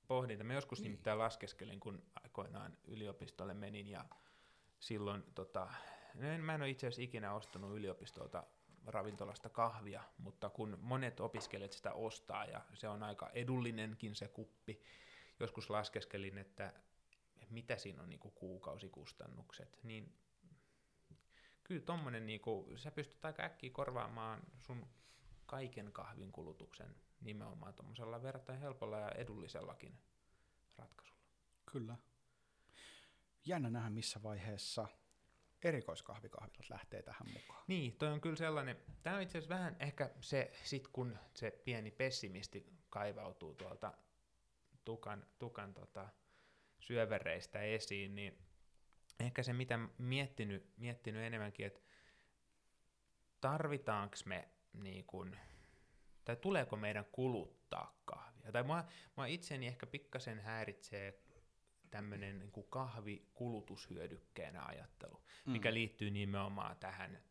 pohdinta. 0.06 0.44
Mä 0.44 0.54
joskus 0.54 0.78
niin. 0.78 0.84
nimittäin 0.84 1.18
laskeskelin, 1.18 1.80
kun 1.80 2.02
aikoinaan 2.14 2.78
yliopistolle 2.84 3.54
menin 3.54 3.88
ja 3.88 4.04
silloin, 4.80 5.24
tota, 5.34 5.68
no 6.14 6.28
en, 6.28 6.40
mä 6.40 6.54
en 6.54 6.62
ole 6.62 6.70
itse 6.70 6.86
asiassa 6.86 7.02
ikinä 7.02 7.34
ostanut 7.34 7.76
yliopistolta 7.76 8.44
ravintolasta 8.86 9.48
kahvia, 9.48 10.02
mutta 10.18 10.50
kun 10.50 10.78
monet 10.80 11.20
opiskelijat 11.20 11.72
sitä 11.72 11.92
ostaa 11.92 12.44
ja 12.44 12.60
se 12.74 12.88
on 12.88 13.02
aika 13.02 13.30
edullinenkin 13.34 14.14
se 14.14 14.28
kuppi, 14.28 14.82
joskus 15.40 15.70
laskeskelin, 15.70 16.38
että 16.38 16.72
mitä 17.50 17.76
siinä 17.76 18.02
on 18.02 18.08
niinku 18.08 18.30
kuukausikustannukset, 18.30 19.78
niin 19.82 20.14
kyllä 21.64 21.80
tommonen, 21.80 22.26
niinku, 22.26 22.68
sä 22.76 22.90
pystyt 22.90 23.24
aika 23.24 23.42
äkkiä 23.42 23.70
korvaamaan 23.70 24.42
sun 24.58 24.86
kaiken 25.46 25.92
kahvin 25.92 26.32
kulutuksen 26.32 26.96
nimenomaan 27.20 27.74
tuommoisella 27.74 28.22
verrattuna 28.22 28.58
helpolla 28.58 28.98
ja 28.98 29.10
edullisellakin 29.10 29.98
ratkaisulla. 30.76 31.22
Kyllä. 31.72 31.96
Jännä 33.46 33.70
nähdä, 33.70 33.90
missä 33.90 34.22
vaiheessa 34.22 34.88
erikoiskahvikahvilat 35.64 36.70
lähtee 36.70 37.02
tähän 37.02 37.32
mukaan. 37.32 37.64
Niin, 37.66 37.96
toi 37.96 38.08
on 38.08 38.20
kyllä 38.20 38.36
sellainen, 38.36 38.76
tämä 39.02 39.16
on 39.16 39.22
itse 39.22 39.38
asiassa 39.38 39.54
vähän 39.54 39.76
ehkä 39.80 40.10
se, 40.20 40.50
sit 40.62 40.88
kun 40.88 41.18
se 41.34 41.50
pieni 41.50 41.90
pessimisti 41.90 42.66
kaivautuu 42.90 43.54
tuolta 43.54 43.92
tukan, 44.84 45.26
tukan 45.38 45.74
tota, 45.74 46.08
syövereistä 46.80 47.62
esiin, 47.62 48.14
niin 48.14 48.38
ehkä 49.20 49.42
se, 49.42 49.52
mitä 49.52 49.78
miettinyt, 49.98 50.72
miettinyt 50.76 51.22
enemmänkin, 51.22 51.66
että 51.66 51.80
tarvitaanko 53.40 54.16
me 54.24 54.48
niin 54.72 55.04
kun, 55.04 55.36
tai 56.24 56.36
tuleeko 56.36 56.76
meidän 56.76 57.04
kuluttaa 57.12 58.00
kahvia. 58.04 58.52
Tai 58.52 58.62
mua, 58.62 58.84
mua 59.16 59.26
itseni 59.26 59.66
ehkä 59.66 59.86
pikkasen 59.86 60.40
häiritsee 60.40 61.25
tämmöinen 61.96 62.38
niin 62.38 62.66
kahvi 62.70 63.28
kulutushyödykkeenä 63.34 64.62
ajattelu, 64.62 65.22
mm. 65.46 65.52
mikä 65.52 65.74
liittyy 65.74 66.10
nimenomaan 66.10 66.76
tähän 66.76 67.22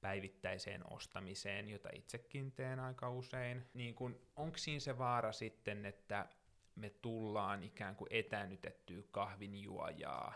päivittäiseen 0.00 0.92
ostamiseen, 0.92 1.68
jota 1.68 1.88
itsekin 1.92 2.52
teen 2.52 2.80
aika 2.80 3.10
usein. 3.10 3.66
Niin 3.74 3.94
onko 4.36 4.58
siinä 4.58 4.80
se 4.80 4.98
vaara 4.98 5.32
sitten, 5.32 5.86
että 5.86 6.28
me 6.74 6.90
tullaan 6.90 7.62
ikään 7.62 7.96
kuin 7.96 8.08
etänytettyä 8.10 9.02
kahvinjuojaa, 9.10 10.34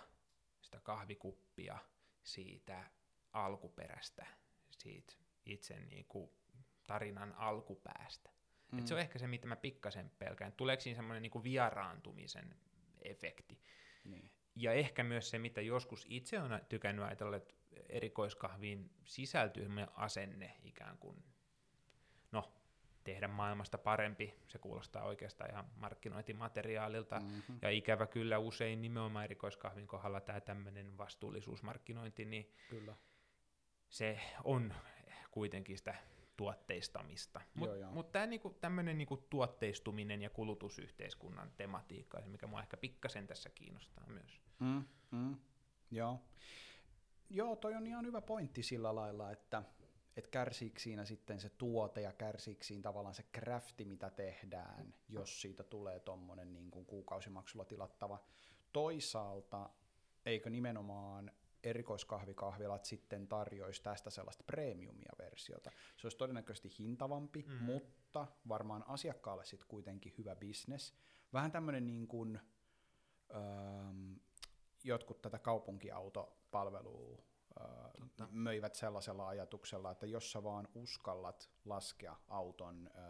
sitä 0.61 0.81
kahvikuppia 0.81 1.79
siitä 2.23 2.85
alkuperästä, 3.33 4.27
siitä 4.71 5.15
itse 5.47 5.81
niin 5.81 6.05
kuin 6.09 6.31
tarinan 6.87 7.33
alkupäästä. 7.33 8.31
Mm. 8.73 8.79
Et 8.79 8.87
se 8.87 8.95
on 8.95 9.01
ehkä 9.01 9.19
se, 9.19 9.27
mitä 9.27 9.47
mä 9.47 9.57
pikkasen 9.57 10.11
pelkään. 10.19 10.53
Tuleeko 10.53 10.81
siinä 10.81 10.97
semmoinen 10.97 11.23
niin 11.23 11.43
vieraantumisen 11.43 12.55
efekti? 13.05 13.61
Niin. 14.05 14.31
Ja 14.57 14.73
ehkä 14.73 15.05
myös 15.05 15.31
se, 15.31 15.39
mitä 15.39 15.61
joskus 15.61 16.07
itse 16.09 16.41
on 16.41 16.61
tykännyt 16.69 17.05
ajatella, 17.05 17.37
että 17.37 17.55
erikoiskahviin 17.89 18.91
sisältyy 19.05 19.69
asenne 19.95 20.57
ikään 20.63 20.99
kuin, 20.99 21.25
no, 22.33 22.53
tehdä 23.05 23.29
maailmasta 23.29 23.79
parempi. 23.79 24.35
Se 24.49 24.59
kuulostaa 24.59 25.05
oikeastaan 25.05 25.51
ihan 25.51 25.65
markkinointimateriaalilta. 25.77 27.21
Mm-hmm. 27.21 27.59
Ja 27.63 27.71
ikävä 27.71 28.07
kyllä 28.07 28.39
usein 28.39 28.83
nimenomaan 28.83 29.25
erikoiskahvin 29.25 29.87
kohdalla 29.87 30.21
tämä 30.21 30.41
tämmöinen 30.41 30.99
vastuullisuusmarkkinointi, 30.99 32.25
niin 32.25 32.53
kyllä. 32.71 32.97
se 33.89 34.21
on 34.45 34.75
kuitenkin 35.31 35.79
sitä 35.79 35.95
tuotteistamista. 36.43 37.41
Mutta 37.55 37.87
mut 37.91 38.13
tämä 38.13 38.27
niinku, 38.27 38.51
tämmöinen 38.51 38.99
niinku 38.99 39.17
tuotteistuminen 39.17 40.23
ja 40.23 40.31
kulutusyhteiskunnan 40.31 41.53
tematiikka, 41.57 42.21
mikä 42.27 42.47
mua 42.47 42.61
ehkä 42.61 42.77
pikkasen 42.77 43.27
tässä 43.27 43.51
kiinnostaa 43.51 44.07
myös. 44.07 44.41
Mm, 44.59 44.85
mm, 45.11 45.37
joo. 45.91 46.21
Joo, 47.31 47.57
toi 47.57 47.75
on 47.75 47.87
ihan 47.87 48.07
hyvä 48.07 48.21
pointti 48.21 48.63
sillä 48.63 48.95
lailla, 48.95 49.31
että 49.31 49.63
et 50.17 50.29
kärsiikö 50.29 50.81
siinä 50.81 51.05
sitten 51.05 51.41
se 51.41 51.49
tuote 51.49 52.01
ja 52.01 52.13
kärsiikö 52.13 52.65
siinä 52.65 52.83
tavallaan 52.83 53.15
se 53.15 53.25
crafti, 53.35 53.85
mitä 53.85 54.11
tehdään, 54.11 54.95
jos 55.09 55.41
siitä 55.41 55.65
tulee 55.65 56.01
tuommoinen 56.01 56.53
niin 56.53 56.71
kuin 56.71 56.87
kuukausimaksulla 56.87 57.65
tilattava. 57.65 58.19
Toisaalta, 58.73 59.71
eikö 60.27 60.51
nimenomaan 60.51 61.33
erikoiskahvikahvilat 61.63 62.85
sitten 62.85 63.29
tarjoisi 63.29 63.83
tästä 63.83 64.11
sellaista 64.11 64.45
premiumia 64.45 65.13
versiota. 65.19 65.71
Se 65.97 66.07
olisi 66.07 66.19
todennäköisesti 66.19 66.79
hintavampi, 66.79 67.45
mm. 67.49 67.55
mutta 67.55 68.27
varmaan 68.49 68.85
asiakkaalle 68.89 69.45
sitten 69.45 69.69
kuitenkin 69.69 70.15
hyvä 70.19 70.37
bisnes. 70.37 70.95
Vähän 71.33 71.53
tämmöinen 71.53 71.87
niin 71.87 72.09
kuin, 72.09 72.41
öö, 73.35 73.41
jotkut 74.85 75.23
tätä 75.23 75.39
kaupunkiautopalvelua 75.39 77.23
Totta. 78.01 78.29
möivät 78.31 78.75
sellaisella 78.75 79.29
ajatuksella, 79.29 79.91
että 79.91 80.07
jos 80.07 80.33
sä 80.33 80.43
vaan 80.43 80.69
uskallat 80.75 81.51
laskea 81.65 82.17
auton 82.29 82.91
öö, 82.95 83.03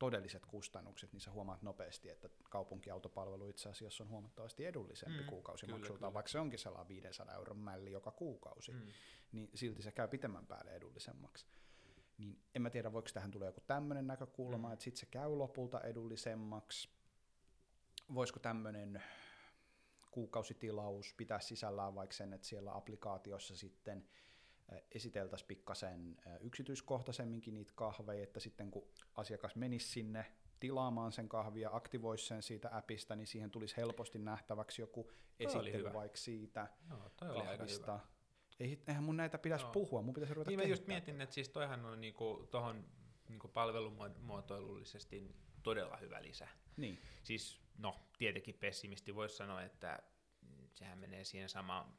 todelliset 0.00 0.46
kustannukset, 0.46 1.12
niin 1.12 1.20
sä 1.20 1.30
huomaat 1.30 1.62
nopeasti, 1.62 2.10
että 2.10 2.28
kaupunkiautopalvelu 2.50 3.48
itse 3.48 3.68
asiassa 3.68 4.04
on 4.04 4.10
huomattavasti 4.10 4.66
edullisempi 4.66 5.20
mm, 5.20 5.26
kuukausimaksulta, 5.26 6.14
vaikka 6.14 6.28
se 6.32 6.38
onkin 6.38 6.58
sellainen 6.58 6.88
500 6.88 7.34
euron 7.34 7.58
mälli 7.58 7.92
joka 7.92 8.10
kuukausi, 8.10 8.72
mm. 8.72 8.86
niin 9.32 9.50
silti 9.54 9.82
se 9.82 9.92
käy 9.92 10.08
pitemmän 10.08 10.46
päälle 10.46 10.70
edullisemmaksi. 10.70 11.46
Niin 12.18 12.38
en 12.54 12.62
mä 12.62 12.70
tiedä, 12.70 12.92
voiko 12.92 13.08
tähän 13.14 13.30
tulla 13.30 13.46
joku 13.46 13.60
tämmöinen 13.66 14.06
näkökulma, 14.06 14.68
mm. 14.68 14.72
että 14.72 14.82
sitten 14.82 15.00
se 15.00 15.06
käy 15.06 15.28
lopulta 15.28 15.80
edullisemmaksi. 15.80 16.88
Voisiko 18.14 18.40
tämmöinen 18.40 19.02
kuukausitilaus 20.10 21.14
pitää 21.14 21.40
sisällään 21.40 21.94
vaikka 21.94 22.16
sen, 22.16 22.32
että 22.32 22.46
siellä 22.46 22.76
applikaatiossa 22.76 23.56
sitten 23.56 24.08
esiteltäisiin 24.94 25.48
pikkasen 25.48 26.16
yksityiskohtaisemminkin 26.40 27.54
niitä 27.54 27.72
kahveja, 27.74 28.22
että 28.22 28.40
sitten 28.40 28.70
kun 28.70 28.88
asiakas 29.14 29.56
menisi 29.56 29.88
sinne 29.88 30.32
tilaamaan 30.60 31.12
sen 31.12 31.28
kahvia, 31.28 31.70
aktivoisi 31.72 32.26
sen 32.26 32.42
siitä 32.42 32.68
appista, 32.72 33.16
niin 33.16 33.26
siihen 33.26 33.50
tulisi 33.50 33.76
helposti 33.76 34.18
nähtäväksi 34.18 34.82
joku 34.82 35.10
esittely 35.40 35.92
vaikka 35.92 36.18
siitä 36.18 36.68
Joo, 36.90 37.10
toi 37.16 37.28
kahvista. 37.28 38.00
Ei, 38.60 38.82
eihän 38.88 39.04
mun 39.04 39.16
näitä 39.16 39.38
pitäisi 39.38 39.64
Joo. 39.64 39.72
puhua, 39.72 40.02
mun 40.02 40.14
pitäisi 40.14 40.34
ruveta 40.34 40.50
Niin 40.50 40.60
mä 40.60 40.64
just 40.64 40.86
mietin, 40.86 41.20
että 41.20 41.34
siis 41.34 41.48
toihan 41.48 41.84
on 41.84 42.00
niinku, 42.00 42.48
tohon 42.50 42.84
niinku 43.28 43.48
palvelumuotoilullisesti 43.48 45.36
todella 45.62 45.96
hyvä 45.96 46.22
lisä. 46.22 46.48
Niin. 46.76 46.98
Siis 47.22 47.60
no, 47.78 48.00
tietenkin 48.18 48.54
pessimisti 48.54 49.14
voisi 49.14 49.36
sanoa, 49.36 49.62
että 49.62 50.02
sehän 50.74 50.98
menee 50.98 51.24
siihen 51.24 51.48
samaan 51.48 51.94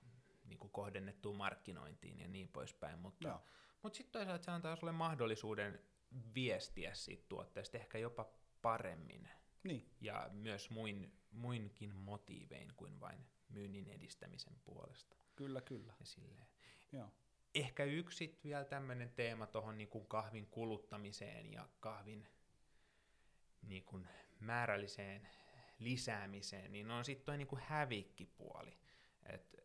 niin 0.52 0.60
kuin 0.60 0.72
kohdennettuun 0.72 1.38
markkinointiin 1.38 2.20
ja 2.20 2.28
niin 2.28 2.48
poispäin, 2.48 3.00
mutta, 3.00 3.28
Joo. 3.28 3.44
mutta 3.84 3.98
sitten 3.98 4.12
toisaalta 4.12 4.44
se 4.44 4.52
antaa 4.52 4.76
sulle 4.76 4.92
mahdollisuuden 4.92 5.80
viestiä 6.36 6.94
siitä 6.94 7.24
tuotteesta 7.30 7.78
ehkä 7.78 7.98
jopa 7.98 8.30
paremmin 8.62 9.30
Niin, 9.64 9.90
ja 10.02 10.30
myös 10.32 10.70
muin, 10.70 11.14
muinkin 11.32 11.96
motiivein 11.96 12.74
kuin 12.78 13.00
vain 13.00 13.26
myynnin 13.50 13.88
edistämisen 13.88 14.60
puolesta. 14.64 15.16
kyllä, 15.36 15.62
kyllä. 15.62 15.94
Ja 16.00 16.06
silleen. 16.06 16.48
Joo. 16.92 17.08
Ehkä 17.56 17.84
yksi 17.84 18.40
vielä 18.44 18.66
tämmöinen 18.66 19.10
teema 19.10 19.48
tuohon 19.48 19.78
niin 19.78 20.08
kahvin 20.08 20.48
kuluttamiseen 20.48 21.54
ja 21.54 21.70
kahvin 21.80 22.28
niin 23.62 23.84
kuin 23.84 24.08
määrälliseen 24.40 25.28
lisäämiseen, 25.80 26.72
niin 26.72 26.92
on 26.92 27.06
sitten 27.06 27.26
toi 27.26 27.38
niin 27.38 27.48
hävikkipuoli. 27.58 28.78
Et, 29.26 29.56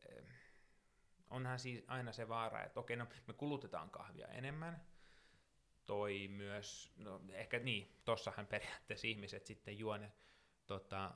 onhan 1.31 1.59
siis 1.59 1.85
aina 1.87 2.13
se 2.13 2.29
vaara, 2.29 2.65
että 2.65 2.81
okei, 2.81 2.97
no 2.97 3.07
me 3.27 3.35
kulutetaan 3.35 3.91
kahvia 3.91 4.29
enemmän, 4.29 4.81
toi 5.87 6.29
myös, 6.29 6.93
no 6.97 7.21
ehkä 7.33 7.59
niin, 7.59 8.01
tossahan 8.05 8.47
periaatteessa 8.47 9.07
ihmiset 9.07 9.47
sitten 9.47 9.79
juo 9.79 9.97
ne 9.97 10.13
tota, 10.67 11.15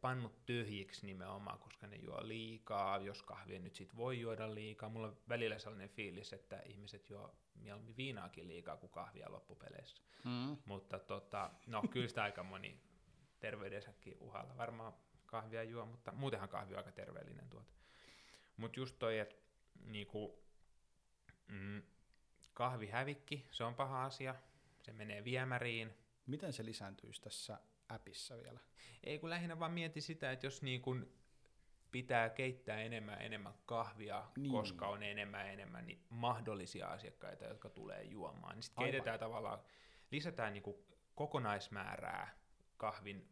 pannut 0.00 0.46
tyhjiksi 0.46 1.06
nimenomaan, 1.06 1.58
koska 1.58 1.86
ne 1.86 1.96
juo 1.96 2.18
liikaa, 2.22 2.98
jos 2.98 3.22
kahvia 3.22 3.58
nyt 3.58 3.74
sit 3.74 3.96
voi 3.96 4.20
juoda 4.20 4.54
liikaa. 4.54 4.88
Mulla 4.88 5.06
on 5.06 5.16
välillä 5.28 5.58
sellainen 5.58 5.88
fiilis, 5.88 6.32
että 6.32 6.62
ihmiset 6.66 7.10
juo 7.10 7.34
mieluummin 7.54 7.96
viinaakin 7.96 8.48
liikaa 8.48 8.76
kuin 8.76 8.90
kahvia 8.90 9.32
loppupeleissä. 9.32 10.02
Mm. 10.24 10.56
Mutta 10.64 10.98
tota, 10.98 11.50
no 11.66 11.82
kyllä 11.90 12.08
sitä 12.08 12.22
aika 12.22 12.42
moni 12.42 12.80
terveydensäkin 13.40 14.16
uhalla 14.20 14.56
varmaan 14.56 14.92
kahvia 15.26 15.62
juo, 15.62 15.86
mutta 15.86 16.12
muutenhan 16.12 16.48
kahvi 16.48 16.74
on 16.74 16.78
aika 16.78 16.92
terveellinen 16.92 17.48
tuote. 17.48 17.72
Mutta 18.56 18.80
just 18.80 18.98
toi, 18.98 19.18
että 19.18 19.36
niinku, 19.84 20.42
mm, 21.48 21.82
kahvihävikki, 22.54 23.46
se 23.50 23.64
on 23.64 23.74
paha 23.74 24.04
asia, 24.04 24.34
se 24.82 24.92
menee 24.92 25.24
viemäriin, 25.24 25.94
Miten 26.28 26.52
se 26.52 26.64
lisääntyisi 26.64 27.22
tässä 27.22 27.60
appissa 27.88 28.36
vielä? 28.36 28.60
Ei 29.04 29.18
kun 29.18 29.30
lähinnä 29.30 29.58
vaan 29.58 29.72
mieti 29.72 30.00
sitä, 30.00 30.32
että 30.32 30.46
jos 30.46 30.62
niin 30.62 30.82
kun 30.82 31.12
pitää 31.90 32.30
keittää 32.30 32.80
enemmän 32.80 33.22
enemmän 33.22 33.54
kahvia, 33.66 34.24
Niin. 34.36 34.52
koska 34.52 34.88
on 34.88 35.02
enemmän 35.02 35.48
enemmän 35.48 35.86
niin 35.86 36.04
mahdollisia 36.08 36.86
asiakkaita, 36.86 37.44
jotka 37.44 37.70
tulee 37.70 38.04
juomaan, 38.04 38.54
niin 38.54 38.62
sitten 38.62 38.84
keitetään 38.84 39.18
tavallaan, 39.18 39.58
lisätään 40.10 40.52
niin 40.52 40.62
kokonaismäärää 41.14 42.38
kahvin 42.76 43.28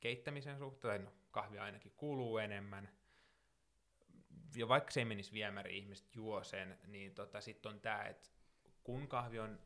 keittämisen 0.00 0.58
suhteen, 0.58 1.04
no, 1.04 1.12
kahvia 1.30 1.64
ainakin 1.64 1.92
kuluu 1.96 2.38
enemmän, 2.38 2.88
ja 4.56 4.68
vaikka 4.68 4.90
se 4.90 5.00
ei 5.00 5.04
menisi 5.04 5.32
viemäriin, 5.32 5.76
ihmiset 5.84 6.16
juo 6.16 6.44
sen, 6.44 6.78
niin 6.86 7.14
tota, 7.14 7.40
sitten 7.40 7.72
on 7.72 7.80
tämä, 7.80 8.02
että 8.02 8.28
kun 8.84 9.08
kahvi 9.08 9.38
on 9.38 9.58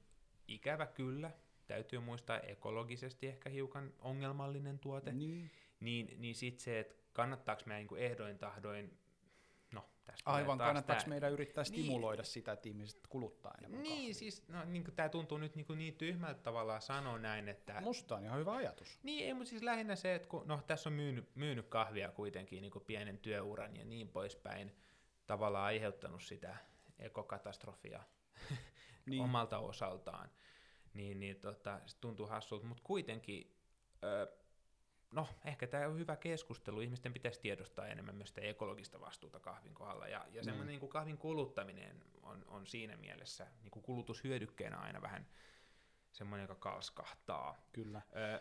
ikävä 0.48 0.86
kyllä, 0.86 1.30
täytyy 1.66 1.98
muistaa 1.98 2.40
ekologisesti 2.40 3.26
ehkä 3.26 3.50
hiukan 3.50 3.92
ongelmallinen 3.98 4.78
tuote, 4.78 5.12
Niin. 5.12 5.50
niin, 5.80 6.14
niin 6.20 6.34
sitten 6.34 6.64
se, 6.64 6.80
että 6.80 6.94
kannattaako 7.12 7.62
meidän 7.66 7.86
niin 7.90 8.02
ehdoin 8.04 8.38
tahdoin, 8.38 8.98
tästä 10.04 10.30
Aivan, 10.30 10.58
kannattaako 10.58 11.00
tää- 11.00 11.08
meidän 11.08 11.32
yrittää 11.32 11.62
Niin. 11.62 11.66
stimuloida 11.84 12.24
sitä, 12.24 12.52
että 12.52 12.68
ihmiset 12.68 13.06
kuluttaa 13.08 13.54
enemmän 13.58 13.82
Niin, 13.82 13.96
kahvia? 13.96 14.14
siis 14.14 14.48
no, 14.48 14.64
niin 14.64 14.84
tämä 14.96 15.08
tuntuu 15.08 15.38
nyt 15.38 15.56
niin, 15.56 15.66
niin 15.76 15.94
tyhmältä 15.94 16.42
tavallaan 16.42 16.82
sanoa 16.82 17.18
näin, 17.18 17.48
että... 17.48 17.80
Musta 17.80 18.16
on 18.16 18.24
ihan 18.24 18.38
hyvä 18.38 18.52
ajatus. 18.52 18.98
Niin, 19.02 19.26
ei, 19.26 19.34
mutta 19.34 19.50
siis 19.50 19.62
lähinnä 19.62 19.96
se, 19.96 20.14
että 20.14 20.28
kun, 20.28 20.48
no, 20.48 20.60
tässä 20.66 20.88
on 20.88 20.92
myynyt, 20.92 21.36
myynyt 21.36 21.66
kahvia 21.68 22.10
kuitenkin 22.10 22.62
niin 22.62 22.70
kuin 22.72 22.84
pienen 22.84 23.18
työuran 23.18 23.76
ja 23.76 23.84
niin 23.84 24.08
poispäin, 24.08 24.76
tavallaan 25.26 25.64
aiheuttanut 25.64 26.22
sitä 26.22 26.56
ekokatastrofia 26.98 28.02
Niin. 28.50 28.58
niin. 29.06 29.22
omalta 29.22 29.58
osaltaan, 29.58 30.30
niin, 30.94 31.20
niin 31.20 31.36
tota, 31.40 31.80
se 31.86 31.96
tuntuu 32.00 32.26
hassulta, 32.26 32.66
mutta 32.66 32.82
kuitenkin, 32.86 33.56
ö, 34.04 34.32
no 35.12 35.28
ehkä 35.44 35.66
tämä 35.66 35.86
on 35.86 35.98
hyvä 35.98 36.16
keskustelu, 36.16 36.80
ihmisten 36.80 37.12
pitäisi 37.12 37.40
tiedostaa 37.40 37.86
enemmän 37.86 38.14
myös 38.14 38.28
sitä 38.28 38.40
ekologista 38.40 39.00
vastuuta 39.00 39.40
kahvin 39.40 39.74
kohdalla, 39.74 40.08
ja, 40.08 40.26
ja 40.32 40.44
semmoinen 40.44 40.68
niin 40.68 40.80
kuin 40.80 40.90
kahvin 40.90 41.18
kuluttaminen 41.18 42.04
on, 42.22 42.44
on 42.48 42.66
siinä 42.66 42.96
mielessä 42.96 43.46
niin 43.62 43.70
kuin 43.70 43.82
kulutushyödykkeenä 43.82 44.76
aina 44.76 45.02
vähän 45.02 45.26
semmoinen, 46.12 46.44
joka 46.44 46.54
kalskahtaa. 46.54 47.56
Kyllä. 47.72 48.02
Ö, 48.16 48.40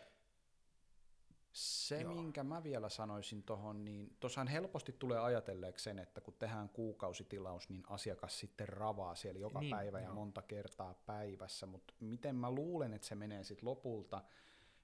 Se, 1.51 2.01
Joo. 2.01 2.13
minkä 2.13 2.43
mä 2.43 2.63
vielä 2.63 2.89
sanoisin 2.89 3.43
tuohon, 3.43 3.85
niin 3.85 4.17
tuossahan 4.19 4.47
helposti 4.47 4.91
tulee 4.99 5.19
ajatelleeksi 5.19 5.83
sen, 5.83 5.99
että 5.99 6.21
kun 6.21 6.33
tehdään 6.33 6.69
kuukausitilaus, 6.69 7.69
niin 7.69 7.83
asiakas 7.89 8.39
sitten 8.39 8.69
ravaa 8.69 9.15
siellä 9.15 9.39
joka 9.39 9.59
Niin, 9.59 9.71
päivä 9.75 9.99
ja 9.99 10.05
joo. 10.05 10.13
monta 10.15 10.41
kertaa 10.41 10.93
päivässä, 10.93 11.65
mutta 11.65 11.93
miten 11.99 12.35
mä 12.35 12.51
luulen, 12.51 12.93
että 12.93 13.07
se 13.07 13.15
menee 13.15 13.43
sitten 13.43 13.69
lopulta, 13.69 14.21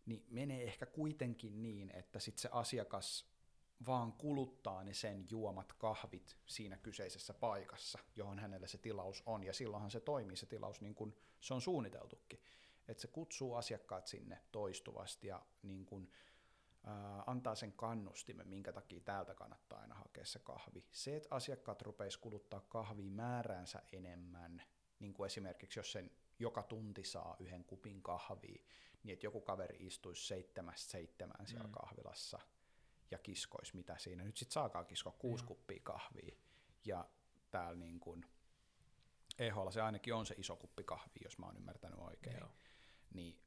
niin 0.10 0.26
menee 0.30 0.64
ehkä 0.64 0.86
kuitenkin 0.86 1.62
niin, 1.62 1.92
että 1.96 2.20
sitten 2.20 2.42
se 2.42 2.50
asiakas 2.52 3.30
vaan 3.86 4.14
kuluttaa 4.14 4.84
ne 4.84 4.94
sen 4.94 5.26
juomat 5.30 5.74
kahvit 5.74 6.38
siinä 6.46 6.78
kyseisessä 6.78 7.34
paikassa, 7.34 8.00
johon 8.16 8.40
hänellä 8.40 8.68
se 8.68 8.78
tilaus 8.78 9.24
on, 9.26 9.44
ja 9.44 9.54
silloinhan 9.54 9.92
se 9.92 10.00
toimii 10.00 10.38
se 10.38 10.46
tilaus 10.46 10.82
niin 10.82 10.96
kuin 10.96 11.16
se 11.40 11.54
on 11.54 11.62
suunniteltukin. 11.62 12.40
Että 12.88 13.02
se 13.02 13.08
kutsuu 13.08 13.54
asiakkaat 13.54 14.08
sinne 14.08 14.42
toistuvasti 14.52 15.28
ja 15.28 15.46
niin 15.64 15.86
kuin, 15.86 16.12
ää, 16.84 17.24
antaa 17.28 17.56
sen 17.56 17.74
kannustimen, 17.74 18.48
minkä 18.48 18.74
takia 18.74 19.00
täältä 19.00 19.34
kannattaa 19.34 19.80
aina 19.80 19.96
hakea 19.96 20.26
se 20.26 20.40
kahvi. 20.40 20.88
Se, 20.92 21.16
että 21.16 21.36
asiakkaat 21.36 21.82
rupeis 21.82 22.18
kuluttaa 22.18 22.60
kahvia 22.60 23.12
määräänsä 23.12 23.82
enemmän, 23.92 24.62
niin 25.00 25.14
kuin 25.14 25.26
esimerkiksi 25.26 25.80
jos 25.80 25.92
sen 25.92 26.12
joka 26.40 26.64
tunti 26.64 27.04
saa 27.04 27.36
yhden 27.40 27.64
kupin 27.64 28.02
kahvia, 28.02 28.64
niin 29.04 29.14
että 29.14 29.26
joku 29.26 29.42
kaveri 29.42 29.78
istuisi 29.80 30.28
seitsemästä 30.28 30.92
seitsemään 30.92 31.48
siellä 31.48 31.68
Mm. 31.68 31.74
kahvilassa 31.74 32.40
ja 33.12 33.18
kiskoisi 33.18 33.76
mitä 33.76 33.98
siinä. 33.98 34.24
Nyt 34.24 34.38
sitten 34.38 34.54
saakaan 34.54 34.86
kiskoa 34.86 35.14
kuusi 35.20 35.44
Joo. 35.44 35.48
kuppia 35.48 35.80
kahvia 35.84 36.36
ja 36.86 37.10
täällä 37.52 37.80
niin 37.80 38.00
kuin 38.00 38.26
EHlla 39.40 39.72
se 39.72 39.82
ainakin 39.82 40.14
on 40.14 40.26
se 40.26 40.36
iso 40.38 40.56
kuppi 40.56 40.84
kahvia, 40.84 41.22
jos 41.24 41.38
mä 41.38 41.46
oon 41.46 41.58
ymmärtänyt 41.58 42.00
oikein. 42.00 42.38
Joo. 42.38 42.50
Niin 43.14 43.40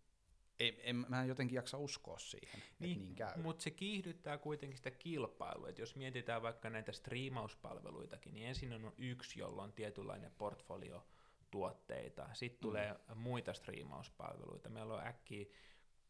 en, 0.60 0.74
en, 0.82 0.96
mä 1.08 1.22
en 1.22 1.28
jotenkin 1.28 1.56
jaksa 1.56 1.78
uskoa 1.78 2.18
siihen, 2.18 2.62
niin, 2.78 2.92
että 2.92 3.04
niin 3.04 3.14
käy. 3.14 3.42
Mutta 3.42 3.62
se 3.62 3.70
kiihdyttää 3.70 4.38
kuitenkin 4.38 4.76
sitä 4.76 4.90
kilpailua. 4.90 5.68
Et 5.68 5.78
jos 5.78 5.96
mietitään 5.96 6.42
vaikka 6.42 6.70
näitä 6.70 6.92
striimauspalveluitakin, 6.92 8.34
niin 8.34 8.46
ensin 8.46 8.72
on 8.72 8.92
yksi, 8.98 9.40
jolla 9.40 9.62
on 9.62 9.72
tietynlainen 9.72 10.32
portfolio 10.38 11.06
tuotteita. 11.52 12.28
Sitten 12.32 12.58
Mm. 12.58 12.60
tulee 12.62 12.96
muita 13.14 13.52
striimauspalveluita. 13.54 14.68
Meillä 14.68 14.94
on 14.94 15.06
äkkiä 15.06 15.46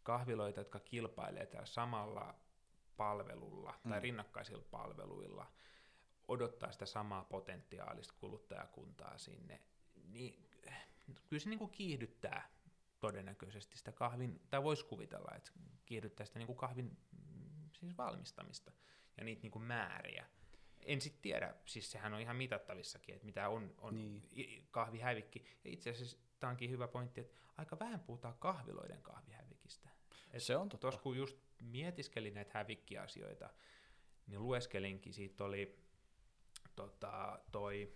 kahviloita, 0.03 0.61
jotka 0.61 0.79
kilpailee 0.81 1.47
tällä 1.47 1.67
samalla 1.67 2.35
palvelulla 2.97 3.75
tai 3.89 3.99
Mm. 3.99 4.03
rinnakkaisilla 4.03 4.65
palveluilla, 4.71 5.53
odottaa 6.29 6.73
sitä 6.73 6.87
samaa 6.87 7.25
potentiaalista 7.25 8.15
kuluttajakuntaa 8.17 9.19
sinne, 9.19 9.61
niin 10.09 10.49
kyllä 11.29 11.41
se 11.41 11.49
niinku 11.49 11.69
kiihdyttää 11.69 12.51
todennäköisesti 13.01 13.79
sitä 13.79 13.93
kahvin, 13.93 14.41
tai 14.51 14.63
voisi 14.63 14.85
kuvitella, 14.87 15.37
että 15.37 15.51
kiihdyttää 15.87 16.27
sitä 16.27 16.39
niinku 16.39 16.55
kahvin 16.55 16.97
mm, 17.13 17.71
siis 17.73 17.97
valmistamista 17.99 18.73
ja 19.17 19.25
niitä 19.25 19.43
niinku 19.43 19.59
määriä. 19.59 20.27
En 20.87 21.01
sitten 21.01 21.23
tiedä, 21.23 21.55
siis 21.67 21.91
sehän 21.91 22.15
on 22.15 22.21
ihan 22.21 22.37
mitattavissakin, 22.37 23.15
että 23.15 23.25
mitä 23.27 23.49
on, 23.49 23.75
on 23.79 23.95
Niin. 23.95 24.67
kahvihävikki. 24.71 25.45
Ja 25.65 25.71
itse 25.71 25.91
asiassa 25.91 26.17
tämä 26.41 26.51
onkin 26.51 26.71
hyvä 26.71 26.89
pointti, 26.89 27.21
että 27.21 27.35
aika 27.57 27.79
vähän 27.79 28.01
puhutaan 28.01 28.35
kahviloiden 28.39 29.03
kahvihävikistä. 29.03 29.89
Et 30.31 30.43
Se 30.43 30.57
on 30.57 30.69
totta. 30.69 30.81
Tuossa 30.81 31.01
kun 31.01 31.17
just 31.17 31.37
mietiskelin 31.63 32.35
näitä 32.35 32.51
hävikkiasioita, 32.55 33.51
niin 34.27 34.43
lueskelinkin, 34.43 35.13
siitä 35.13 35.45
oli 35.45 35.79
tota, 36.77 37.41
toi 37.53 37.95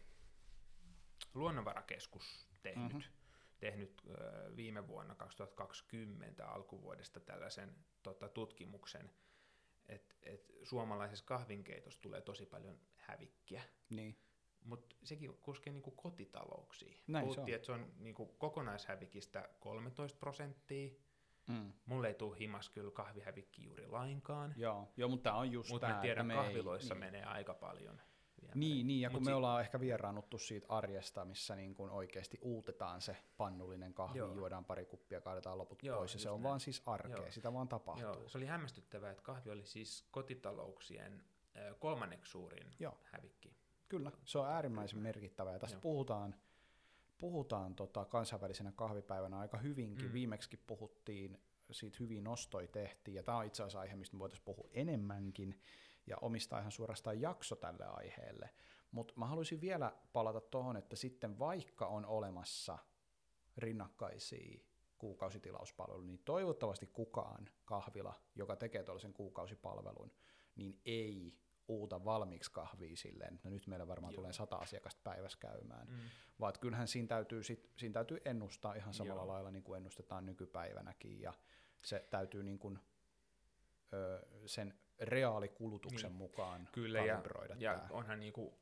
Luonnonvarakeskus 1.34 2.48
tehnyt, 2.62 2.92
Mhm. 2.92 2.96
mm-hmm. 2.96 3.12
tehnyt 3.58 4.02
ö, 4.10 4.56
viime 4.56 4.86
vuonna 4.88 5.14
2020 5.14 6.46
alkuvuodesta 6.48 7.20
tällaisen 7.20 7.76
tota, 8.02 8.28
tutkimuksen, 8.28 9.10
että 9.88 10.14
et 10.22 10.52
suomalaisessa 10.62 11.24
kahvinkeitossa 11.24 12.00
tulee 12.00 12.20
tosi 12.20 12.46
paljon 12.46 12.78
hävikkiä, 12.96 13.62
Niin. 13.90 14.16
mutta 14.64 14.96
sekin 15.04 15.36
koskee 15.40 15.72
niinku 15.72 15.90
kotitalouksiin. 15.90 17.00
Näin 17.06 17.24
se 17.24 17.26
Puhuttiin, 17.26 17.54
on. 17.54 17.56
että 17.56 17.66
se 17.66 17.72
on 17.72 17.92
niinku 17.98 18.26
kokonaishävikistä 18.26 19.48
13 19.60 20.18
prosenttia. 20.18 20.90
Mm. 21.46 21.72
Mulle 21.86 22.08
ei 22.08 22.14
tule 22.14 22.38
himas 22.38 22.68
kyllä 22.68 22.90
kahvihävikki 22.90 23.64
juuri 23.64 23.86
lainkaan. 23.86 24.54
Joo, 24.56 24.92
joo 24.96 25.08
mutta 25.08 25.30
tämä 25.30 25.36
on 25.36 25.52
just 25.52 25.70
Mutta 25.70 25.88
mä 25.88 26.00
tiedän, 26.00 26.30
että 26.30 26.36
me 26.36 26.42
kahviloissa 26.42 26.94
ei, 26.94 27.00
niin. 27.00 27.12
menee 27.12 27.24
aika 27.24 27.54
paljon. 27.54 28.00
Viemäriin. 28.54 28.60
Niin, 28.76 28.86
niin, 28.86 29.00
ja 29.00 29.10
kun 29.10 29.16
Mut 29.16 29.24
me 29.24 29.30
si- 29.30 29.34
ollaan 29.34 29.60
ehkä 29.60 29.80
vieraannuttu 29.80 30.38
siitä 30.38 30.66
arjesta, 30.68 31.24
missä 31.24 31.56
niin 31.56 31.74
kuin 31.74 31.90
oikeasti 31.90 32.38
uutetaan 32.42 33.00
se 33.00 33.16
pannullinen 33.36 33.94
kahvi, 33.94 34.18
Joo. 34.18 34.34
juodaan 34.34 34.64
pari 34.64 34.84
kuppia, 34.84 35.20
kaadetaan 35.20 35.58
loput 35.58 35.82
Joo, 35.82 35.98
pois, 35.98 36.14
ja 36.14 36.20
se 36.20 36.30
on 36.30 36.40
näin. 36.40 36.48
vaan 36.48 36.60
siis 36.60 36.82
arkea, 36.86 37.16
Joo. 37.16 37.30
sitä 37.30 37.52
vaan 37.52 37.68
tapahtuu. 37.68 38.06
Joo, 38.06 38.28
se 38.28 38.38
oli 38.38 38.46
hämmästyttävää, 38.46 39.10
että 39.10 39.22
kahvi 39.22 39.50
oli 39.50 39.66
siis 39.66 40.08
kotitalouksien 40.10 41.24
kolmanneksi 41.78 42.30
suurin 42.30 42.70
Joo. 42.78 42.98
hävikki 43.04 43.56
Kyllä, 43.88 44.12
se 44.24 44.38
on 44.38 44.46
äärimmäisen 44.46 44.98
merkittävä. 44.98 45.52
Ja 45.52 45.58
tästä 45.58 45.74
Joo. 45.76 45.80
puhutaan, 45.80 46.34
puhutaan 47.18 47.74
tota 47.74 48.04
kansainvälisenä 48.04 48.72
kahvipäivänä 48.72 49.38
aika 49.38 49.58
hyvinkin. 49.58 50.06
Mm. 50.06 50.12
Viimeksi 50.12 50.56
puhuttiin, 50.66 51.38
siitä 51.70 51.96
hyvin 52.00 52.24
nostoi 52.24 52.68
tehtiin, 52.68 53.14
ja 53.14 53.22
tämä 53.22 53.38
on 53.38 53.44
itse 53.44 53.62
asiassa 53.62 53.80
aihe, 53.80 53.96
mistä 53.96 54.16
me 54.16 54.20
voitaisiin 54.20 54.44
puhua 54.44 54.68
enemmänkin, 54.72 55.60
ja 56.06 56.16
omistaa 56.20 56.58
ihan 56.60 56.72
suorastaan 56.72 57.20
jakso 57.20 57.56
tälle 57.56 57.84
aiheelle. 57.86 58.50
Mutta 58.90 59.14
mä 59.16 59.26
haluaisin 59.26 59.60
vielä 59.60 59.92
palata 60.12 60.40
tuohon, 60.40 60.76
että 60.76 60.96
sitten 60.96 61.38
vaikka 61.38 61.86
on 61.86 62.06
olemassa 62.06 62.78
rinnakkaisia 63.56 64.60
kuukausitilauspalveluja, 64.98 66.06
niin 66.06 66.22
toivottavasti 66.24 66.86
kukaan 66.86 67.48
kahvila, 67.64 68.14
joka 68.34 68.56
tekee 68.56 68.82
tuollaisen 68.82 69.12
kuukausipalvelun, 69.12 70.12
niin 70.56 70.80
ei 70.84 71.38
uuta 71.68 72.04
valmiiksi 72.04 72.52
kahvia 72.52 72.96
silleen, 72.96 73.34
että 73.34 73.48
no 73.48 73.54
nyt 73.54 73.66
meillä 73.66 73.88
varmaan 73.88 74.12
Joo. 74.12 74.16
tulee 74.16 74.32
sata 74.32 74.56
asiakasta 74.56 75.00
päivässä 75.04 75.38
käymään, 75.40 75.88
Mm. 75.88 75.96
vaan 76.40 76.52
kyllähän 76.60 76.88
siinä 76.88 77.08
täytyy, 77.08 77.42
sit, 77.42 77.70
siinä 77.76 77.92
täytyy 77.92 78.20
ennustaa 78.24 78.74
ihan 78.74 78.94
samalla 78.94 79.22
Joo. 79.22 79.28
lailla 79.28 79.50
niin 79.50 79.62
kuin 79.62 79.76
ennustetaan 79.76 80.26
nykypäivänäkin, 80.26 81.20
ja 81.20 81.32
se 81.82 82.06
täytyy 82.10 82.42
niin 82.42 82.58
kuin, 82.58 82.78
ö, 83.92 84.26
sen 84.46 84.78
reaalikulutuksen 85.00 86.10
Niin. 86.10 86.16
mukaan 86.18 86.68
Kyllä, 86.72 86.98
ja, 86.98 87.14
kalibroida 87.14 87.54
ja 87.58 87.86
onhan 87.90 88.20
niinku, 88.20 88.58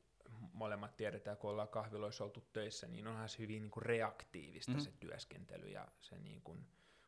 molemmat 0.53 0.97
tiedetään, 0.97 1.37
kun 1.37 1.51
ollaan 1.51 1.68
kahviloissa 1.68 2.24
oltu 2.24 2.41
töissä, 2.53 2.89
niin 2.89 3.07
onhan 3.07 3.28
se 3.28 3.39
hyvin 3.39 3.62
niinku 3.62 3.80
reaktiivista 3.80 4.72
Mhm. 4.72 4.80
mm. 4.80 4.85
se 4.85 4.93
työskentely 5.01 5.68
ja 5.68 5.89
se 6.01 6.18
niinku 6.18 6.57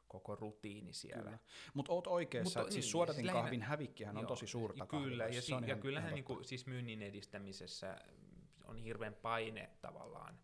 koko 0.08 0.36
rutiini 0.36 0.92
siellä. 0.92 1.38
Mutta 1.74 1.92
oot 1.92 2.06
oikeassa, 2.06 2.60
että 2.60 2.72
siis 2.72 2.84
niin, 2.84 2.90
suodatin 2.90 3.14
siis 3.16 3.26
lähinnä- 3.26 3.42
kahvin 3.42 3.62
hävikkihän 3.62 4.16
on 4.16 4.22
Joo, 4.22 4.28
tosi 4.28 4.46
suurta 4.46 4.86
Kyllä, 4.86 5.24
ja, 5.26 5.32
si- 5.42 5.46
se 5.46 5.54
on 5.54 5.62
ja 5.62 5.66
ihan- 5.66 5.80
kyllähän 5.80 6.14
niinku, 6.14 6.32
totta. 6.34 6.48
siis 6.48 6.66
myynnin 6.66 7.02
edistämisessä 7.02 7.98
on 8.64 8.76
hirveän 8.78 9.14
paine 9.14 9.70
tavallaan 9.80 10.38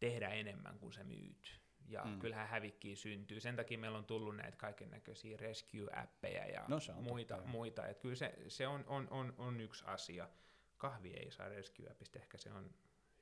tehdä 0.00 0.28
enemmän 0.28 0.78
kuin 0.78 0.92
sä 0.92 1.04
myyt. 1.04 1.60
Ja 1.88 2.04
Mm. 2.04 2.18
kyllähän 2.18 2.48
hävikkiä 2.48 2.96
syntyy. 2.96 3.40
Sen 3.40 3.56
takia 3.56 3.78
meillä 3.78 3.98
on 3.98 4.04
tullut 4.04 4.36
näitä 4.36 4.56
kaiken 4.56 4.90
näköisiä 4.90 5.36
rescue-appeja 5.36 6.46
ja 6.52 6.64
No 6.68 6.80
se 6.80 6.92
on 6.92 7.02
muita. 7.02 7.34
totta, 7.34 7.50
muita. 7.50 7.86
Et 7.86 7.98
kyllä 7.98 8.14
se, 8.14 8.34
se 8.48 8.66
on, 8.66 8.84
on, 8.86 9.08
on, 9.10 9.34
on 9.38 9.60
yksi 9.60 9.84
asia. 9.86 10.28
Kahvi 10.76 11.10
ei 11.12 11.30
saa 11.30 11.48
rescue-appista, 11.48 12.18
ehkä 12.18 12.38
se 12.38 12.52
on 12.52 12.70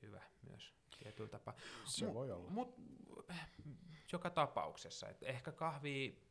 hyvä 0.03 0.23
myös 0.49 0.75
tietyllä 0.99 1.29
tapaa. 1.29 1.55
Se 1.85 2.07
Mu- 2.07 2.15
voi 2.15 2.33
olla. 2.33 2.51
Mut 2.51 2.75
joka 4.13 4.31
tapauksessa, 4.31 5.09
että 5.09 5.27
ehkä 5.27 5.53
kahvi, 5.53 6.23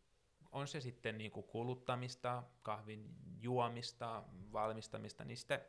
on 0.51 0.67
se 0.67 0.81
sitten 0.81 1.17
niinku 1.17 1.41
kuluttamista, 1.43 2.43
kahvin 2.61 3.15
juomista, 3.41 4.23
valmistamista, 4.53 5.25
niin 5.25 5.37
sitä 5.37 5.65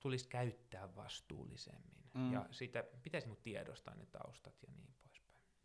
tulisi 0.00 0.28
käyttää 0.28 0.96
vastuullisemmin. 0.96 2.02
Mm. 2.14 2.32
Ja 2.32 2.46
sitä 2.50 2.84
pitäisi 3.02 3.26
niinku 3.26 3.42
tiedostaa 3.42 3.94
ne 3.94 4.06
taustat 4.06 4.62
ja 4.62 4.72
niin 4.72 4.86
poispäin. 4.86 5.11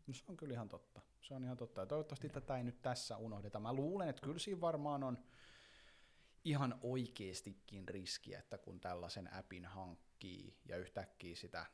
No 0.08 0.14
se 0.14 0.24
on 0.28 0.36
kyllä 0.36 0.52
ihan 0.54 0.68
totta. 0.68 1.00
Se 1.20 1.34
on 1.34 1.44
ihan 1.44 1.56
totta. 1.56 1.80
Ja 1.80 1.86
toivottavasti 1.86 2.28
tätä 2.28 2.56
ei 2.56 2.64
nyt 2.64 2.82
tässä 2.82 3.16
unohdeta. 3.16 3.60
Mä 3.60 3.72
luulen, 3.72 4.08
että 4.08 4.22
kyllä 4.22 4.38
siinä 4.38 4.60
varmaan 4.60 5.02
on 5.02 5.18
ihan 6.44 6.78
oikeastikin 6.82 7.88
riski, 7.88 8.34
että 8.34 8.58
kun 8.58 8.80
tällaisen 8.80 9.32
appin 9.34 9.64
hankkii 9.64 10.56
ja 10.68 10.76
yhtäkkiä 10.76 11.36
sitä, 11.36 11.66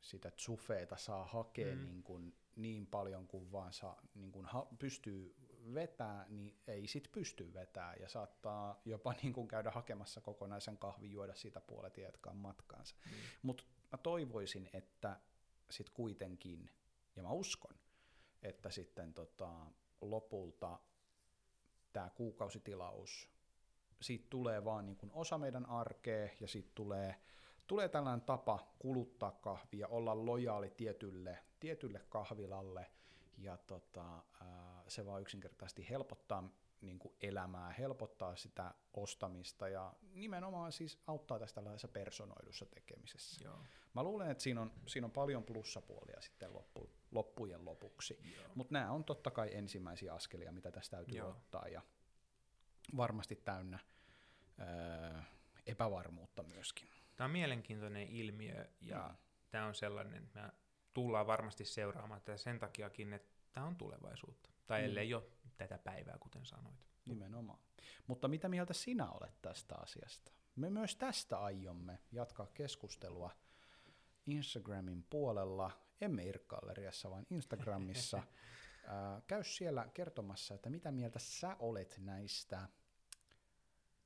sitä 0.00 0.30
tsufeeta 0.30 0.96
saa 0.96 1.24
hakea 1.24 1.74
Mm. 1.74 1.82
niin, 1.84 2.02
kuin 2.02 2.34
niin 2.56 2.86
paljon 2.86 3.26
kuin 3.26 3.52
vaan 3.52 3.72
saa, 3.72 4.00
niin 4.14 4.32
kuin 4.32 4.46
ha, 4.46 4.66
pystyy 4.78 5.34
vetää, 5.74 6.26
niin 6.28 6.56
ei 6.66 6.86
sit 6.86 7.08
pysty 7.12 7.54
vetää 7.54 7.94
ja 8.00 8.08
saattaa 8.08 8.80
jopa 8.84 9.14
niin 9.22 9.32
kuin 9.32 9.48
käydä 9.48 9.70
hakemassa 9.70 10.20
kokonaisen 10.20 10.78
kahvin 10.78 11.12
juoda 11.12 11.34
siitä 11.34 11.60
puolet 11.60 11.96
ja 11.96 12.04
jatkaa 12.04 12.34
matkaansa. 12.34 12.94
Mm. 13.06 13.12
Mutta 13.42 13.64
mä 13.92 13.98
toivoisin, 13.98 14.70
että 14.72 15.20
sit 15.70 15.90
kuitenkin, 15.90 16.70
ja 17.16 17.22
mä 17.22 17.30
uskon, 17.30 17.74
että 18.42 18.70
sitten 18.70 19.14
tota, 19.14 19.66
lopulta 20.00 20.78
tämä 21.92 22.10
kuukausitilaus, 22.10 23.28
siitä 24.00 24.26
tulee 24.30 24.64
vaan 24.64 24.86
niin 24.86 24.96
kuin 24.96 25.12
osa 25.14 25.38
meidän 25.38 25.66
arkea, 25.66 26.28
ja 26.40 26.48
siitä 26.48 26.70
tulee, 26.74 27.16
tulee 27.66 27.88
tällainen 27.88 28.26
tapa 28.26 28.74
kuluttaa 28.78 29.30
kahvia, 29.32 29.88
olla 29.88 30.26
lojaali 30.26 30.70
tietylle, 30.70 31.38
tietylle 31.60 32.00
kahvilalle, 32.08 32.86
ja 33.38 33.56
tota, 33.56 34.22
se 34.88 35.06
vaan 35.06 35.22
yksinkertaisesti 35.22 35.88
helpottaa 35.90 36.48
niin 36.82 36.98
kuin 36.98 37.14
elämää, 37.20 37.72
helpottaa 37.72 38.36
sitä 38.36 38.74
ostamista 38.92 39.68
ja 39.68 39.94
nimenomaan 40.12 40.72
siis 40.72 40.98
auttaa 41.06 41.38
tästä 41.38 41.54
tällaisessa 41.54 41.88
personoidussa 41.88 42.66
tekemisessä. 42.66 43.44
Joo. 43.44 43.58
Mä 43.94 44.02
luulen, 44.02 44.30
että 44.30 44.42
siinä 44.42 44.60
on, 44.60 44.72
siinä 44.86 45.04
on 45.04 45.10
paljon 45.10 45.44
plussapuolia 45.44 46.20
sitten 46.20 46.54
loppu, 46.54 46.90
loppujen 47.10 47.64
lopuksi, 47.64 48.22
mutta 48.54 48.72
nämä 48.72 48.90
on 48.92 49.04
totta 49.04 49.30
kai 49.30 49.54
ensimmäisiä 49.54 50.14
askelia, 50.14 50.52
mitä 50.52 50.70
tästä 50.70 50.96
täytyy 50.96 51.18
Joo. 51.18 51.30
ottaa 51.30 51.68
ja 51.68 51.82
varmasti 52.96 53.36
täynnä 53.36 53.78
öö, 54.60 55.20
epävarmuutta 55.66 56.42
myöskin. 56.42 56.88
Tämä 57.16 57.24
on 57.24 57.30
mielenkiintoinen 57.30 58.08
ilmiö 58.08 58.68
ja 58.80 58.98
Mm. 58.98 59.08
mm. 59.12 59.16
tämä 59.50 59.66
on 59.66 59.74
sellainen, 59.74 60.22
että 60.22 60.40
me 60.42 60.52
tullaan 60.94 61.26
varmasti 61.26 61.64
seuraamaan 61.64 62.20
tätä 62.20 62.36
sen 62.36 62.58
takiakin, 62.58 63.12
että 63.12 63.32
tämä 63.52 63.66
on 63.66 63.76
tulevaisuutta. 63.76 64.50
Tai 64.66 64.80
Mm. 64.80 64.84
ellei 64.86 65.10
jo 65.10 65.26
tätä 65.68 65.78
päivää, 65.84 66.18
kuten 66.20 66.44
sanoit. 66.44 66.86
Nimenomaan. 67.06 67.58
Mutta 68.06 68.28
mitä 68.28 68.48
mieltä 68.48 68.74
sinä 68.74 69.10
olet 69.10 69.42
tästä 69.42 69.74
asiasta? 69.76 70.32
Me 70.56 70.70
myös 70.70 70.96
tästä 70.96 71.38
aiomme 71.38 71.98
jatkaa 72.12 72.46
keskustelua 72.46 73.30
Instagramin 74.26 75.02
puolella, 75.10 75.70
emme 76.00 76.24
Irk-galleriassa, 76.24 77.10
vaan 77.10 77.26
Instagramissa. 77.30 78.22
Ää, 78.86 79.22
käy 79.26 79.44
siellä 79.44 79.88
kertomassa, 79.94 80.54
että 80.54 80.70
mitä 80.70 80.92
mieltä 80.92 81.18
sä 81.18 81.56
olet 81.58 81.96
näistä 81.98 82.68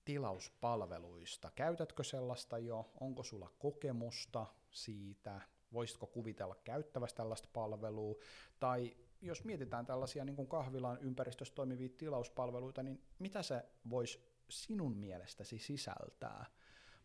tilauspalveluista. 0.04 1.50
Käytätkö 1.54 2.04
sellaista 2.04 2.58
jo? 2.58 2.92
Onko 3.00 3.22
sulla 3.22 3.50
kokemusta 3.58 4.46
siitä? 4.70 5.40
Voisitko 5.72 6.06
kuvitella 6.06 6.56
käyttävästä 6.64 7.16
tällaista 7.16 7.48
palvelua? 7.52 8.14
Tai 8.60 8.96
jos 9.24 9.44
mietitään 9.44 9.86
tällaisia 9.86 10.24
niin 10.24 10.36
kuin 10.36 10.48
kahvilan 10.48 10.98
ympäristössä 11.00 11.54
toimivia 11.54 11.88
tilauspalveluita, 11.98 12.82
niin 12.82 13.02
mitä 13.18 13.42
se 13.42 13.64
voisi 13.90 14.20
sinun 14.48 14.96
mielestäsi 14.96 15.58
sisältää? 15.58 16.46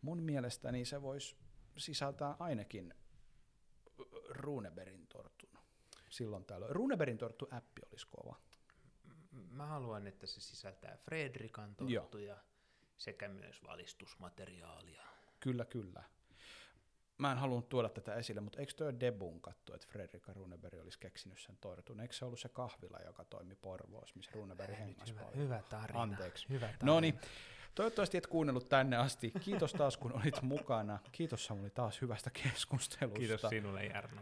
Mun 0.01 0.23
mielestäni 0.23 0.85
se 0.85 1.01
voisi 1.01 1.37
sisältää 1.77 2.35
ainakin 2.39 2.93
Runeberin 4.29 5.07
tortun. 5.07 5.49
Silloin 6.09 6.45
tällöin. 6.45 6.75
Runeberin 6.75 7.17
torttu 7.17 7.47
appi 7.51 7.81
olisi 7.91 8.07
kova. 8.07 8.35
Mä 9.31 9.65
haluan, 9.65 10.07
että 10.07 10.27
se 10.27 10.41
sisältää 10.41 10.97
Fredrikan 10.97 11.75
Joo. 11.79 12.01
torttuja 12.01 12.37
sekä 12.97 13.27
myös 13.27 13.63
valistusmateriaalia. 13.63 15.03
Kyllä, 15.39 15.65
kyllä. 15.65 16.03
Mä 17.19 17.31
en 17.31 17.37
halunnut 17.37 17.69
tuoda 17.69 17.89
tätä 17.89 18.15
esille, 18.15 18.41
mutta 18.41 18.59
eikö 18.59 18.73
tuo 18.73 18.99
Debun 18.99 19.41
kattu, 19.41 19.73
että 19.73 19.87
Fredrika 19.89 20.33
Runeberg 20.33 20.79
olisi 20.81 20.99
keksinyt 20.99 21.39
sen 21.39 21.57
tortun? 21.61 21.99
Eikö 21.99 22.13
se 22.13 22.25
ollut 22.25 22.39
se 22.39 22.49
kahvila, 22.49 22.99
joka 23.05 23.25
toimi 23.25 23.55
Porvoossa, 23.55 24.15
missä 24.15 24.31
Runeberg 24.35 24.79
hengasi 24.79 25.11
hyvä, 25.11 25.21
paljon? 25.23 25.37
hyvä 25.43 25.61
tarina. 25.69 26.01
Anteeksi. 26.01 26.49
Hyvä 26.49 26.65
tarina. 26.65 26.93
No 26.93 26.99
niin, 26.99 27.19
toivottavasti 27.75 28.17
et 28.17 28.27
kuunnellut 28.27 28.69
tänne 28.69 28.97
asti. 28.97 29.31
Kiitos 29.41 29.73
taas, 29.73 29.97
kun 29.97 30.13
olit 30.13 30.41
mukana. 30.41 30.99
Kiitos 31.11 31.45
Samuli 31.45 31.69
taas 31.69 32.01
hyvästä 32.01 32.29
keskustelusta. 32.43 33.19
Kiitos 33.19 33.41
sinulle, 33.49 33.85
Jarno. 33.85 34.21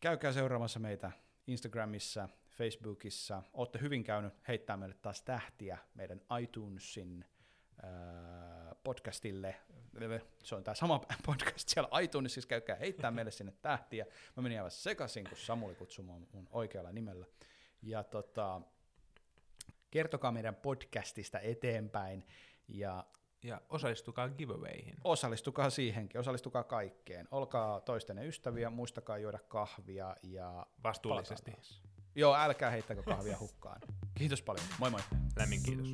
Käykää 0.00 0.32
seuraamassa 0.32 0.78
meitä 0.78 1.12
Instagramissa, 1.46 2.28
Facebookissa. 2.48 3.42
Olette 3.52 3.80
hyvin 3.80 4.04
käynyt 4.04 4.34
heittää 4.48 4.76
meille 4.76 4.96
taas 5.02 5.22
tähtiä 5.22 5.78
meidän 5.94 6.20
iTunesin 6.42 7.24
podcastille. 8.84 9.56
Se 10.42 10.54
on 10.54 10.64
tämä 10.64 10.74
sama 10.74 10.98
podcast 11.26 11.68
siellä 11.68 12.00
iTunesissa, 12.00 12.48
käykää 12.48 12.76
heittää 12.76 13.10
meille 13.10 13.30
sinne 13.30 13.52
tähtiä. 13.62 14.06
Mä 14.36 14.42
menin 14.42 14.58
aivan 14.58 14.70
sekaisin, 14.70 15.24
kun 15.28 15.38
Samuli 15.38 15.74
kutsui 15.74 16.04
mua 16.04 16.18
mun 16.32 16.48
oikealla 16.50 16.92
nimellä. 16.92 17.26
Ja 17.82 18.04
tota, 18.04 18.60
kertokaa 19.90 20.32
meidän 20.32 20.54
podcastista 20.54 21.40
eteenpäin 21.40 22.26
ja 22.68 23.04
Ja 23.42 23.60
osallistukaa 23.68 24.28
giveawayhin. 24.28 24.96
osallistukaa 25.04 25.70
siihenkin, 25.70 26.20
osallistukaa 26.20 26.64
kaikkeen. 26.64 27.28
Olkaa 27.30 27.80
toistenne 27.80 28.26
ystäviä, 28.26 28.70
muistakaa 28.70 29.18
juoda 29.18 29.38
kahvia 29.38 30.16
ja 30.22 30.66
Vastuullisesti. 30.82 31.50
palataan. 31.50 31.90
Joo, 32.14 32.34
älkää 32.36 32.70
heittäkö 32.70 33.02
kahvia 33.02 33.36
hukkaan. 33.40 33.80
Kiitos 34.14 34.42
paljon. 34.42 34.66
Moi 34.78 34.90
moi. 34.90 35.00
Lämmin 35.36 35.62
kiitos. 35.62 35.92